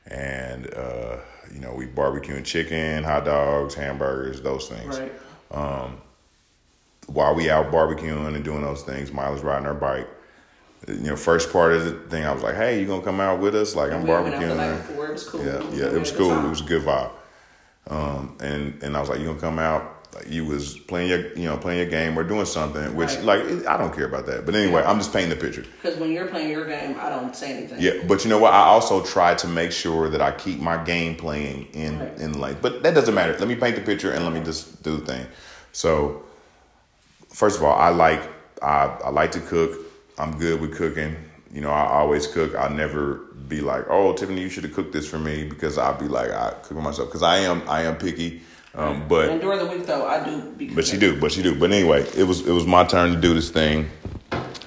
and 0.08 0.72
uh, 0.74 1.16
you 1.52 1.60
know 1.60 1.72
we 1.72 1.86
barbecuing 1.86 2.44
chicken, 2.44 3.04
hot 3.04 3.24
dogs, 3.24 3.74
hamburgers, 3.74 4.40
those 4.40 4.68
things. 4.68 4.98
Right. 4.98 5.12
While 7.08 7.34
we 7.34 7.48
out 7.48 7.72
barbecuing 7.72 8.34
and 8.34 8.44
doing 8.44 8.62
those 8.62 8.82
things, 8.82 9.12
Mila's 9.12 9.42
riding 9.42 9.64
her 9.64 9.72
bike. 9.74 10.06
You 10.86 10.94
know, 10.94 11.16
first 11.16 11.50
part 11.50 11.72
of 11.72 11.84
the 11.84 11.92
thing, 12.10 12.24
I 12.24 12.32
was 12.32 12.42
like, 12.42 12.54
"Hey, 12.54 12.80
you 12.80 12.86
gonna 12.86 13.02
come 13.02 13.20
out 13.20 13.40
with 13.40 13.54
us? 13.54 13.74
Like 13.74 13.92
I'm 13.92 14.02
We 14.04 14.10
went 14.10 14.34
out 14.34 14.40
the 14.40 14.46
barbecuing." 14.46 15.08
It 15.08 15.12
was 15.12 15.24
cool. 15.24 15.44
Yeah, 15.44 15.62
yeah, 15.72 15.86
it 15.86 15.98
was 15.98 16.12
cool. 16.12 16.30
It 16.30 16.48
was 16.48 16.60
a 16.60 16.64
good 16.64 16.82
vibe. 16.82 17.10
Um, 17.88 18.36
and 18.40 18.82
and 18.82 18.96
I 18.96 19.00
was 19.00 19.08
like, 19.08 19.20
"You 19.20 19.26
gonna 19.26 19.40
come 19.40 19.58
out?" 19.58 19.97
Like 20.14 20.30
you 20.30 20.44
was 20.46 20.78
playing 20.78 21.10
your, 21.10 21.32
you 21.36 21.44
know, 21.44 21.56
playing 21.58 21.80
your 21.80 21.90
game 21.90 22.18
or 22.18 22.24
doing 22.24 22.46
something, 22.46 22.96
which 22.96 23.16
Right. 23.16 23.24
like 23.24 23.66
I 23.66 23.76
don't 23.76 23.94
care 23.94 24.06
about 24.06 24.24
that. 24.26 24.46
But 24.46 24.54
anyway, 24.54 24.82
I'm 24.82 24.96
just 24.98 25.12
painting 25.12 25.30
the 25.30 25.36
picture. 25.36 25.64
Because 25.82 25.98
when 25.98 26.10
you're 26.12 26.26
playing 26.28 26.50
your 26.50 26.66
game, 26.66 26.96
I 26.98 27.10
don't 27.10 27.36
say 27.36 27.52
anything. 27.56 27.78
Yeah, 27.78 27.92
but 28.06 28.24
you 28.24 28.30
know 28.30 28.38
what? 28.38 28.54
I 28.54 28.62
also 28.64 29.02
try 29.04 29.34
to 29.34 29.46
make 29.46 29.70
sure 29.70 30.08
that 30.08 30.22
I 30.22 30.32
keep 30.32 30.60
my 30.60 30.82
game 30.82 31.14
playing 31.16 31.68
in 31.74 31.98
Right. 31.98 32.18
in 32.18 32.40
lane. 32.40 32.56
But 32.62 32.82
that 32.84 32.94
doesn't 32.94 33.14
matter. 33.14 33.36
Let 33.38 33.48
me 33.48 33.54
paint 33.54 33.76
the 33.76 33.82
picture 33.82 34.10
and 34.12 34.24
let 34.24 34.32
me 34.32 34.40
just 34.40 34.82
do 34.82 34.96
the 34.96 35.04
thing. 35.04 35.26
So, 35.72 36.22
first 37.32 37.58
of 37.58 37.64
all, 37.64 37.78
I 37.78 37.90
like 37.90 38.22
I, 38.62 38.96
I 39.04 39.10
like 39.10 39.32
to 39.32 39.40
cook. 39.40 39.78
I'm 40.18 40.38
good 40.38 40.60
with 40.60 40.74
cooking. 40.76 41.16
You 41.52 41.60
know, 41.60 41.70
I 41.70 41.86
always 41.86 42.26
cook. 42.26 42.54
I 42.58 42.68
never 42.68 43.20
be 43.48 43.60
like, 43.60 43.84
"Oh, 43.88 44.14
Tiffany, 44.14 44.40
you 44.40 44.48
should 44.48 44.64
have 44.64 44.74
cooked 44.74 44.92
this 44.92 45.06
for 45.08 45.18
me," 45.18 45.44
because 45.44 45.78
I'll 45.78 45.98
be 45.98 46.08
like, 46.08 46.30
I 46.30 46.50
cook 46.62 46.68
for 46.78 46.82
myself 46.82 47.08
because 47.08 47.22
I 47.22 47.38
am 47.38 47.62
I 47.68 47.82
am 47.82 47.96
picky. 47.96 48.42
Um, 48.78 49.08
but 49.08 49.28
And 49.28 49.40
during 49.40 49.58
the 49.58 49.66
week, 49.66 49.86
though, 49.86 50.06
I 50.06 50.24
do. 50.24 50.40
Be 50.52 50.68
but 50.68 50.86
she 50.86 50.96
do, 50.96 51.20
but 51.20 51.32
she 51.32 51.42
do. 51.42 51.58
But 51.58 51.72
anyway, 51.72 52.06
it 52.16 52.22
was 52.22 52.46
it 52.46 52.52
was 52.52 52.64
my 52.64 52.84
turn 52.84 53.12
to 53.12 53.20
do 53.20 53.34
this 53.34 53.50
thing. 53.50 53.90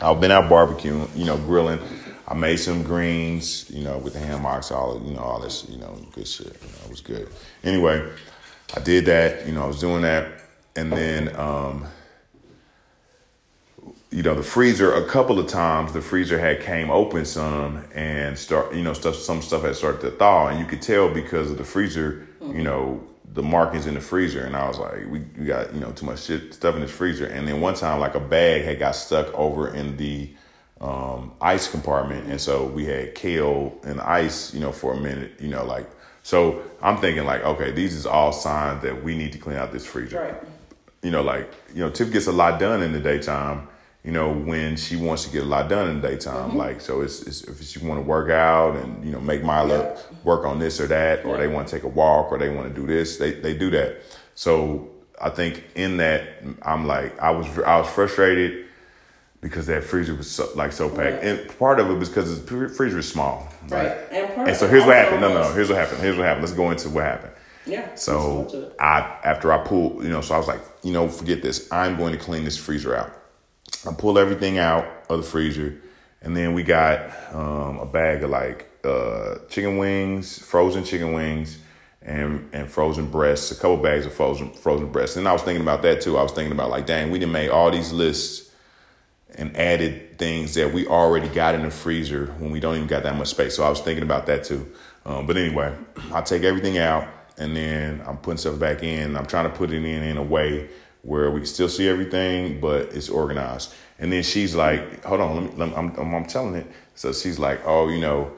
I've 0.01 0.19
been 0.19 0.31
out 0.31 0.49
barbecuing, 0.51 1.07
you 1.15 1.25
know, 1.25 1.37
grilling. 1.37 1.79
I 2.27 2.33
made 2.33 2.57
some 2.57 2.83
greens, 2.83 3.69
you 3.69 3.83
know, 3.83 3.97
with 3.97 4.13
the 4.13 4.19
ham 4.19 4.41
hocks, 4.41 4.69
all 4.69 5.01
you 5.05 5.13
know, 5.13 5.21
all 5.21 5.39
this, 5.39 5.65
you 5.69 5.77
know, 5.77 5.97
good 6.11 6.27
shit. 6.27 6.47
You 6.47 6.51
know, 6.51 6.85
it 6.85 6.89
was 6.89 6.99
good. 6.99 7.29
Anyway, 7.63 8.05
I 8.75 8.79
did 8.81 9.05
that. 9.05 9.47
You 9.47 9.53
know, 9.53 9.63
I 9.63 9.67
was 9.67 9.79
doing 9.79 10.01
that, 10.01 10.41
and 10.75 10.91
then, 10.91 11.33
um, 11.37 11.85
you 14.09 14.23
know, 14.23 14.35
the 14.35 14.43
freezer. 14.43 14.93
A 14.93 15.07
couple 15.07 15.39
of 15.39 15.47
times, 15.47 15.93
the 15.93 16.01
freezer 16.01 16.37
had 16.37 16.61
came 16.61 16.89
open 16.89 17.23
some 17.23 17.85
and 17.95 18.37
start, 18.37 18.75
you 18.75 18.83
know, 18.83 18.91
stuff. 18.91 19.15
Some 19.15 19.41
stuff 19.41 19.61
had 19.61 19.77
started 19.77 20.01
to 20.01 20.11
thaw, 20.11 20.47
and 20.47 20.59
you 20.59 20.65
could 20.65 20.81
tell 20.81 21.07
because 21.07 21.49
of 21.49 21.57
the 21.57 21.63
freezer. 21.63 22.27
You 22.41 22.63
know, 22.63 23.07
the 23.33 23.43
markings 23.43 23.87
in 23.87 23.93
the 23.93 24.01
freezer, 24.01 24.43
and 24.45 24.55
I 24.55 24.67
was 24.67 24.77
like, 24.77 25.05
we, 25.09 25.19
we 25.37 25.45
got 25.45 25.73
you 25.73 25.79
know 25.79 25.91
too 25.91 26.05
much 26.05 26.23
shit 26.23 26.53
stuff 26.53 26.75
in 26.75 26.81
this 26.81 26.91
freezer. 26.91 27.25
And 27.27 27.47
then 27.47 27.61
one 27.61 27.75
time, 27.75 27.99
like 27.99 28.15
a 28.15 28.19
bag 28.19 28.63
had 28.63 28.79
got 28.79 28.95
stuck 28.95 29.33
over 29.33 29.73
in 29.73 29.95
the 29.97 30.29
um, 30.81 31.31
ice 31.39 31.69
compartment, 31.69 32.27
and 32.29 32.41
so 32.41 32.65
we 32.65 32.85
had 32.85 33.15
kale 33.15 33.77
and 33.83 34.01
ice, 34.01 34.53
you 34.53 34.59
know, 34.59 34.71
for 34.71 34.93
a 34.93 34.97
minute, 34.99 35.33
you 35.39 35.47
know, 35.47 35.63
like. 35.65 35.89
So 36.23 36.61
I'm 36.83 36.97
thinking 36.97 37.25
like, 37.25 37.43
okay, 37.43 37.71
these 37.71 37.95
is 37.95 38.05
all 38.05 38.31
signs 38.31 38.83
that 38.83 39.03
we 39.03 39.17
need 39.17 39.31
to 39.33 39.39
clean 39.39 39.57
out 39.57 39.71
this 39.71 39.87
freezer 39.87 40.19
Right. 40.21 40.35
you 41.01 41.09
know, 41.09 41.23
like, 41.23 41.51
you 41.73 41.79
know, 41.79 41.89
Tiff 41.89 42.11
gets 42.13 42.27
a 42.27 42.31
lot 42.31 42.59
done 42.59 42.83
in 42.83 42.91
the 42.91 42.99
daytime, 42.99 43.67
you 44.03 44.11
know, 44.11 44.31
when 44.33 44.75
she 44.75 44.95
wants 44.95 45.25
to 45.25 45.31
get 45.31 45.43
a 45.43 45.45
lot 45.45 45.69
done 45.69 45.89
in 45.89 46.01
the 46.01 46.07
daytime. 46.07 46.49
Mm-hmm. 46.49 46.57
Like, 46.57 46.81
so 46.81 47.01
it's, 47.01 47.21
it's 47.21 47.43
if 47.43 47.61
she 47.61 47.79
want 47.79 47.99
to 47.99 48.07
work 48.07 48.31
out 48.31 48.75
and, 48.77 49.05
you 49.05 49.11
know, 49.11 49.19
make 49.19 49.41
Mila 49.41 49.67
Yeah. 49.67 49.97
work 50.23 50.45
on 50.45 50.57
this 50.57 50.79
or 50.79 50.87
that, 50.87 51.23
or 51.23 51.37
they 51.37 51.47
want 51.47 51.67
to 51.67 51.75
take 51.75 51.83
a 51.83 51.87
walk 51.87 52.31
or 52.31 52.39
they 52.39 52.49
want 52.49 52.73
to 52.73 52.81
do 52.81 52.87
this, 52.87 53.17
they, 53.17 53.31
they 53.31 53.55
do 53.55 53.69
that. 53.71 54.01
So 54.33 54.89
I 55.21 55.29
think 55.29 55.65
in 55.75 55.97
that, 55.97 56.27
I'm 56.63 56.87
like, 56.87 57.19
I 57.19 57.29
was, 57.29 57.47
I 57.59 57.77
was 57.77 57.87
frustrated 57.89 58.65
because 59.39 59.67
that 59.67 59.83
freezer 59.83 60.15
was 60.15 60.29
so, 60.29 60.49
like 60.55 60.71
so 60.71 60.89
packed. 60.89 61.23
Right. 61.23 61.23
And 61.23 61.59
part 61.59 61.79
of 61.79 61.89
it 61.89 61.93
was 61.93 62.09
because 62.09 62.43
the 62.43 62.69
freezer 62.69 62.99
is 62.99 63.07
small. 63.07 63.47
Right. 63.69 63.97
And, 64.11 64.33
part 64.33 64.47
And 64.47 64.57
so 64.57 64.67
here's 64.67 64.85
what 64.85 64.95
happened. 64.95 65.21
No, 65.21 65.29
no, 65.29 65.43
no. 65.43 65.53
Here's 65.53 65.69
what 65.69 65.77
happened. 65.77 66.01
Here's 66.01 66.17
what 66.17 66.25
happened. 66.25 66.43
Let's 66.43 66.55
go 66.55 66.71
into 66.71 66.89
what 66.89 67.03
happened. 67.03 67.33
Yeah. 67.67 67.93
So 67.93 68.39
let's 68.39 68.53
go 68.53 68.61
to 68.61 68.67
it. 68.67 68.75
I 68.79 68.99
after 69.23 69.53
I 69.53 69.59
pulled, 69.63 70.03
you 70.03 70.09
know, 70.09 70.21
so 70.21 70.33
I 70.33 70.37
was 70.39 70.47
like, 70.47 70.61
you 70.81 70.91
know, 70.91 71.07
forget 71.07 71.43
this. 71.43 71.71
I'm 71.71 71.97
going 71.97 72.13
to 72.13 72.19
clean 72.19 72.43
this 72.43 72.57
freezer 72.57 72.95
out. 72.95 73.20
I 73.87 73.93
pulled 73.93 74.17
everything 74.17 74.57
out 74.57 74.85
of 75.09 75.17
the 75.17 75.23
freezer, 75.23 75.75
and 76.21 76.35
then 76.35 76.53
we 76.53 76.63
got 76.63 77.11
um, 77.33 77.79
a 77.79 77.85
bag 77.85 78.23
of 78.23 78.29
like 78.29 78.69
uh, 78.83 79.39
chicken 79.49 79.77
wings, 79.77 80.37
frozen 80.39 80.83
chicken 80.83 81.13
wings, 81.13 81.57
and 82.01 82.49
and 82.53 82.69
frozen 82.69 83.07
breasts. 83.07 83.51
A 83.51 83.55
couple 83.55 83.77
bags 83.77 84.05
of 84.05 84.13
frozen 84.13 84.51
frozen 84.53 84.91
breasts. 84.91 85.17
And 85.17 85.27
I 85.27 85.33
was 85.33 85.41
thinking 85.41 85.63
about 85.63 85.81
that 85.83 86.01
too. 86.01 86.17
I 86.17 86.23
was 86.23 86.31
thinking 86.31 86.51
about 86.51 86.69
like, 86.69 86.85
dang, 86.85 87.11
we 87.11 87.19
didn't 87.19 87.31
make 87.31 87.51
all 87.51 87.71
these 87.71 87.91
lists 87.91 88.51
and 89.35 89.55
added 89.55 90.17
things 90.17 90.55
that 90.55 90.73
we 90.73 90.85
already 90.87 91.29
got 91.29 91.55
in 91.55 91.63
the 91.63 91.71
freezer 91.71 92.27
when 92.39 92.51
we 92.51 92.59
don't 92.59 92.75
even 92.75 92.87
got 92.87 93.03
that 93.03 93.15
much 93.15 93.29
space. 93.29 93.55
So 93.55 93.63
I 93.63 93.69
was 93.69 93.79
thinking 93.79 94.03
about 94.03 94.25
that 94.27 94.43
too. 94.43 94.71
Um, 95.05 95.25
but 95.25 95.37
anyway, 95.37 95.75
I 96.11 96.21
take 96.21 96.43
everything 96.43 96.77
out 96.77 97.07
and 97.37 97.55
then 97.55 98.03
I'm 98.05 98.17
putting 98.17 98.37
stuff 98.37 98.59
back 98.59 98.83
in. 98.83 99.15
I'm 99.15 99.25
trying 99.25 99.49
to 99.49 99.57
put 99.57 99.71
it 99.71 99.77
in 99.77 99.85
in 99.85 100.17
a 100.17 100.23
way 100.23 100.69
where 101.03 101.31
we 101.31 101.39
can 101.39 101.47
still 101.47 101.69
see 101.69 101.87
everything, 101.87 102.59
but 102.59 102.93
it's 102.93 103.09
organized. 103.09 103.73
And 103.99 104.11
then 104.11 104.23
she's 104.23 104.55
like, 104.55 105.03
"Hold 105.05 105.21
on, 105.21 105.35
let 105.35 105.43
me, 105.43 105.57
let 105.57 105.69
me 105.69 105.75
I'm, 105.75 106.13
I'm, 106.13 106.25
telling 106.25 106.55
it." 106.55 106.67
So 106.95 107.13
she's 107.13 107.39
like, 107.39 107.61
"Oh, 107.65 107.89
you 107.89 107.99
know." 107.99 108.31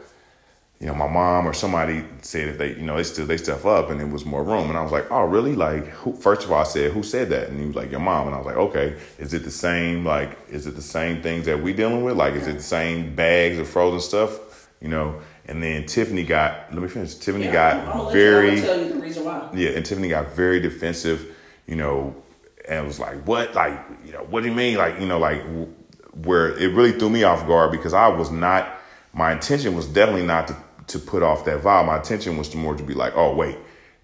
you 0.84 0.90
know, 0.90 0.96
my 0.96 1.08
mom 1.08 1.48
or 1.48 1.54
somebody 1.54 2.04
said 2.24 2.50
if 2.50 2.58
they, 2.58 2.76
you 2.76 2.82
know, 2.82 2.98
they 2.98 3.04
still 3.04 3.26
they 3.26 3.38
stuff 3.38 3.66
up 3.66 3.90
and 3.90 4.02
it 4.02 4.10
was 4.10 4.26
more 4.26 4.44
room. 4.44 4.68
And 4.68 4.78
I 4.78 4.82
was 4.82 4.92
like, 4.92 5.10
oh, 5.12 5.24
really? 5.24 5.56
Like, 5.56 5.88
who, 5.88 6.14
first 6.14 6.44
of 6.44 6.52
all, 6.52 6.60
I 6.60 6.64
said, 6.66 6.92
who 6.92 7.04
said 7.04 7.30
that? 7.30 7.48
And 7.48 7.58
he 7.58 7.66
was 7.66 7.76
like, 7.78 7.90
your 7.90 8.02
mom. 8.02 8.28
And 8.28 8.36
I 8.36 8.38
was 8.38 8.46
like, 8.46 8.58
okay, 8.58 8.98
is 9.18 9.34
it 9.34 9.46
the 9.46 9.52
same? 9.52 10.04
Like, 10.04 10.38
is 10.50 10.68
it 10.68 10.76
the 10.76 10.82
same 10.82 11.22
things 11.22 11.46
that 11.46 11.64
we 11.64 11.72
dealing 11.72 12.04
with? 12.04 12.18
Like, 12.18 12.34
is 12.34 12.48
it 12.48 12.58
the 12.58 12.64
same 12.64 13.16
bags 13.16 13.60
of 13.60 13.70
frozen 13.70 14.02
stuff? 14.02 14.68
You 14.82 14.90
know. 14.90 15.22
And 15.46 15.64
then 15.64 15.86
Tiffany 15.86 16.24
got. 16.24 16.74
Let 16.74 16.82
me 16.82 16.90
finish. 16.90 17.16
Tiffany 17.16 17.46
Yeah, 17.46 17.54
got 17.54 18.12
very. 18.12 18.48
You, 18.48 18.52
I'm 18.52 18.56
gonna 18.56 18.68
tell 18.68 18.84
you 18.84 18.94
the 18.94 19.00
reason 19.00 19.24
why. 19.24 19.50
Yeah, 19.54 19.70
and 19.70 19.86
Tiffany 19.86 20.10
got 20.10 20.34
very 20.34 20.60
defensive, 20.60 21.34
you 21.66 21.78
know, 21.78 22.14
and 22.68 22.86
was 22.86 23.00
like, 23.00 23.26
"What? 23.28 23.54
Like, 23.56 23.80
you 24.06 24.12
know, 24.14 24.24
what 24.30 24.44
do 24.44 24.50
you 24.50 24.56
mean? 24.56 24.78
Like, 24.78 25.00
you 25.00 25.06
know, 25.06 25.20
like 25.20 25.44
where 26.24 26.58
it 26.58 26.74
really 26.74 26.92
threw 26.92 27.10
me 27.10 27.24
off 27.24 27.46
guard 27.48 27.72
because 27.72 27.94
I 27.94 28.08
was 28.08 28.32
not. 28.32 28.80
My 29.14 29.32
intention 29.32 29.76
was 29.76 29.88
definitely 29.88 30.26
not 30.26 30.48
to 30.48 30.56
to 30.88 31.00
put 31.00 31.24
off 31.24 31.46
that 31.46 31.62
vibe. 31.62 31.86
My 31.86 31.98
intention 31.98 32.38
was 32.38 32.50
to 32.50 32.58
more 32.58 32.76
to 32.76 32.84
be 32.84 32.94
like, 32.94 33.14
"Oh, 33.16 33.36
wait." 33.36 33.58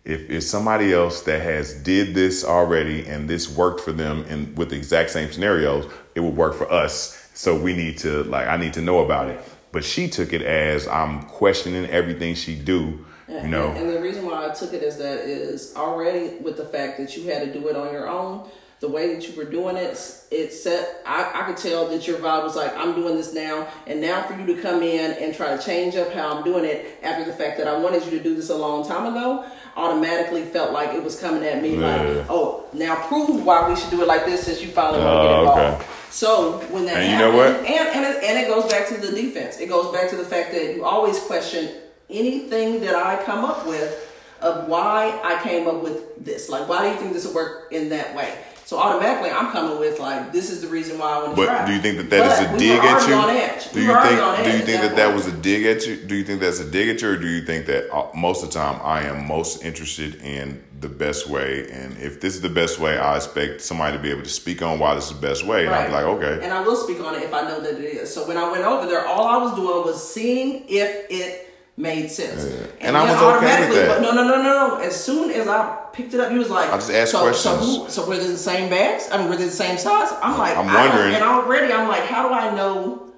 If 0.05 0.29
it's 0.29 0.47
somebody 0.47 0.93
else 0.93 1.21
that 1.23 1.41
has 1.41 1.73
did 1.73 2.15
this 2.15 2.43
already 2.43 3.05
and 3.05 3.29
this 3.29 3.49
worked 3.49 3.81
for 3.81 3.91
them 3.91 4.25
and 4.29 4.57
with 4.57 4.69
the 4.69 4.77
exact 4.77 5.11
same 5.11 5.31
scenarios, 5.31 5.91
it 6.15 6.21
would 6.21 6.35
work 6.35 6.55
for 6.55 6.71
us. 6.71 7.29
So 7.33 7.59
we 7.59 7.75
need 7.75 7.97
to 7.99 8.23
like 8.23 8.47
I 8.47 8.57
need 8.57 8.73
to 8.73 8.81
know 8.81 8.99
about 8.99 9.27
it. 9.29 9.39
But 9.71 9.83
she 9.83 10.07
took 10.07 10.33
it 10.33 10.41
as 10.41 10.87
I'm 10.87 11.23
questioning 11.23 11.85
everything 11.85 12.33
she 12.35 12.55
do, 12.55 13.05
you 13.43 13.47
know. 13.47 13.67
And, 13.71 13.89
the 13.89 14.01
reason 14.01 14.25
why 14.25 14.47
I 14.49 14.53
took 14.53 14.73
it 14.73 14.83
as 14.83 14.97
that 14.97 15.19
is 15.19 15.73
already 15.75 16.37
with 16.37 16.57
the 16.57 16.65
fact 16.65 16.97
that 16.99 17.15
you 17.15 17.29
had 17.29 17.41
to 17.51 17.59
do 17.59 17.67
it 17.67 17.75
on 17.75 17.91
your 17.93 18.07
own. 18.09 18.49
The 18.81 18.87
way 18.87 19.13
that 19.13 19.27
you 19.27 19.35
were 19.35 19.43
doing 19.43 19.75
it, 19.75 19.91
it 20.31 20.53
set. 20.53 21.01
I, 21.05 21.29
I 21.35 21.43
could 21.43 21.57
tell 21.57 21.89
that 21.89 22.07
your 22.07 22.17
vibe 22.19 22.43
was 22.43 22.55
like, 22.55 22.73
I'm 22.77 22.95
doing 22.95 23.17
this 23.17 23.33
now, 23.33 23.67
and 23.87 23.99
now 23.99 24.23
for 24.23 24.35
you 24.39 24.45
to 24.55 24.61
come 24.61 24.81
in 24.81 25.11
and 25.21 25.35
try 25.35 25.53
to 25.57 25.61
change 25.61 25.97
up 25.97 26.13
how 26.13 26.33
I'm 26.37 26.45
doing 26.45 26.63
it 26.63 26.97
after 27.03 27.25
the 27.29 27.33
fact 27.35 27.57
that 27.57 27.67
I 27.67 27.77
wanted 27.77 28.05
you 28.05 28.11
to 28.11 28.23
do 28.23 28.35
this 28.37 28.49
a 28.49 28.55
long 28.55 28.87
time 28.87 29.05
ago, 29.13 29.45
automatically 29.75 30.43
felt 30.45 30.71
like 30.71 30.93
it 30.93 31.03
was 31.03 31.19
coming 31.19 31.43
at 31.43 31.61
me 31.61 31.75
Yeah. 31.77 32.01
like, 32.01 32.25
oh, 32.29 32.63
now 32.71 32.95
prove 33.09 33.43
why 33.45 33.67
we 33.67 33.75
should 33.75 33.89
do 33.89 34.01
it 34.01 34.07
like 34.07 34.25
this 34.25 34.43
since 34.45 34.61
you 34.61 34.69
finally 34.69 35.03
want 35.03 35.23
to 35.23 35.27
get 35.27 35.35
Oh, 35.35 35.39
involved. 35.41 35.81
okay. 35.81 35.91
So 36.09 36.59
when 36.71 36.85
that 36.85 36.97
And 36.97 37.11
you 37.11 37.17
know 37.19 37.35
what? 37.35 37.47
and 37.57 37.65
and 37.67 38.05
it, 38.05 38.23
and 38.23 38.39
it 38.39 38.47
goes 38.47 38.71
back 38.71 38.87
to 38.87 38.95
the 38.97 39.11
defense. 39.11 39.59
It 39.59 39.67
goes 39.67 39.91
back 39.93 40.09
to 40.11 40.15
the 40.15 40.23
fact 40.25 40.53
that 40.53 40.73
you 40.75 40.85
always 40.85 41.19
question 41.19 41.69
anything 42.09 42.81
that 42.81 42.95
I 42.95 43.23
come 43.23 43.45
up 43.45 43.67
with 43.67 44.05
of 44.41 44.67
why 44.67 45.19
I 45.23 45.41
came 45.43 45.67
up 45.67 45.83
with 45.83 46.23
this. 46.23 46.49
Like, 46.49 46.67
why 46.67 46.83
do 46.83 46.93
you 46.93 46.99
think 46.99 47.13
this 47.13 47.25
will 47.25 47.35
work 47.35 47.71
in 47.71 47.89
that 47.89 48.15
way? 48.15 48.33
So 48.69 48.77
automatically, 48.77 49.31
I'm 49.31 49.51
coming 49.51 49.79
with 49.79 49.99
like, 49.99 50.31
this 50.31 50.51
is 50.51 50.61
the 50.61 50.67
reason 50.67 50.99
why 50.99 51.07
I 51.07 51.23
want 51.23 51.35
to 51.35 51.43
try. 51.43 51.57
But 51.57 51.65
do 51.65 51.73
you 51.73 51.81
think 51.81 51.97
that 51.97 52.11
that 52.11 52.31
is 52.31 52.39
But 52.39 52.49
a 52.49 52.53
we 52.53 52.59
dig 52.59 52.79
at 52.79 53.07
you? 53.07 53.13
on 53.15 53.29
edge. 53.31 53.71
Do 53.71 53.81
you 53.81 53.89
already 53.89 54.15
think? 54.15 54.45
Do 54.45 54.57
you 54.57 54.63
think 54.63 54.81
that 54.81 54.89
that 54.89 54.95
that 54.95 55.15
was 55.15 55.25
a 55.25 55.31
dig 55.31 55.65
at 55.65 55.87
you? 55.87 55.95
Do 56.05 56.13
you 56.13 56.23
think 56.23 56.39
that's 56.39 56.59
a 56.59 56.69
dig 56.69 56.87
at 56.87 57.01
you, 57.01 57.09
or 57.09 57.17
do 57.17 57.27
you 57.27 57.41
think 57.41 57.65
that 57.65 57.91
uh, 57.91 58.07
most 58.13 58.43
of 58.43 58.49
the 58.49 58.53
time 58.53 58.79
I 58.83 59.01
am 59.05 59.25
most 59.27 59.63
interested 59.63 60.21
in 60.21 60.63
the 60.79 60.87
best 60.87 61.27
way? 61.27 61.67
And 61.71 61.97
if 61.97 62.21
this 62.21 62.35
is 62.35 62.41
the 62.41 62.49
best 62.49 62.77
way, 62.79 62.99
I 62.99 63.15
expect 63.15 63.61
somebody 63.61 63.97
to 63.97 64.03
be 64.03 64.11
able 64.11 64.21
to 64.21 64.29
speak 64.29 64.61
on 64.61 64.77
why 64.77 64.93
this 64.93 65.09
is 65.09 65.19
the 65.19 65.27
best 65.27 65.43
way. 65.47 65.65
And 65.65 65.73
I'm 65.73 65.91
like, 65.91 66.05
okay, 66.05 66.39
And 66.43 66.53
I 66.53 66.61
will 66.61 66.75
speak 66.75 66.99
on 66.99 67.15
it 67.15 67.23
if 67.23 67.33
I 67.33 67.41
know 67.41 67.59
that 67.61 67.73
it 67.73 67.83
is. 67.83 68.13
So 68.13 68.27
when 68.27 68.37
I 68.37 68.51
went 68.51 68.65
over 68.65 68.85
there, 68.85 69.03
all 69.07 69.25
I 69.25 69.37
was 69.37 69.55
doing 69.55 69.83
was 69.83 70.13
seeing 70.13 70.65
if 70.69 71.07
it 71.09 71.48
made 71.79 72.11
sense. 72.11 72.43
And 72.81 72.97
I 72.97 73.05
then 73.05 73.15
was 73.15 73.23
okay 73.23 73.33
with 73.33 73.43
automatically- 73.43 73.75
that. 73.79 73.87
but 73.87 74.01
No, 74.01 74.11
no, 74.11 74.23
no, 74.27 74.35
no, 74.43 74.77
no. 74.77 74.77
As 74.83 75.01
soon 75.01 75.31
as 75.31 75.47
I 75.47 75.77
picked 75.93 76.13
it 76.13 76.19
up, 76.19 76.29
he 76.31 76.37
was 76.37 76.49
like, 76.49 76.69
I 76.71 76.75
just 76.75 76.91
asked 76.91 77.11
so, 77.11 77.21
questions. 77.21 77.43
So, 77.43 77.83
who, 77.83 77.89
so 77.89 78.07
were 78.07 78.17
they 78.17 78.27
the 78.27 78.37
same 78.37 78.69
bags? 78.69 79.07
I 79.11 79.17
mean, 79.17 79.29
were 79.29 79.37
they 79.37 79.45
the 79.45 79.51
same 79.51 79.77
size? 79.77 80.09
I'm 80.21 80.37
like, 80.37 80.57
I'm 80.57 80.67
I 80.67 80.87
wondering- 80.87 81.15
and 81.15 81.23
already 81.23 81.71
I'm 81.73 81.87
like, 81.87 82.03
how 82.03 82.27
do 82.27 82.33
I 82.35 82.53
know 82.53 83.09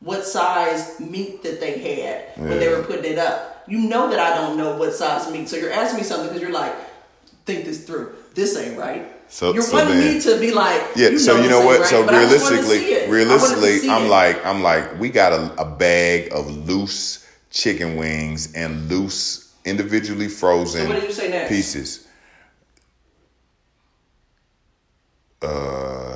what 0.00 0.24
size 0.24 1.00
meat 1.00 1.42
that 1.42 1.60
they 1.60 1.78
had 1.78 2.24
when 2.36 2.58
they 2.58 2.68
were 2.68 2.82
putting 2.82 3.10
it 3.10 3.18
up? 3.18 3.64
You 3.66 3.78
know 3.78 4.10
that 4.10 4.18
I 4.18 4.34
don't 4.36 4.56
know 4.58 4.76
what 4.76 4.92
size 4.94 5.30
meat. 5.32 5.48
So 5.48 5.56
you're 5.56 5.72
asking 5.72 5.98
me 5.98 6.04
something 6.04 6.28
because 6.28 6.42
you're 6.42 6.52
like, 6.52 6.74
think 7.46 7.64
this 7.64 7.84
through. 7.84 8.14
this 8.34 8.56
ain't 8.56 8.78
right. 8.78 9.10
So- 9.32 9.54
you're 9.54 9.62
so 9.62 9.76
wanting 9.78 9.98
then- 9.98 10.14
me 10.16 10.20
to 10.20 10.38
be 10.40 10.50
like, 10.52 10.82
Yeah, 10.94 11.16
so 11.16 11.40
you 11.40 11.48
know 11.48 11.64
what? 11.64 11.80
right, 11.80 11.88
so 11.88 12.04
but 12.04 12.14
I 12.14 12.28
just 12.28 12.44
wanted 12.44 12.58
to 12.58 12.62
see 12.64 12.76
realistically, 12.76 12.92
it. 12.92 13.06
I 13.06 13.06
wanted 13.06 13.06
to 13.06 13.12
realistically, 13.60 13.90
I'm 13.90 14.04
it. 14.04 14.08
like, 14.08 14.46
I'm 14.46 14.62
like, 14.62 15.00
we 15.00 15.08
got 15.08 15.32
a, 15.32 15.54
a 15.62 15.64
bag 15.64 16.32
of 16.32 16.68
loose 16.68 17.26
chicken 17.50 17.96
wings 17.96 18.52
and 18.54 18.88
loose 18.88 19.52
individually 19.64 20.28
frozen 20.28 20.86
So 20.86 20.88
what 20.92 21.00
do 21.00 21.06
you 21.06 21.12
say 21.12 21.28
next? 21.30 21.48
pieces. 21.48 22.06
Uh, 25.42 26.09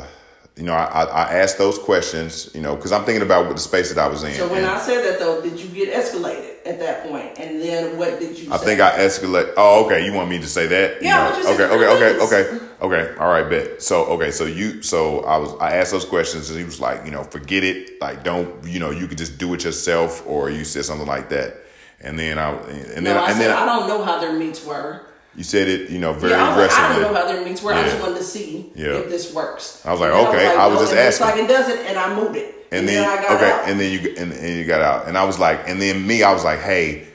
you 0.56 0.62
know, 0.62 0.72
I, 0.72 0.84
I, 0.84 1.04
I 1.04 1.34
asked 1.34 1.58
those 1.58 1.78
questions, 1.78 2.48
you 2.54 2.60
know, 2.60 2.76
because 2.76 2.92
I'm 2.92 3.04
thinking 3.04 3.22
about 3.22 3.46
what 3.46 3.56
the 3.56 3.60
space 3.60 3.92
that 3.92 4.00
I 4.00 4.06
was 4.06 4.22
in. 4.22 4.34
So 4.34 4.48
when 4.48 4.64
I 4.64 4.78
said 4.78 5.02
that 5.04 5.18
though, 5.18 5.42
did 5.42 5.58
you 5.58 5.68
get 5.68 5.92
escalated 5.92 6.64
at 6.64 6.78
that 6.78 7.08
point? 7.08 7.36
And 7.40 7.60
then 7.60 7.98
what 7.98 8.20
did 8.20 8.38
you? 8.38 8.52
I 8.52 8.58
say? 8.58 8.64
think 8.64 8.80
I 8.80 8.92
escalated. 8.98 9.54
Oh, 9.56 9.84
okay. 9.86 10.06
You 10.06 10.12
want 10.12 10.30
me 10.30 10.38
to 10.38 10.46
say 10.46 10.68
that? 10.68 11.02
Yeah, 11.02 11.28
know, 11.28 11.36
you 11.36 11.42
said 11.42 11.60
okay, 11.60 11.86
okay, 11.86 12.20
okay, 12.20 12.24
okay, 12.24 12.64
okay. 12.82 13.16
All 13.18 13.30
right, 13.30 13.50
bet. 13.50 13.82
So, 13.82 14.04
okay, 14.04 14.30
so 14.30 14.44
you, 14.44 14.80
so 14.80 15.24
I 15.24 15.38
was, 15.38 15.52
I 15.60 15.72
asked 15.76 15.90
those 15.90 16.04
questions, 16.04 16.50
and 16.50 16.58
he 16.58 16.64
was 16.64 16.80
like, 16.80 17.04
you 17.04 17.10
know, 17.10 17.24
forget 17.24 17.64
it. 17.64 18.00
Like, 18.00 18.22
don't, 18.22 18.64
you 18.64 18.78
know, 18.78 18.90
you 18.90 19.08
could 19.08 19.18
just 19.18 19.38
do 19.38 19.54
it 19.54 19.64
yourself, 19.64 20.24
or 20.24 20.50
you 20.50 20.64
said 20.64 20.84
something 20.84 21.08
like 21.08 21.30
that. 21.30 21.56
And 22.00 22.16
then 22.16 22.38
I, 22.38 22.52
and 22.52 23.04
then, 23.04 23.14
No, 23.16 23.16
I 23.16 23.30
and 23.30 23.38
said 23.38 23.48
then 23.48 23.56
I 23.56 23.66
don't 23.66 23.88
know 23.88 24.04
how 24.04 24.20
their 24.20 24.34
meets 24.34 24.64
were. 24.64 25.00
You 25.36 25.44
said 25.44 25.68
it, 25.68 25.90
you 25.90 25.98
know, 25.98 26.12
very 26.12 26.32
yeah, 26.32 26.44
I 26.44 26.56
was 26.56 26.68
like, 26.70 26.78
I 26.78 26.92
don't 27.00 27.12
know 27.12 27.20
how 27.20 27.26
their 27.26 27.44
meets 27.44 27.62
were. 27.62 27.72
I 27.72 27.82
just 27.82 27.96
Yeah. 27.96 28.02
wanted 28.02 28.18
to 28.18 28.24
see 28.24 28.70
Yeah. 28.74 28.86
if 28.98 29.08
this 29.08 29.32
works. 29.34 29.80
I 29.84 29.90
was 29.92 30.00
like, 30.00 30.12
And 30.12 30.26
okay, 30.28 30.46
I 30.56 30.66
was 30.66 30.76
no, 30.76 30.80
just 30.82 30.92
it 30.92 30.98
asking. 30.98 31.26
like 31.26 31.36
it 31.38 31.48
doesn't, 31.48 31.78
and 31.86 31.98
I 31.98 32.14
moved 32.14 32.36
it. 32.36 32.66
and 32.72 32.88
then, 32.88 33.08
I 33.08 33.16
got 33.22 33.32
okay, 33.36 33.50
out. 33.50 33.68
and 33.68 33.80
then 33.80 33.92
you 33.92 34.14
and, 34.16 34.32
and 34.32 34.56
you 34.58 34.64
got 34.64 34.80
out, 34.80 35.08
and 35.08 35.16
I 35.18 35.24
was 35.24 35.38
like, 35.38 35.68
and 35.68 35.80
then 35.82 36.06
me, 36.06 36.22
I 36.22 36.32
was 36.32 36.44
like, 36.44 36.60
hey, 36.60 37.06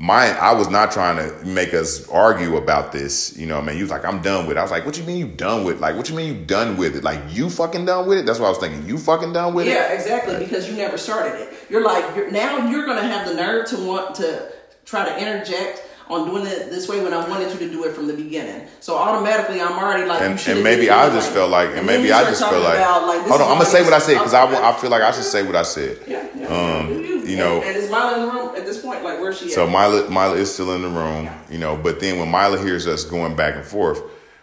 my, 0.00 0.36
I 0.38 0.52
was 0.54 0.68
not 0.68 0.90
trying 0.90 1.16
to 1.18 1.46
make 1.46 1.72
us 1.72 2.08
argue 2.08 2.56
about 2.56 2.90
this, 2.90 3.36
you 3.36 3.46
know. 3.46 3.58
I 3.58 3.60
mean, 3.62 3.76
you 3.76 3.84
was 3.84 3.92
like, 3.92 4.04
I'm 4.04 4.20
done 4.22 4.46
with. 4.46 4.56
it. 4.56 4.60
I 4.60 4.62
was 4.62 4.72
like, 4.72 4.84
what 4.84 4.98
you 4.98 5.04
mean 5.04 5.18
you 5.18 5.28
done 5.28 5.62
with? 5.62 5.78
Like, 5.80 5.94
what 5.96 6.08
you 6.08 6.16
mean 6.16 6.34
you 6.36 6.44
done 6.44 6.76
with 6.76 6.96
it? 6.96 7.04
Like, 7.04 7.20
you 7.30 7.48
fucking 7.48 7.84
done 7.84 8.08
with 8.08 8.18
it? 8.18 8.26
That's 8.26 8.40
what 8.40 8.46
I 8.46 8.50
was 8.50 8.58
thinking. 8.58 8.88
You 8.88 8.98
fucking 8.98 9.32
done 9.32 9.54
with 9.54 9.66
it? 9.68 9.70
Yeah, 9.70 9.92
exactly. 9.92 10.36
Because 10.36 10.68
you 10.68 10.76
never 10.76 10.98
started 10.98 11.40
it. 11.40 11.54
You're 11.70 11.84
like 11.84 12.16
you're, 12.16 12.28
now 12.30 12.68
you're 12.68 12.84
gonna 12.86 13.02
have 13.06 13.28
the 13.28 13.34
nerve 13.34 13.66
to 13.68 13.76
want 13.86 14.16
to 14.16 14.50
try 14.84 15.04
to 15.04 15.16
interject 15.16 15.80
on 16.08 16.28
doing 16.28 16.46
it 16.46 16.70
this 16.70 16.88
way 16.88 17.02
when 17.02 17.14
I 17.14 17.26
wanted 17.28 17.52
you 17.52 17.58
to 17.60 17.70
do 17.70 17.84
it 17.84 17.94
from 17.94 18.06
the 18.06 18.12
beginning. 18.14 18.68
So 18.80 18.96
automatically, 18.96 19.60
I'm 19.60 19.72
already 19.78 20.04
like, 20.06 20.20
And, 20.20 20.38
and 20.48 20.62
maybe 20.62 20.90
I 20.90 21.08
just 21.08 21.32
felt 21.32 21.50
like, 21.50 21.68
and, 21.70 21.78
then 21.78 21.86
maybe 21.86 22.12
I 22.12 22.24
just 22.24 22.40
felt 22.42 22.62
like, 22.62 22.76
about, 22.76 23.06
like, 23.06 23.22
hold 23.22 23.40
on, 23.40 23.48
I'm 23.50 23.54
gonna 23.58 23.64
say 23.64 23.82
what 23.82 23.92
I 23.94 23.98
said 23.98 24.14
because 24.14 24.34
I, 24.34 24.44
I 24.70 24.72
feel 24.74 24.90
like 24.90 25.02
I 25.02 25.10
should 25.12 25.24
say 25.24 25.42
what 25.42 25.56
I 25.56 25.62
said. 25.62 25.98
Yeah, 26.06 26.26
yeah. 26.36 26.46
Um, 26.46 26.90
you, 26.92 27.18
you 27.24 27.36
know- 27.36 27.56
and, 27.56 27.64
and 27.68 27.76
is 27.76 27.88
Mila 27.90 28.14
in 28.20 28.26
the 28.26 28.32
room 28.32 28.54
at 28.56 28.66
this 28.66 28.82
point? 28.82 29.02
Like, 29.02 29.18
where's 29.20 29.38
she 29.38 29.48
So 29.48 29.64
at? 29.66 29.70
Mila, 29.70 30.08
Mila 30.10 30.34
is 30.34 30.52
still 30.52 30.74
in 30.74 30.82
the 30.82 30.88
room, 30.88 31.30
you 31.50 31.58
know. 31.58 31.76
But 31.76 32.00
then 32.00 32.18
when 32.18 32.30
Mila 32.30 32.58
hears 32.58 32.86
us 32.86 33.04
going 33.04 33.34
back 33.34 33.54
and 33.56 33.64
forth, 33.64 34.02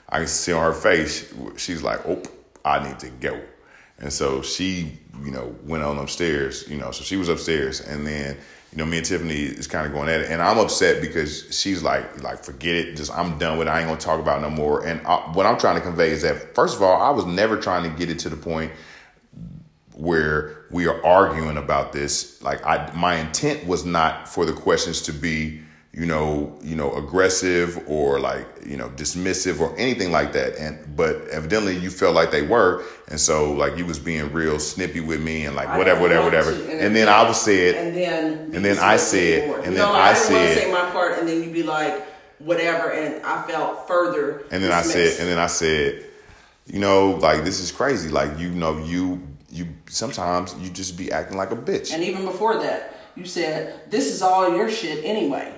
I 0.09 0.20
can 0.20 0.28
see 0.28 0.51
on 0.53 0.62
her 0.64 0.74
face, 0.74 1.32
she's 1.57 1.84
like, 1.84 2.05
"Oh, 2.07 2.22
I 2.66 2.86
need 2.86 2.99
to 2.99 3.09
go." 3.09 3.39
And 3.99 4.12
so 4.12 4.41
she, 4.41 4.97
you 5.24 5.30
know, 5.32 5.55
went 5.64 5.84
on 5.84 5.97
upstairs, 5.99 6.68
you 6.68 6.78
know. 6.78 6.89
So 6.91 7.03
she 7.03 7.18
was 7.18 7.30
upstairs, 7.30 7.82
and 7.82 8.05
then, 8.05 8.36
you 8.72 8.78
know, 8.78 8.86
me 8.86 8.97
and 8.97 9.05
Tiffany 9.05 9.36
is 9.36 9.67
kind 9.67 9.86
of 9.86 9.91
going 9.91 10.07
at 10.07 10.22
it, 10.22 10.32
and 10.32 10.41
I'm 10.41 10.57
upset 10.57 11.01
because 11.01 11.59
she's 11.59 11.84
like, 11.84 12.24
like, 12.24 12.43
forget 12.43 12.76
it, 12.76 12.95
just 12.95 13.11
I'm 13.11 13.38
done 13.38 13.57
with 13.57 13.67
it. 13.67 13.72
I 13.72 13.80
ain't 13.80 13.88
gonna 13.89 13.99
talk 13.99 14.19
about 14.19 14.41
no 14.41 14.49
more. 14.49 14.86
And 14.86 15.05
I, 15.05 15.17
what 15.34 15.45
I'm 15.45 15.57
trying 15.59 15.76
to 15.76 15.82
convey 15.82 16.11
is 16.11 16.22
that, 16.22 16.55
first 16.55 16.78
of 16.78 16.82
all, 16.82 17.01
I 17.01 17.09
was 17.09 17.26
never 17.26 17.57
trying 17.57 17.84
to 17.84 17.97
get 17.97 18.09
it 18.09 18.19
to 18.19 18.30
the 18.30 18.38
point 18.38 18.72
where 19.93 20.65
we 20.72 20.88
are 20.88 21.05
arguing 21.05 21.57
about 21.57 21.91
this. 21.91 22.41
Like 22.41 22.65
I 22.65 22.91
my 22.95 23.15
intent 23.15 23.67
was 23.67 23.86
not 23.86 24.30
for 24.30 24.45
the 24.45 24.53
questions 24.53 25.01
to 25.03 25.11
be, 25.11 25.61
you 25.93 26.05
know, 26.05 26.57
you 26.61 26.75
know, 26.75 26.95
aggressive 26.95 27.83
or 27.85 28.19
like, 28.19 28.47
you 28.65 28.77
know, 28.77 28.87
dismissive 28.89 29.59
or 29.59 29.77
anything 29.77 30.11
like 30.11 30.31
that. 30.33 30.55
And 30.55 30.95
but 30.95 31.27
evidently 31.27 31.75
you 31.75 31.89
felt 31.89 32.15
like 32.15 32.31
they 32.31 32.43
were. 32.43 32.85
And 33.09 33.19
so 33.19 33.51
like 33.51 33.77
you 33.77 33.85
was 33.85 33.99
being 33.99 34.31
real 34.31 34.57
snippy 34.57 35.01
with 35.01 35.21
me 35.21 35.45
and 35.45 35.55
like 35.55 35.67
I 35.67 35.77
whatever, 35.77 36.01
whatever, 36.01 36.23
whatever. 36.25 36.51
And 36.51 36.95
then 36.95 37.09
I 37.09 37.27
was 37.27 37.41
said 37.41 37.75
and 37.75 37.95
then 37.95 38.55
and 38.55 38.63
then 38.63 38.79
I 38.79 38.95
said- 38.95 39.47
more. 39.47 39.59
and 39.59 39.75
then 39.75 39.83
I 39.83 40.11
I 40.11 40.13
didn't 40.13 40.33
want 40.33 40.47
said- 40.47 40.57
say 40.57 40.71
my 40.71 40.89
part, 40.91 41.19
and 41.19 41.27
then 41.27 41.43
you'd 41.43 41.53
be 41.53 41.63
like, 41.63 42.05
whatever, 42.39 42.91
and 42.91 43.23
I 43.25 43.43
felt 43.43 43.85
further. 43.87 44.43
And 44.49 44.63
then 44.63 44.71
I 44.71 44.83
said, 44.83 45.19
and 45.19 45.27
then 45.27 45.39
I 45.39 45.47
said, 45.47 46.05
you 46.67 46.79
know, 46.79 47.11
like 47.11 47.43
this 47.43 47.59
is 47.59 47.69
crazy. 47.69 48.07
Like 48.09 48.39
you 48.39 48.49
know, 48.49 48.77
you 48.77 49.27
you 49.49 49.67
sometimes 49.89 50.55
you 50.61 50.69
just 50.69 50.97
be 50.97 51.11
acting 51.11 51.35
like 51.37 51.51
a 51.51 51.55
bitch. 51.57 51.93
And 51.93 52.01
even 52.01 52.23
before 52.23 52.57
that, 52.59 52.95
you 53.15 53.25
said, 53.25 53.91
"This 53.91 54.07
is 54.07 54.21
all 54.21 54.55
your 54.55 54.69
shit 54.69 55.03
anyway." 55.03 55.53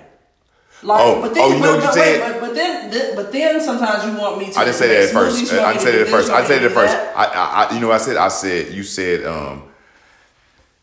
Like, 0.82 1.00
Oh, 1.00 1.20
but 1.22 1.32
then, 1.34 1.42
oh, 1.44 1.54
you 1.54 1.60
know 1.62 1.76
what 1.76 1.80
you 1.82 1.86
but, 1.88 1.94
wait, 1.96 2.16
said? 2.16 2.32
but, 2.32 2.40
but 2.40 2.54
then, 2.54 2.90
th- 2.90 3.16
but 3.16 3.32
then 3.32 3.60
sometimes 3.60 4.04
you 4.04 4.20
want 4.20 4.38
me 4.38 4.50
to. 4.52 4.58
I 4.58 4.64
didn't 4.64 4.76
say 4.76 4.88
that 4.88 5.04
at 5.04 5.10
first. 5.10 5.52
I 5.52 5.72
didn't 5.72 5.82
say 5.82 5.92
that 5.92 6.00
at 6.02 6.08
first. 6.08 6.30
I 6.30 6.44
said 6.46 6.62
it 6.62 6.66
at 6.66 6.72
first. 6.72 6.94
I, 7.16 7.24
I, 7.70 7.74
you 7.74 7.80
know, 7.80 7.90
I 7.90 7.96
said, 7.98 8.16
I 8.16 8.28
said, 8.28 8.72
you 8.74 8.82
said, 8.82 9.24
um, 9.24 9.62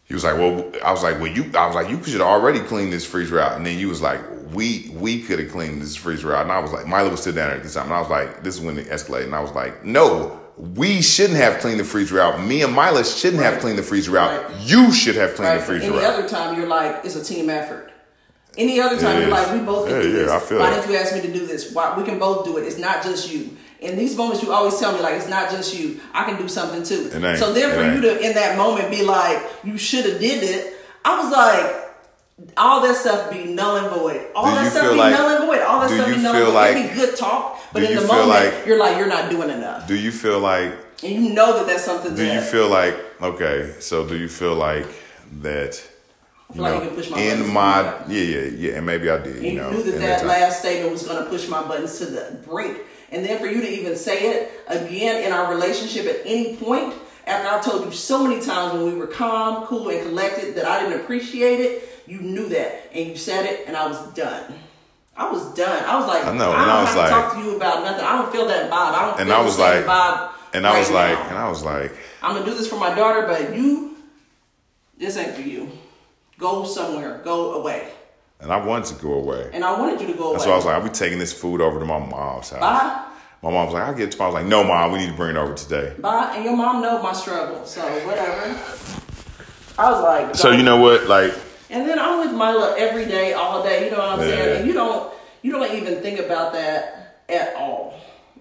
he 0.05 0.13
was 0.15 0.23
like, 0.23 0.35
well, 0.37 0.71
I 0.83 0.91
was 0.91 1.03
like, 1.03 1.17
well, 1.19 1.27
you, 1.31 1.43
I 1.55 1.67
was 1.67 1.75
like, 1.75 1.89
you 1.89 2.01
should 2.03 2.13
have 2.19 2.21
already 2.29 2.59
cleaned 2.61 2.91
this 2.91 3.05
freezer 3.05 3.39
out, 3.39 3.55
and 3.57 3.65
then 3.65 3.77
you 3.77 3.87
was 3.89 4.01
like, 4.01 4.19
we, 4.53 4.91
we 4.95 5.21
could 5.21 5.39
have 5.39 5.51
cleaned 5.51 5.81
this 5.81 5.95
freezer 5.95 6.35
out, 6.35 6.41
and 6.43 6.51
I 6.51 6.59
was 6.59 6.71
like, 6.73 6.85
Milo 6.87 7.11
was 7.11 7.21
still 7.21 7.33
down 7.33 7.49
there 7.49 7.57
at 7.57 7.63
this 7.63 7.75
time, 7.75 7.85
and 7.85 7.93
I 7.93 7.99
was 8.01 8.09
like, 8.09 8.43
this 8.43 8.55
is 8.55 8.61
when 8.61 8.77
it 8.77 8.87
escalated, 8.87 9.25
and 9.25 9.35
I 9.35 9.39
was 9.41 9.51
like, 9.53 9.85
no. 9.85 10.37
We 10.57 11.01
shouldn't 11.01 11.37
have 11.37 11.59
cleaned 11.59 11.79
the 11.79 11.83
freezer 11.85 12.19
out. 12.19 12.39
Me 12.39 12.61
and 12.61 12.73
Mila 12.73 13.03
shouldn't 13.05 13.41
have 13.41 13.59
cleaned 13.61 13.79
the 13.79 13.83
freezer 13.83 14.17
out. 14.17 14.51
Right. 14.51 14.59
You 14.61 14.91
should 14.91 15.15
have 15.15 15.33
cleaned 15.35 15.49
Right. 15.51 15.59
the 15.59 15.65
freezer 15.65 15.85
Any 15.93 16.03
out. 16.05 16.13
other 16.19 16.27
time, 16.27 16.57
you're 16.59 16.67
like, 16.67 17.03
it's 17.05 17.15
a 17.15 17.23
team 17.23 17.49
effort. 17.49 17.90
Any 18.57 18.81
other 18.81 18.99
time, 18.99 19.21
you're 19.21 19.29
like, 19.29 19.53
we 19.53 19.59
both 19.59 19.87
can 19.87 19.95
Yeah, 19.95 20.01
do 20.01 20.07
yeah, 20.09 20.15
this. 20.23 20.31
I 20.31 20.39
feel 20.39 20.59
Why 20.59 20.69
that. 20.71 20.81
didn't 20.81 20.91
you 20.91 20.97
ask 20.97 21.13
me 21.15 21.21
to 21.21 21.31
do 21.31 21.45
this? 21.45 21.71
Why 21.73 21.97
we 21.97 22.03
can 22.03 22.19
both 22.19 22.43
do 22.45 22.57
it. 22.57 22.63
It's 22.65 22.77
not 22.77 23.01
just 23.01 23.31
you. 23.31 23.55
In 23.79 23.97
these 23.97 24.15
moments, 24.15 24.43
you 24.43 24.51
always 24.51 24.77
tell 24.77 24.91
me 24.93 24.99
like, 24.99 25.15
it's 25.15 25.29
not 25.29 25.49
just 25.49 25.73
you. 25.77 25.99
I 26.13 26.25
can 26.25 26.37
do 26.37 26.47
something 26.47 26.83
too. 26.83 27.09
So 27.37 27.53
then, 27.53 27.73
for 27.73 27.95
you 27.95 28.01
to 28.01 28.19
in 28.19 28.33
that 28.35 28.57
moment 28.57 28.91
be 28.91 29.03
like, 29.03 29.41
you 29.63 29.77
should 29.77 30.05
have 30.05 30.19
did 30.19 30.43
it. 30.43 30.73
I 31.05 31.21
was 31.23 31.31
like. 31.31 31.77
All 32.57 32.81
that 32.81 32.95
stuff 32.95 33.31
be 33.31 33.43
null 33.53 33.75
and 33.77 33.89
void. 33.95 34.25
All 34.33 34.45
Do 34.49 34.55
that 34.55 34.71
stuff 34.71 34.89
be 34.93 34.97
like- 34.97 35.13
null 35.13 35.29
and 35.29 35.45
void. 35.45 35.61
All 35.61 35.79
that 35.79 35.91
stuff 35.91 36.07
be 36.07 36.17
null 36.23 36.33
and 36.35 36.45
void. 36.45 36.53
like- 36.55 36.75
it 36.75 36.89
be 36.89 36.95
good 36.95 37.15
talk, 37.15 37.59
but 37.71 37.83
in 37.83 37.95
the 37.95 38.01
moment, 38.07 38.29
like- 38.29 38.65
you're 38.65 38.79
like, 38.79 38.97
you're 38.97 39.05
not 39.05 39.29
doing 39.29 39.51
enough, 39.51 39.85
Do 39.87 39.95
you 39.95 40.11
feel 40.11 40.39
like 40.39 40.71
and 41.03 41.23
you 41.23 41.33
know 41.35 41.53
that 41.57 41.67
that's 41.67 41.83
something. 41.83 42.15
Do 42.15 42.25
that, 42.25 42.33
you 42.33 42.41
feel 42.41 42.67
like 42.67 42.97
okay? 43.21 43.75
So 43.79 44.07
do 44.07 44.17
you 44.17 44.27
feel 44.27 44.55
like 44.55 44.87
that? 45.43 45.79
I 46.55 46.59
like 46.59 47.05
you 47.05 47.11
my 47.11 47.19
in 47.21 47.47
my 47.53 47.81
yeah 48.07 48.21
yeah 48.21 48.39
yeah, 48.41 48.71
and 48.77 48.85
maybe 48.85 49.09
I 49.09 49.17
did. 49.17 49.37
And 49.37 49.45
You 49.45 49.53
know, 49.53 49.71
knew 49.71 49.83
that 49.83 49.93
in 49.95 50.01
that 50.01 50.25
last 50.25 50.59
statement 50.59 50.91
was 50.91 51.03
going 51.03 51.23
to 51.23 51.29
push 51.29 51.47
my 51.47 51.61
buttons 51.67 51.97
to 51.99 52.05
the 52.05 52.39
brink. 52.45 52.77
And 53.11 53.25
then 53.25 53.39
for 53.39 53.47
you 53.47 53.61
to 53.61 53.69
even 53.69 53.95
say 53.95 54.29
it 54.31 54.51
again 54.67 55.23
in 55.25 55.33
our 55.33 55.53
relationship 55.53 56.05
at 56.05 56.21
any 56.25 56.55
point, 56.55 56.93
after 57.27 57.49
I 57.49 57.59
told 57.61 57.85
you 57.85 57.91
so 57.91 58.23
many 58.25 58.41
times 58.41 58.73
when 58.73 58.85
we 58.85 58.97
were 58.97 59.07
calm, 59.07 59.65
cool, 59.65 59.89
and 59.89 60.01
collected 60.07 60.55
that 60.55 60.65
I 60.65 60.81
didn't 60.83 61.01
appreciate 61.01 61.59
it, 61.59 61.89
you 62.07 62.21
knew 62.21 62.47
that. 62.49 62.89
And 62.93 63.07
you 63.09 63.15
said 63.17 63.45
it, 63.45 63.67
and 63.67 63.75
I 63.75 63.85
was 63.87 64.13
done. 64.13 64.53
I 65.17 65.29
was 65.29 65.53
done. 65.55 65.83
I 65.85 65.97
was 65.99 66.07
like, 66.07 66.25
I 66.25 66.33
know, 66.37 66.51
I 66.51 66.55
and 66.55 66.65
don't 66.65 66.69
I 66.69 66.81
was 66.81 66.89
have 66.89 66.97
like- 66.97 67.09
to 67.09 67.11
talk 67.15 67.33
to 67.35 67.39
you 67.41 67.55
about 67.57 67.83
nothing. 67.83 68.05
I 68.05 68.21
don't 68.21 68.31
feel 68.31 68.47
that 68.47 68.71
vibe. 68.71 68.93
I 68.93 69.05
don't 69.05 69.19
And 69.19 69.29
feel 69.29 69.37
I 69.37 69.43
was 69.43 69.59
like- 69.59 69.85
vibe. 69.85 70.29
and 70.53 70.65
I 70.67 70.79
was 70.79 70.89
right 70.89 71.09
like, 71.11 71.19
now. 71.19 71.29
and 71.29 71.37
I 71.37 71.49
was 71.49 71.63
like, 71.63 71.91
I'm 72.23 72.33
gonna 72.35 72.45
do 72.45 72.55
this 72.55 72.67
for 72.67 72.77
my 72.77 72.95
daughter, 72.95 73.27
but 73.27 73.55
you, 73.55 73.97
this 74.97 75.17
ain't 75.17 75.35
for 75.35 75.41
you. 75.41 75.69
Go 76.41 76.65
somewhere. 76.65 77.21
Go 77.23 77.53
away. 77.53 77.91
and 78.39 78.51
I 78.51 78.57
wanted 78.65 78.87
to 78.95 79.01
go 79.01 79.13
away. 79.13 79.51
And 79.53 79.63
I 79.63 79.79
wanted 79.79 80.01
you 80.01 80.07
to 80.07 80.13
go 80.13 80.31
That's 80.33 80.45
away. 80.45 80.49
why 80.49 80.53
I 80.53 80.57
was 80.57 80.65
like, 80.65 80.75
I'll 80.75 80.83
be 80.83 80.89
taking 80.89 81.19
this 81.19 81.31
food 81.31 81.61
over 81.61 81.77
to 81.79 81.85
my 81.85 81.99
mom's 81.99 82.49
house. 82.49 82.59
Bye. 82.59 83.07
My 83.43 83.51
mom 83.51 83.65
was 83.67 83.73
like, 83.75 83.83
I'll 83.83 83.93
get 83.93 84.09
it 84.09 84.11
tomorrow. 84.13 84.31
I 84.31 84.33
was 84.33 84.41
like, 84.43 84.49
no, 84.49 84.63
mom, 84.63 84.91
we 84.91 84.97
need 84.99 85.09
to 85.11 85.15
bring 85.15 85.35
it 85.35 85.39
over 85.39 85.53
today. 85.53 85.93
Bye. 85.99 86.33
And 86.35 86.43
your 86.43 86.55
mom 86.57 86.81
know 86.81 87.01
my 87.03 87.13
struggle, 87.13 87.63
so 87.65 87.81
whatever. 88.07 88.41
I 89.77 89.91
was 89.91 90.01
like, 90.03 90.35
So 90.35 90.49
you 90.51 90.63
know 90.63 90.77
what? 90.77 91.05
Like, 91.07 91.33
And 91.69 91.87
then 91.87 91.97
I'm 91.99 92.19
with 92.19 92.31
Mila 92.31 92.75
every 92.77 93.05
day, 93.05 93.33
all 93.33 93.61
day. 93.63 93.85
You 93.85 93.91
know 93.91 93.99
what 93.99 94.09
I'm 94.09 94.19
Yeah. 94.21 94.25
saying? 94.35 94.57
And 94.59 94.67
you 94.67 94.73
don't, 94.73 95.13
you 95.43 95.51
don't 95.51 95.71
even 95.75 96.01
think 96.01 96.19
about 96.19 96.53
that 96.53 97.21
at 97.29 97.55
all. 97.55 97.93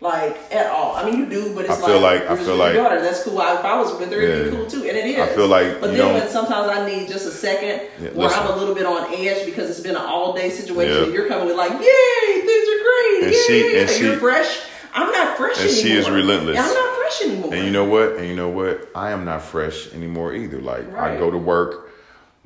Like 0.03 0.38
at 0.51 0.66
all. 0.70 0.96
I 0.96 1.05
mean, 1.05 1.18
you 1.18 1.26
do, 1.26 1.55
but 1.55 1.66
it's 1.66 1.74
I 1.82 1.86
feel 1.86 2.01
like- 2.01 2.22
I 2.22 2.28
you're 2.34 2.36
feel 2.38 2.57
like- 2.57 2.74
your 2.74 2.84
daughter. 2.84 3.03
That's 3.03 3.22
cool. 3.22 3.38
I, 3.38 3.59
if 3.59 3.64
I 3.66 3.78
was 3.78 3.92
with 3.98 4.11
her, 4.11 4.18
it'd 4.20 4.51
be 4.51 4.57
cool 4.57 4.66
too, 4.66 4.78
and 4.88 4.96
it 4.96 5.05
is. 5.05 5.18
I 5.20 5.26
feel 5.34 5.46
like 5.46 5.78
But 5.78 5.90
you 5.90 5.98
then 5.98 6.14
when 6.14 6.28
sometimes 6.30 6.68
I 6.70 6.86
need 6.88 7.07
just 7.09 7.26
a 7.26 7.30
second 7.30 7.82
Yeah, 8.01 8.09
where 8.11 8.28
listen. 8.28 8.40
I'm 8.42 8.51
a 8.51 8.57
little 8.57 8.74
bit 8.74 8.86
on 8.86 9.12
edge 9.12 9.44
because 9.44 9.68
it's 9.68 9.80
been 9.80 9.96
an 9.96 10.01
all 10.03 10.32
day 10.32 10.48
situation. 10.48 11.09
Yeah. 11.09 11.12
You're 11.12 11.28
coming 11.28 11.48
with 11.48 11.57
like, 11.57 11.72
yay, 11.72 12.40
things 12.40 12.68
are 12.68 12.82
great. 12.82 13.22
And 13.24 13.32
yay, 13.32 13.42
she- 13.46 13.78
and 13.78 13.90
she- 13.90 14.05
you're 14.07 14.16
fresh. 14.16 14.61
I'm 14.94 15.12
not 15.12 15.36
fresh 15.36 15.57
and 15.59 15.68
anymore. 15.68 15.82
she 15.82 15.92
is 15.92 16.11
relentless. 16.11 16.57
And 16.57 16.66
I'm 16.66 16.74
not 16.74 16.96
fresh 16.96 17.22
anymore. 17.22 17.55
and 17.55 17.64
you 17.66 17.70
know 17.70 17.84
what? 17.84 18.16
And 18.16 18.26
you 18.26 18.34
know 18.34 18.48
what? 18.48 18.88
I 18.94 19.11
am 19.12 19.24
not 19.26 19.42
fresh 19.42 19.92
anymore 19.92 20.32
either. 20.34 20.61
Like, 20.62 20.92
I 20.96 21.16
go 21.18 21.30
to 21.30 21.36
work, 21.38 21.90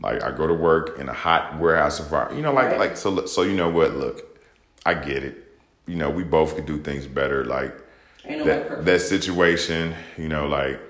like 0.03 0.23
I 0.25 0.31
go 0.37 0.47
to 0.49 0.53
work 0.55 0.99
in 0.99 1.09
a 1.09 1.13
hot 1.15 1.59
warehouse 1.61 2.01
environment. 2.01 2.37
You 2.37 2.43
know, 2.43 2.53
like, 2.53 2.71
Right. 2.73 2.79
like 2.81 2.97
so. 2.97 3.25
So 3.27 3.43
you 3.43 3.55
know 3.55 3.71
what? 3.71 3.95
Look, 3.97 4.41
I 4.85 4.95
get 4.95 5.23
it. 5.23 5.44
You 5.87 5.97
know, 5.97 6.11
we 6.11 6.25
both 6.25 6.55
could 6.55 6.67
do 6.67 6.79
things 6.79 7.07
better. 7.07 7.45
Like. 7.45 7.81
That 8.27 8.87
that 8.87 9.03
situation, 9.03 9.95
you 10.17 10.31
know, 10.31 10.47
like, 10.47 10.81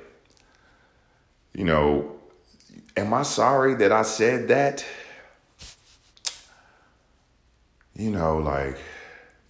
you 1.52 1.64
know, 1.64 2.12
am 2.96 3.12
I 3.12 3.24
sorry 3.24 3.74
that 3.74 3.90
I 3.90 4.02
said 4.02 4.46
that? 4.46 4.86
You 7.96 8.12
know, 8.12 8.38
like, 8.38 8.78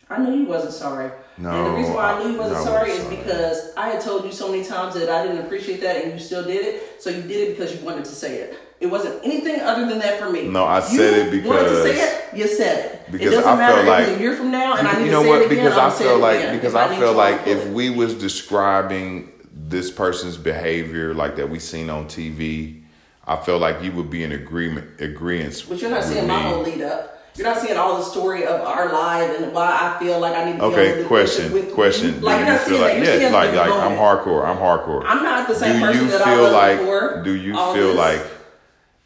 I 0.09 0.16
knew 0.16 0.32
you 0.32 0.47
wasn't 0.47 0.72
sorry. 0.72 1.11
No, 1.37 1.51
and 1.51 1.66
the 1.66 1.78
reason 1.78 1.95
why 1.95 2.12
I 2.12 2.22
knew 2.22 2.30
you 2.32 2.39
wasn't 2.39 2.59
I- 2.59 2.61
I 2.61 2.64
sorry 2.64 2.91
is 2.93 3.05
because 3.05 3.72
I 3.76 3.89
had 3.91 4.01
told 4.01 4.24
you 4.24 4.30
so 4.32 4.49
many 4.51 4.64
times 4.64 4.95
that 4.95 5.09
I 5.09 5.26
didn't 5.26 5.45
appreciate 5.45 5.80
that, 5.80 5.97
and 6.05 6.12
you 6.12 6.18
still 6.20 6.45
did 6.45 6.64
it. 6.64 7.03
So 7.03 7.11
you 7.11 7.22
did 7.22 7.49
it 7.49 7.57
because 7.59 7.74
you 7.74 7.85
wanted 7.85 8.05
to 8.05 8.12
say 8.12 8.37
it. 8.37 8.57
It 8.80 8.87
wasn't 8.87 9.24
anything 9.24 9.61
other 9.61 9.87
than 9.87 9.99
that 10.01 10.20
for 10.20 10.30
me. 10.30 10.47
No, 10.49 10.64
I 10.64 10.76
You 10.91 10.97
said 10.99 11.14
it 11.26 11.30
because 11.32 11.45
you 11.45 11.51
wanted 11.51 11.68
to 11.70 11.82
say 11.82 12.01
it. 12.01 12.37
You 12.37 12.47
said 12.47 12.85
it. 12.85 13.12
because 13.12 13.28
it 13.28 13.30
doesn't 13.37 13.51
I 13.53 13.57
matter 13.57 13.82
feel 13.82 13.91
like- 13.91 14.09
a 14.09 14.20
year 14.20 14.37
from 14.37 14.51
now, 14.51 14.76
and 14.76 14.87
I 14.87 14.99
need 14.99 15.07
you 15.07 15.11
know 15.12 15.22
to 15.22 15.24
say 15.24 15.30
what? 15.30 15.43
it 15.43 15.47
again. 15.47 15.64
because 15.64 15.78
I 15.78 15.91
feel 15.91 16.18
like 16.18 16.39
again 16.39 16.57
because 16.57 16.74
if 16.74 16.80
I 16.80 16.89
need 16.91 16.99
feel 16.99 17.12
like 17.14 17.47
if 17.47 17.66
we 17.68 17.91
was 17.91 18.14
describing 18.14 19.32
this 19.53 19.91
person's 19.91 20.37
behavior 20.37 21.14
like 21.14 21.37
that 21.37 21.49
we 21.49 21.59
seen 21.59 21.89
on 21.91 22.07
TV, 22.07 22.82
I 23.26 23.37
feel 23.37 23.59
like 23.59 23.82
you 23.82 23.91
would 23.93 24.11
be 24.11 24.22
in 24.22 24.32
agreement 24.32 25.01
agreement. 25.01 25.64
But 25.68 25.80
you're 25.80 25.91
not 25.91 26.05
seeing 26.05 26.26
my 26.26 26.37
me. 26.37 26.43
whole 26.51 26.62
lead 26.62 26.82
up. 26.82 27.13
You're 27.37 27.47
not 27.49 27.59
seeing 27.61 27.76
all 27.76 27.99
the 27.99 28.05
story 28.05 28.45
of 28.47 28.61
our 28.61 28.93
life 28.93 29.41
and 29.41 29.53
why 29.53 29.76
I 29.80 29.99
feel 29.99 30.20
like 30.20 30.37
I 30.37 30.45
need 30.45 30.53
to 30.53 30.59
be 30.59 30.64
Okay, 30.66 30.99
able 31.01 31.09
question, 31.09 31.53
with 31.53 31.74
question. 31.74 32.20
Like 32.20 32.39
do 32.39 32.45
you're 32.45 32.47
you 32.47 32.53
not 32.59 32.61
feel 32.68 32.80
like 32.80 33.05
that. 33.05 33.20
Yeah, 33.20 33.28
like 33.30 33.53
like 33.55 33.70
I'm 33.72 33.97
hardcore. 33.99 34.45
I'm 34.47 34.57
hardcore. 34.57 35.03
I'm 35.05 35.22
not 35.22 35.49
the 35.49 35.55
same 35.55 35.80
do 35.80 35.87
person 35.87 36.05
you 36.05 36.11
that 36.12 36.20
I 36.22 36.24
feel 36.35 36.43
was 36.45 36.53
like 36.53 36.78
before. 36.78 37.22
do 37.24 37.32
you 37.35 37.53
feel 37.55 37.89
this. 37.95 37.97
like 37.97 38.22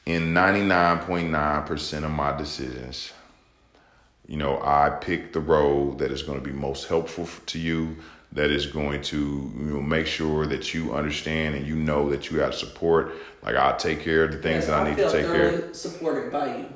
in 0.07 0.35
99.9% 0.35 2.05
of 2.05 2.11
my 2.11 2.37
decisions 2.37 3.13
you 4.27 4.37
know 4.37 4.59
i 4.63 4.89
pick 4.91 5.33
the 5.33 5.41
road 5.41 5.99
that 5.99 6.11
is 6.11 6.23
going 6.23 6.39
to 6.39 6.45
be 6.45 6.53
most 6.53 6.89
helpful 6.89 7.27
to 7.47 7.59
you 7.59 7.97
that 8.33 8.51
is 8.51 8.67
going 8.67 9.01
to 9.03 9.17
you 9.57 9.65
know 9.75 9.81
make 9.81 10.07
sure 10.07 10.47
that 10.47 10.73
you 10.75 10.95
understand 10.95 11.55
and 11.55 11.67
you 11.67 11.75
know 11.75 12.11
that 12.11 12.31
you 12.31 12.39
have 12.41 12.55
support 12.55 13.15
like 13.43 13.55
i'll 13.57 13.77
take 13.77 14.01
care 14.01 14.25
of 14.25 14.33
the 14.33 14.39
things 14.39 14.65
Yes, 14.65 14.67
that 14.67 14.81
i 14.87 14.89
need 14.91 14.97
to 14.97 15.11
take 15.11 15.27
care 15.27 15.49
of 15.69 15.77
supported 15.77 16.31
by 16.33 16.57
you. 16.59 16.67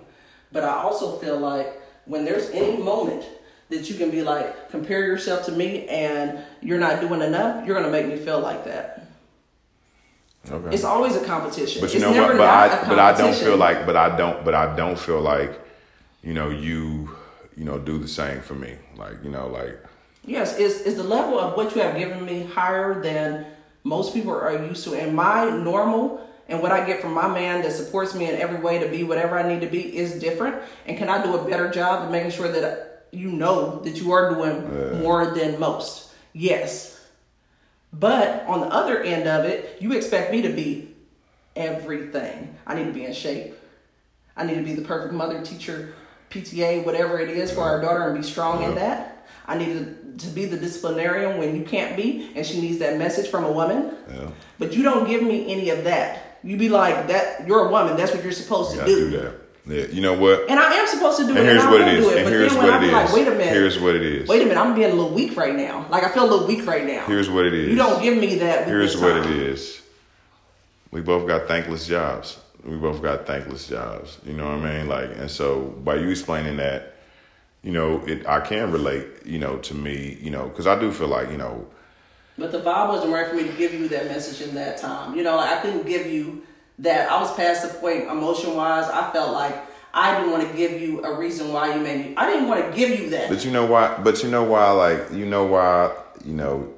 But 0.53 0.65
I 0.65 0.75
also 0.83 1.17
feel 1.19 1.39
like 1.39 1.81
when 2.05 2.25
there's 2.25 2.51
any 2.51 2.77
moment 2.77 3.25
that 3.71 3.89
you 3.89 3.97
can 3.97 4.11
be 4.11 4.23
like, 4.23 4.71
compare 4.71 5.01
yourself 5.01 5.47
to 5.47 5.53
me 5.53 5.89
and 5.89 6.39
you're 6.61 6.79
not 6.79 7.01
doing 7.01 7.23
enough, 7.23 7.67
you're 7.67 7.75
gonna 7.75 7.91
make 7.91 8.07
me 8.07 8.17
feel 8.17 8.41
like 8.41 8.65
that. 8.65 9.07
okay 10.51 10.75
It's 10.75 10.85
always 10.85 11.17
a 11.17 11.25
competition. 11.25 11.81
But 11.81 11.91
you 11.93 11.97
it's 11.97 12.05
know 12.05 12.13
never 12.13 12.37
what? 12.37 12.39
But 12.39 12.49
I 12.49 12.89
but 12.89 12.99
I 12.99 13.13
don't 13.17 13.35
feel 13.35 13.57
like 13.57 13.87
but 13.87 13.97
I 13.97 14.17
don't 14.17 14.45
but 14.45 14.55
I 14.55 14.77
don't 14.77 14.99
feel 14.99 15.21
like 15.21 15.59
you 16.23 16.35
know 16.35 16.51
you 16.51 17.11
you 17.57 17.65
know 17.65 17.79
do 17.79 17.99
the 17.99 18.09
same 18.09 18.41
for 18.43 18.55
me. 18.55 18.77
Like 18.97 19.23
you 19.25 19.31
know 19.31 19.49
like 19.49 19.79
Yes, 20.25 20.57
is 20.59 20.83
is 20.83 20.97
the 20.97 21.03
level 21.03 21.39
of 21.39 21.57
what 21.57 21.75
you 21.75 21.83
have 21.83 21.97
given 21.97 22.25
me 22.25 22.45
higher 22.45 23.03
than 23.03 23.47
most 23.83 24.15
people 24.15 24.33
are 24.33 24.53
used 24.67 24.85
to? 24.85 24.95
And 24.95 25.17
my 25.17 25.51
normal 25.51 26.21
and 26.49 26.61
what 26.61 26.72
I 26.72 26.84
get 26.86 27.01
from 27.01 27.12
my 27.12 27.28
man 27.28 27.62
that 27.62 27.72
supports 27.72 28.14
me 28.14 28.28
in 28.28 28.36
every 28.36 28.59
way 28.61 28.78
to 28.78 28.88
be 28.88 29.05
whatever 29.05 29.38
I 29.38 29.47
need 29.47 29.61
to 29.61 29.66
be 29.68 29.97
is 29.97 30.18
different. 30.18 30.57
And 30.86 30.99
can 30.99 31.09
I 31.09 31.22
do 31.22 31.36
a 31.36 31.49
better 31.49 31.70
job 31.70 32.05
of 32.05 32.11
making 32.11 32.32
sure 32.32 32.51
that 32.51 33.07
you 33.12 33.30
know 33.30 33.80
that 33.80 33.97
you 33.97 34.12
are 34.12 34.34
doing 34.34 35.01
more 35.01 35.26
than 35.26 35.59
most? 35.61 36.11
Yes. 36.32 37.01
But 37.93 38.45
on 38.47 38.61
the 38.61 38.66
other 38.66 39.03
end 39.03 39.28
of 39.28 39.45
it, 39.45 39.78
you 39.80 39.93
expect 39.93 40.32
me 40.32 40.43
to 40.43 40.49
be 40.49 40.95
everything. 41.57 42.57
I 42.66 42.74
need 42.74 42.84
to 42.86 42.93
be 42.93 43.05
in 43.05 43.12
shape. 43.12 43.55
I 44.36 44.45
need 44.45 44.55
to 44.55 44.62
be 44.62 44.72
the 44.74 44.82
perfect 44.82 45.12
mother, 45.12 45.43
teacher, 45.45 45.95
PTA, 46.30 46.84
whatever 46.84 47.20
it 47.20 47.28
is 47.28 47.53
for 47.53 47.61
our 47.61 47.80
daughter 47.80 48.09
and 48.09 48.16
be 48.16 48.22
strong 48.22 48.62
in 48.62 48.74
that. 48.76 49.26
I 49.47 49.59
need 49.59 50.18
to, 50.18 50.26
to 50.26 50.32
be 50.32 50.47
the 50.47 50.57
disciplinarian 50.57 51.38
when 51.38 51.55
you 51.55 51.64
can't 51.64 51.97
be 51.97 52.32
and 52.34 52.47
she 52.47 52.61
needs 52.61 52.78
that 52.78 52.97
message 52.99 53.28
from 53.28 53.45
a 53.45 53.53
woman. 53.53 53.95
yeah, 54.11 54.30
But 54.59 54.72
you 54.72 54.82
don't 54.82 55.07
give 55.07 55.22
me 55.22 55.53
any 55.53 55.70
of 55.70 55.84
that. 55.84 56.32
You 56.45 56.57
be 56.57 56.68
like 56.68 57.09
that 57.09 57.47
you're 57.47 57.66
a 57.66 57.70
woman, 57.70 57.97
that's 57.97 58.12
what 58.12 58.22
you're 58.22 58.32
supposed 58.32 58.72
to 58.76 58.84
do. 58.84 59.11
do 59.11 59.16
that. 59.18 59.34
Yeah, 59.64 59.86
you 59.95 60.01
know 60.01 60.14
what? 60.14 60.51
And 60.51 60.59
I 60.59 60.72
am 60.74 60.88
supposed 60.88 61.18
to 61.18 61.24
do 61.24 61.30
And 61.30 61.38
it. 61.38 61.45
here's 61.45 61.62
and 61.62 61.70
what 61.70 61.80
it 61.82 61.88
is. 61.95 62.05
It. 62.07 62.16
And 62.16 62.24
but 62.24 62.32
here's 62.32 62.55
what 62.55 62.68
I 62.70 62.76
it 62.78 62.80
be 62.80 62.86
is. 62.86 62.93
like, 62.93 63.12
wait 63.12 63.28
a 63.28 63.30
minute. 63.30 63.47
Here's 63.53 63.78
what 63.78 63.95
it 63.95 64.03
is. 64.03 64.28
Wait 64.28 64.43
a 64.43 64.45
minute, 64.47 64.59
I'm 64.61 64.74
being 64.74 64.90
a 64.90 64.95
little 64.95 65.12
weak 65.12 65.36
right 65.36 65.55
now. 65.55 65.86
Like 65.88 66.03
I 66.03 66.09
feel 66.12 66.24
a 66.24 66.30
little 66.30 66.47
weak 66.49 66.66
right 66.66 66.84
now. 66.84 67.05
Here's 67.07 67.30
what 67.30 67.47
it 67.47 67.55
is. 67.55 67.68
You 67.68 67.76
don't 67.76 68.03
give 68.03 68.18
me 68.18 68.36
that. 68.40 68.66
Here's 68.66 68.97
what 69.01 69.16
it 69.16 69.22
time. 69.22 69.32
is. 69.40 69.80
We 70.90 71.01
both 71.01 71.28
got 71.28 71.47
thankless 71.47 71.86
jobs. 71.86 72.40
We 72.64 72.76
both 72.76 73.01
got 73.03 73.24
thankless 73.26 73.68
jobs. 73.68 74.18
You 74.24 74.32
know 74.34 74.45
what 74.45 74.66
I 74.66 74.78
mean? 74.78 74.88
Like, 74.88 75.11
and 75.16 75.30
so 75.30 75.61
by 75.84 75.95
you 75.97 76.09
explaining 76.11 76.57
that, 76.57 76.97
you 77.62 77.70
know, 77.72 78.03
it 78.07 78.26
I 78.26 78.40
can 78.40 78.72
relate. 78.72 79.07
You 79.24 79.38
know, 79.38 79.59
to 79.59 79.74
me, 79.74 80.18
you 80.20 80.30
know, 80.30 80.49
because 80.49 80.66
I 80.66 80.78
do 80.78 80.90
feel 80.90 81.09
like 81.09 81.30
you 81.30 81.38
know, 81.38 81.66
But 82.43 82.51
the 82.51 82.59
vibe 82.59 82.88
wasn't 82.88 83.12
right 83.12 83.28
for 83.28 83.36
me 83.36 83.45
to 83.45 83.53
give 83.53 83.72
you 83.72 83.86
that 83.90 84.07
message 84.07 84.47
in 84.47 84.53
that 84.57 84.76
time. 84.76 85.16
You 85.16 85.22
know, 85.22 85.36
like 85.36 85.59
I 85.59 85.62
couldn't 85.62 85.86
give 85.86 86.09
you 86.09 86.43
that. 86.80 87.09
I 87.09 87.20
was 87.20 87.32
past 87.36 87.62
the 87.62 87.78
point 87.78 88.11
emotion 88.11 88.57
wise. 88.57 88.88
I 88.88 89.12
felt 89.12 89.32
like 89.32 89.55
I 89.95 90.16
didn't 90.16 90.32
want 90.32 90.51
to 90.51 90.57
give 90.57 90.82
you 90.82 91.05
a 91.05 91.16
reason 91.16 91.53
why 91.53 91.72
you 91.72 91.80
made 91.80 92.05
me. 92.05 92.16
I 92.16 92.28
didn't 92.28 92.49
want 92.49 92.68
to 92.68 92.76
give 92.76 92.99
you 92.99 93.11
that. 93.11 93.28
But 93.28 93.45
you 93.45 93.53
know 93.53 93.64
why? 93.66 93.97
But 94.03 94.24
you 94.24 94.28
know 94.28 94.43
why? 94.43 94.70
Like 94.72 95.12
you 95.12 95.24
know 95.24 95.47
why? 95.47 95.95
You 96.24 96.32
know, 96.32 96.74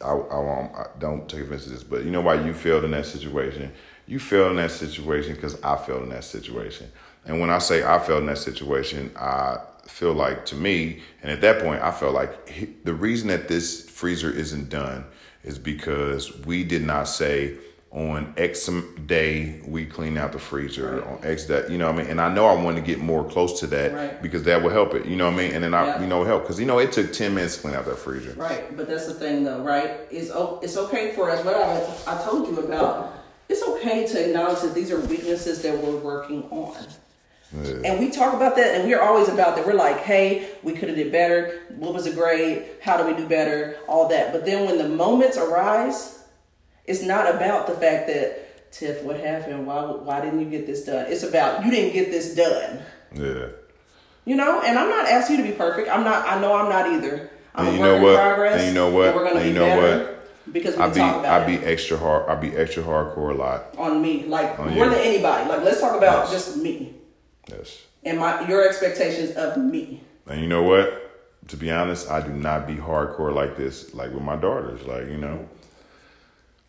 I, 0.00 0.12
I, 0.12 0.82
I 0.82 0.86
don't 1.00 1.28
take 1.28 1.40
offense 1.40 1.64
to 1.64 1.70
this, 1.70 1.82
but 1.82 2.04
you 2.04 2.12
know 2.12 2.20
why 2.20 2.34
you 2.34 2.54
failed 2.54 2.84
in 2.84 2.92
that 2.92 3.06
situation? 3.06 3.72
You 4.06 4.20
failed 4.20 4.52
in 4.52 4.56
that 4.58 4.70
situation 4.70 5.34
because 5.34 5.60
I 5.64 5.78
failed 5.78 6.04
in 6.04 6.10
that 6.10 6.22
situation. 6.22 6.92
And 7.26 7.40
when 7.40 7.50
I 7.50 7.58
say 7.58 7.82
I 7.82 7.98
failed 7.98 8.20
in 8.20 8.26
that 8.26 8.38
situation, 8.38 9.10
I 9.16 9.58
feel 9.88 10.12
like 10.12 10.44
to 10.46 10.54
me, 10.54 11.02
and 11.22 11.30
at 11.32 11.40
that 11.40 11.62
point, 11.62 11.82
I 11.82 11.90
felt 11.90 12.14
like 12.14 12.48
he, 12.48 12.66
the 12.84 12.94
reason 12.94 13.28
that 13.28 13.48
this 13.48 13.88
freezer 13.88 14.30
isn't 14.30 14.68
done 14.68 15.04
is 15.44 15.58
because 15.58 16.36
we 16.46 16.64
did 16.64 16.82
not 16.82 17.08
say 17.08 17.54
on 17.90 18.34
X 18.36 18.68
day 19.06 19.60
we 19.66 19.86
clean 19.86 20.18
out 20.18 20.32
the 20.32 20.38
freezer 20.38 21.02
on 21.06 21.18
X 21.22 21.46
that 21.46 21.70
you 21.70 21.78
know 21.78 21.86
what 21.86 21.94
I 21.94 21.98
mean. 22.02 22.10
And 22.10 22.20
I 22.20 22.32
know 22.32 22.44
I 22.46 22.62
want 22.62 22.76
to 22.76 22.82
get 22.82 22.98
more 22.98 23.24
close 23.24 23.60
to 23.60 23.66
that 23.68 23.94
Right. 23.94 24.22
because 24.22 24.42
that 24.42 24.62
will 24.62 24.68
help 24.70 24.94
it. 24.94 25.06
You 25.06 25.16
know 25.16 25.24
what 25.24 25.34
I 25.34 25.36
mean? 25.38 25.52
And 25.54 25.64
then 25.64 25.72
I, 25.72 25.86
Yeah. 25.86 26.00
you 26.02 26.06
know, 26.06 26.22
help 26.22 26.42
because 26.42 26.60
you 26.60 26.66
know 26.66 26.78
it 26.80 26.92
took 26.92 27.12
ten 27.14 27.34
minutes 27.34 27.56
to 27.56 27.62
clean 27.62 27.74
out 27.74 27.86
that 27.86 27.96
freezer. 27.98 28.34
Right, 28.36 28.76
but 28.76 28.88
that's 28.88 29.06
the 29.06 29.14
thing, 29.14 29.42
though, 29.42 29.60
right? 29.62 30.00
It's 30.10 30.30
it's 30.62 30.76
okay 30.76 31.12
for 31.14 31.30
us. 31.30 31.42
What 31.44 31.54
I 31.56 31.82
I 32.06 32.22
told 32.22 32.48
you 32.48 32.58
about. 32.62 33.14
It's 33.48 33.62
okay 33.62 34.06
to 34.06 34.26
acknowledge 34.28 34.60
that 34.60 34.74
these 34.74 34.90
are 34.92 35.00
weaknesses 35.00 35.62
that 35.62 35.78
we're 35.82 35.96
working 35.96 36.42
on. 36.50 36.76
Yeah. 37.52 37.80
And 37.84 37.98
we 38.00 38.10
talk 38.10 38.34
about 38.34 38.56
that, 38.56 38.74
and 38.74 38.86
we're 38.88 39.00
always 39.00 39.28
about 39.28 39.56
that. 39.56 39.66
We're 39.66 39.72
like, 39.72 39.98
hey, 40.00 40.50
we 40.62 40.74
could 40.74 40.88
have 40.88 40.98
did 40.98 41.10
better. 41.10 41.60
What 41.76 41.94
was 41.94 42.04
the 42.04 42.10
grade? 42.12 42.64
How 42.82 42.96
do 42.98 43.06
we 43.10 43.14
do 43.16 43.26
better? 43.26 43.78
All 43.88 44.08
that. 44.08 44.32
But 44.32 44.44
then 44.44 44.66
when 44.66 44.76
the 44.76 44.88
moments 44.88 45.38
arise, 45.38 46.24
it's 46.84 47.02
not 47.02 47.34
about 47.34 47.66
the 47.66 47.72
fact 47.74 48.06
that 48.08 48.70
Tiff, 48.70 49.02
what 49.02 49.18
happened? 49.18 49.66
Why 49.66 49.82
why 49.82 50.20
didn't 50.20 50.40
you 50.40 50.46
get 50.50 50.66
this 50.66 50.84
done? 50.84 51.06
It's 51.08 51.22
about 51.22 51.64
you 51.64 51.70
didn't 51.70 51.94
get 51.94 52.10
this 52.10 52.34
done. 52.34 52.80
Yeah. 53.14 53.46
You 54.26 54.36
know, 54.36 54.60
and 54.60 54.78
I'm 54.78 54.90
not 54.90 55.06
asking 55.08 55.38
you 55.38 55.44
to 55.44 55.48
be 55.50 55.56
perfect. 55.56 55.88
I'm 55.88 56.04
not. 56.04 56.28
I 56.28 56.38
know 56.38 56.52
I'm 56.54 56.68
not 56.68 56.92
either. 56.92 57.30
I'm 57.54 57.68
And 57.68 57.76
you 57.76 57.82
know 57.82 58.02
what? 58.02 58.14
progress. 58.16 58.60
And 58.60 58.68
you 58.68 58.74
know 58.74 58.90
what? 58.90 59.14
We're 59.14 59.24
gonna 59.24 59.40
And 59.40 59.54
be 59.54 59.58
know 59.58 59.64
better 59.80 60.18
because 60.52 60.76
we 60.76 60.82
I 60.82 60.88
be 60.88 61.00
talk 61.00 61.16
about 61.20 61.42
I 61.42 61.46
be 61.46 61.54
it 61.54 61.64
extra 61.64 61.96
hard. 61.96 62.28
I 62.28 62.34
be 62.34 62.54
extra 62.54 62.82
hardcore 62.82 63.30
a 63.30 63.34
lot. 63.34 63.74
on 63.78 64.02
me, 64.02 64.24
like 64.26 64.58
On 64.58 64.66
more 64.74 64.84
you. 64.84 64.90
than 64.90 65.00
anybody. 65.00 65.48
Like 65.48 65.62
let's 65.62 65.80
talk 65.80 65.96
about 65.96 66.24
Yes. 66.30 66.32
just 66.32 66.56
me 66.58 66.94
Yes. 67.48 67.82
and 68.04 68.18
my 68.18 68.46
your 68.48 68.66
expectations 68.68 69.36
of 69.36 69.56
me. 69.56 70.02
And 70.26 70.40
you 70.40 70.46
know 70.46 70.62
what? 70.62 71.04
To 71.48 71.56
be 71.56 71.70
honest, 71.70 72.10
I 72.10 72.20
do 72.20 72.30
not 72.32 72.66
be 72.66 72.74
hardcore 72.74 73.32
like 73.34 73.56
this, 73.56 73.94
like 73.94 74.12
with 74.12 74.22
my 74.22 74.36
daughters. 74.36 74.82
Like 74.82 75.06
you 75.06 75.16
know. 75.16 75.48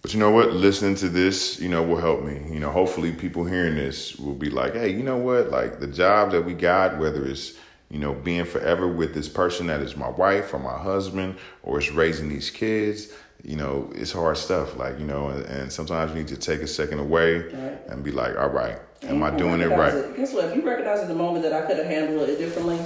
But 0.01 0.13
you 0.13 0.19
know 0.21 0.31
what? 0.31 0.53
Listening 0.53 0.95
to 0.95 1.09
this, 1.09 1.59
you 1.59 1.67
know, 1.67 1.83
will 1.83 1.97
help 1.97 2.23
me. 2.23 2.41
You 2.53 2.59
know, 2.61 2.71
hopefully 2.71 3.11
people 3.11 3.43
hearing 3.43 3.75
this 3.75 4.15
will 4.17 4.33
be 4.33 4.49
like, 4.49 4.73
hey, 4.73 4.89
you 4.89 5.03
know 5.03 5.17
what? 5.17 5.49
Like 5.49 5.81
the 5.81 5.87
job 5.87 6.31
that 6.31 6.45
we 6.45 6.53
got, 6.53 6.97
whether 6.99 7.25
it's, 7.25 7.55
you 7.89 7.99
know, 7.99 8.13
being 8.13 8.45
forever 8.45 8.87
with 8.87 9.13
this 9.13 9.27
person 9.27 9.67
that 9.67 9.81
is 9.81 9.97
my 9.97 10.07
wife 10.07 10.53
or 10.53 10.59
my 10.59 10.77
husband, 10.77 11.35
or 11.63 11.79
it's 11.79 11.91
raising 11.91 12.29
these 12.29 12.49
kids, 12.49 13.11
you 13.43 13.57
know, 13.57 13.91
it's 13.93 14.13
hard 14.13 14.37
stuff. 14.37 14.77
Like, 14.77 14.97
you 14.99 15.05
know, 15.05 15.29
and, 15.31 15.43
and 15.47 15.69
sometimes 15.73 16.11
you 16.13 16.19
need 16.19 16.29
to 16.29 16.37
take 16.37 16.61
a 16.61 16.67
second 16.67 16.99
away 16.99 17.39
Right. 17.39 17.77
and 17.89 18.01
be 18.01 18.11
like, 18.11 18.37
all 18.37 18.47
right, 18.49 18.79
am 19.03 19.23
I 19.23 19.31
doing 19.31 19.61
it 19.61 19.67
right? 19.69 20.15
Guess 20.15 20.33
what? 20.33 20.45
If 20.45 20.55
you 20.55 20.61
recognize 20.67 20.99
at 20.99 21.07
the 21.07 21.15
moment 21.15 21.43
that 21.43 21.53
I 21.53 21.65
could 21.65 21.77
have 21.77 21.85
handled 21.87 22.29
it 22.29 22.37
differently, 22.37 22.77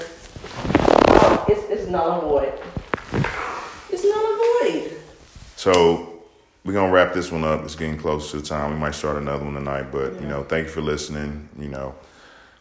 it's 1.47 1.63
it's 1.69 1.89
null 1.89 2.11
and 2.13 2.21
void. 2.21 2.53
It's 3.91 4.03
null 4.03 4.25
and 4.25 4.81
void. 4.91 4.97
So 5.55 6.23
we're 6.63 6.73
gonna 6.73 6.91
wrap 6.91 7.13
this 7.13 7.31
one 7.31 7.43
up. 7.43 7.63
It's 7.63 7.75
getting 7.75 7.97
close 7.97 8.31
to 8.31 8.37
the 8.37 8.43
time. 8.45 8.71
We 8.71 8.77
might 8.77 8.95
start 8.95 9.17
another 9.17 9.43
one 9.43 9.53
tonight, 9.53 9.91
but 9.91 10.19
you 10.21 10.27
know, 10.27 10.43
thank 10.43 10.67
you 10.67 10.73
for 10.73 10.81
listening. 10.81 11.49
You 11.57 11.69
know, 11.69 11.95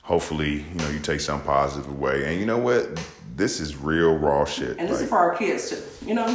hopefully, 0.03 0.63
you 0.63 0.75
know, 0.77 0.89
you 0.91 0.99
take 1.01 1.21
some 1.21 1.43
positive 1.43 1.89
away. 1.91 2.25
And 2.31 2.39
you 2.41 2.47
know 2.47 2.59
what? 2.59 3.01
This 3.35 3.61
is 3.61 3.77
real 3.77 4.17
raw 4.17 4.45
shit. 4.45 4.79
And 4.79 4.89
this 4.89 4.97
Like, 4.97 5.05
is 5.05 5.09
for 5.09 5.19
our 5.19 5.35
kids 5.37 5.71
too. 5.71 6.07
You 6.07 6.15
know, 6.15 6.27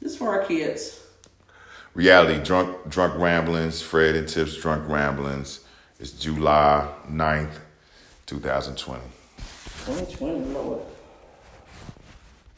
this 0.00 0.12
is 0.12 0.18
for 0.18 0.28
our 0.28 0.44
kids. 0.44 1.00
reality, 1.94 2.42
drunk 2.42 2.88
drunk 2.88 3.18
ramblings, 3.20 3.80
Fred 3.82 4.14
and 4.16 4.28
Tiff's 4.28 4.56
drunk 4.56 4.88
ramblings. 4.88 5.60
It's 5.98 6.12
July 6.12 6.86
9th, 7.10 7.58
2020. 8.26 9.00
2020, 9.86 10.52
Lord. 10.52 10.82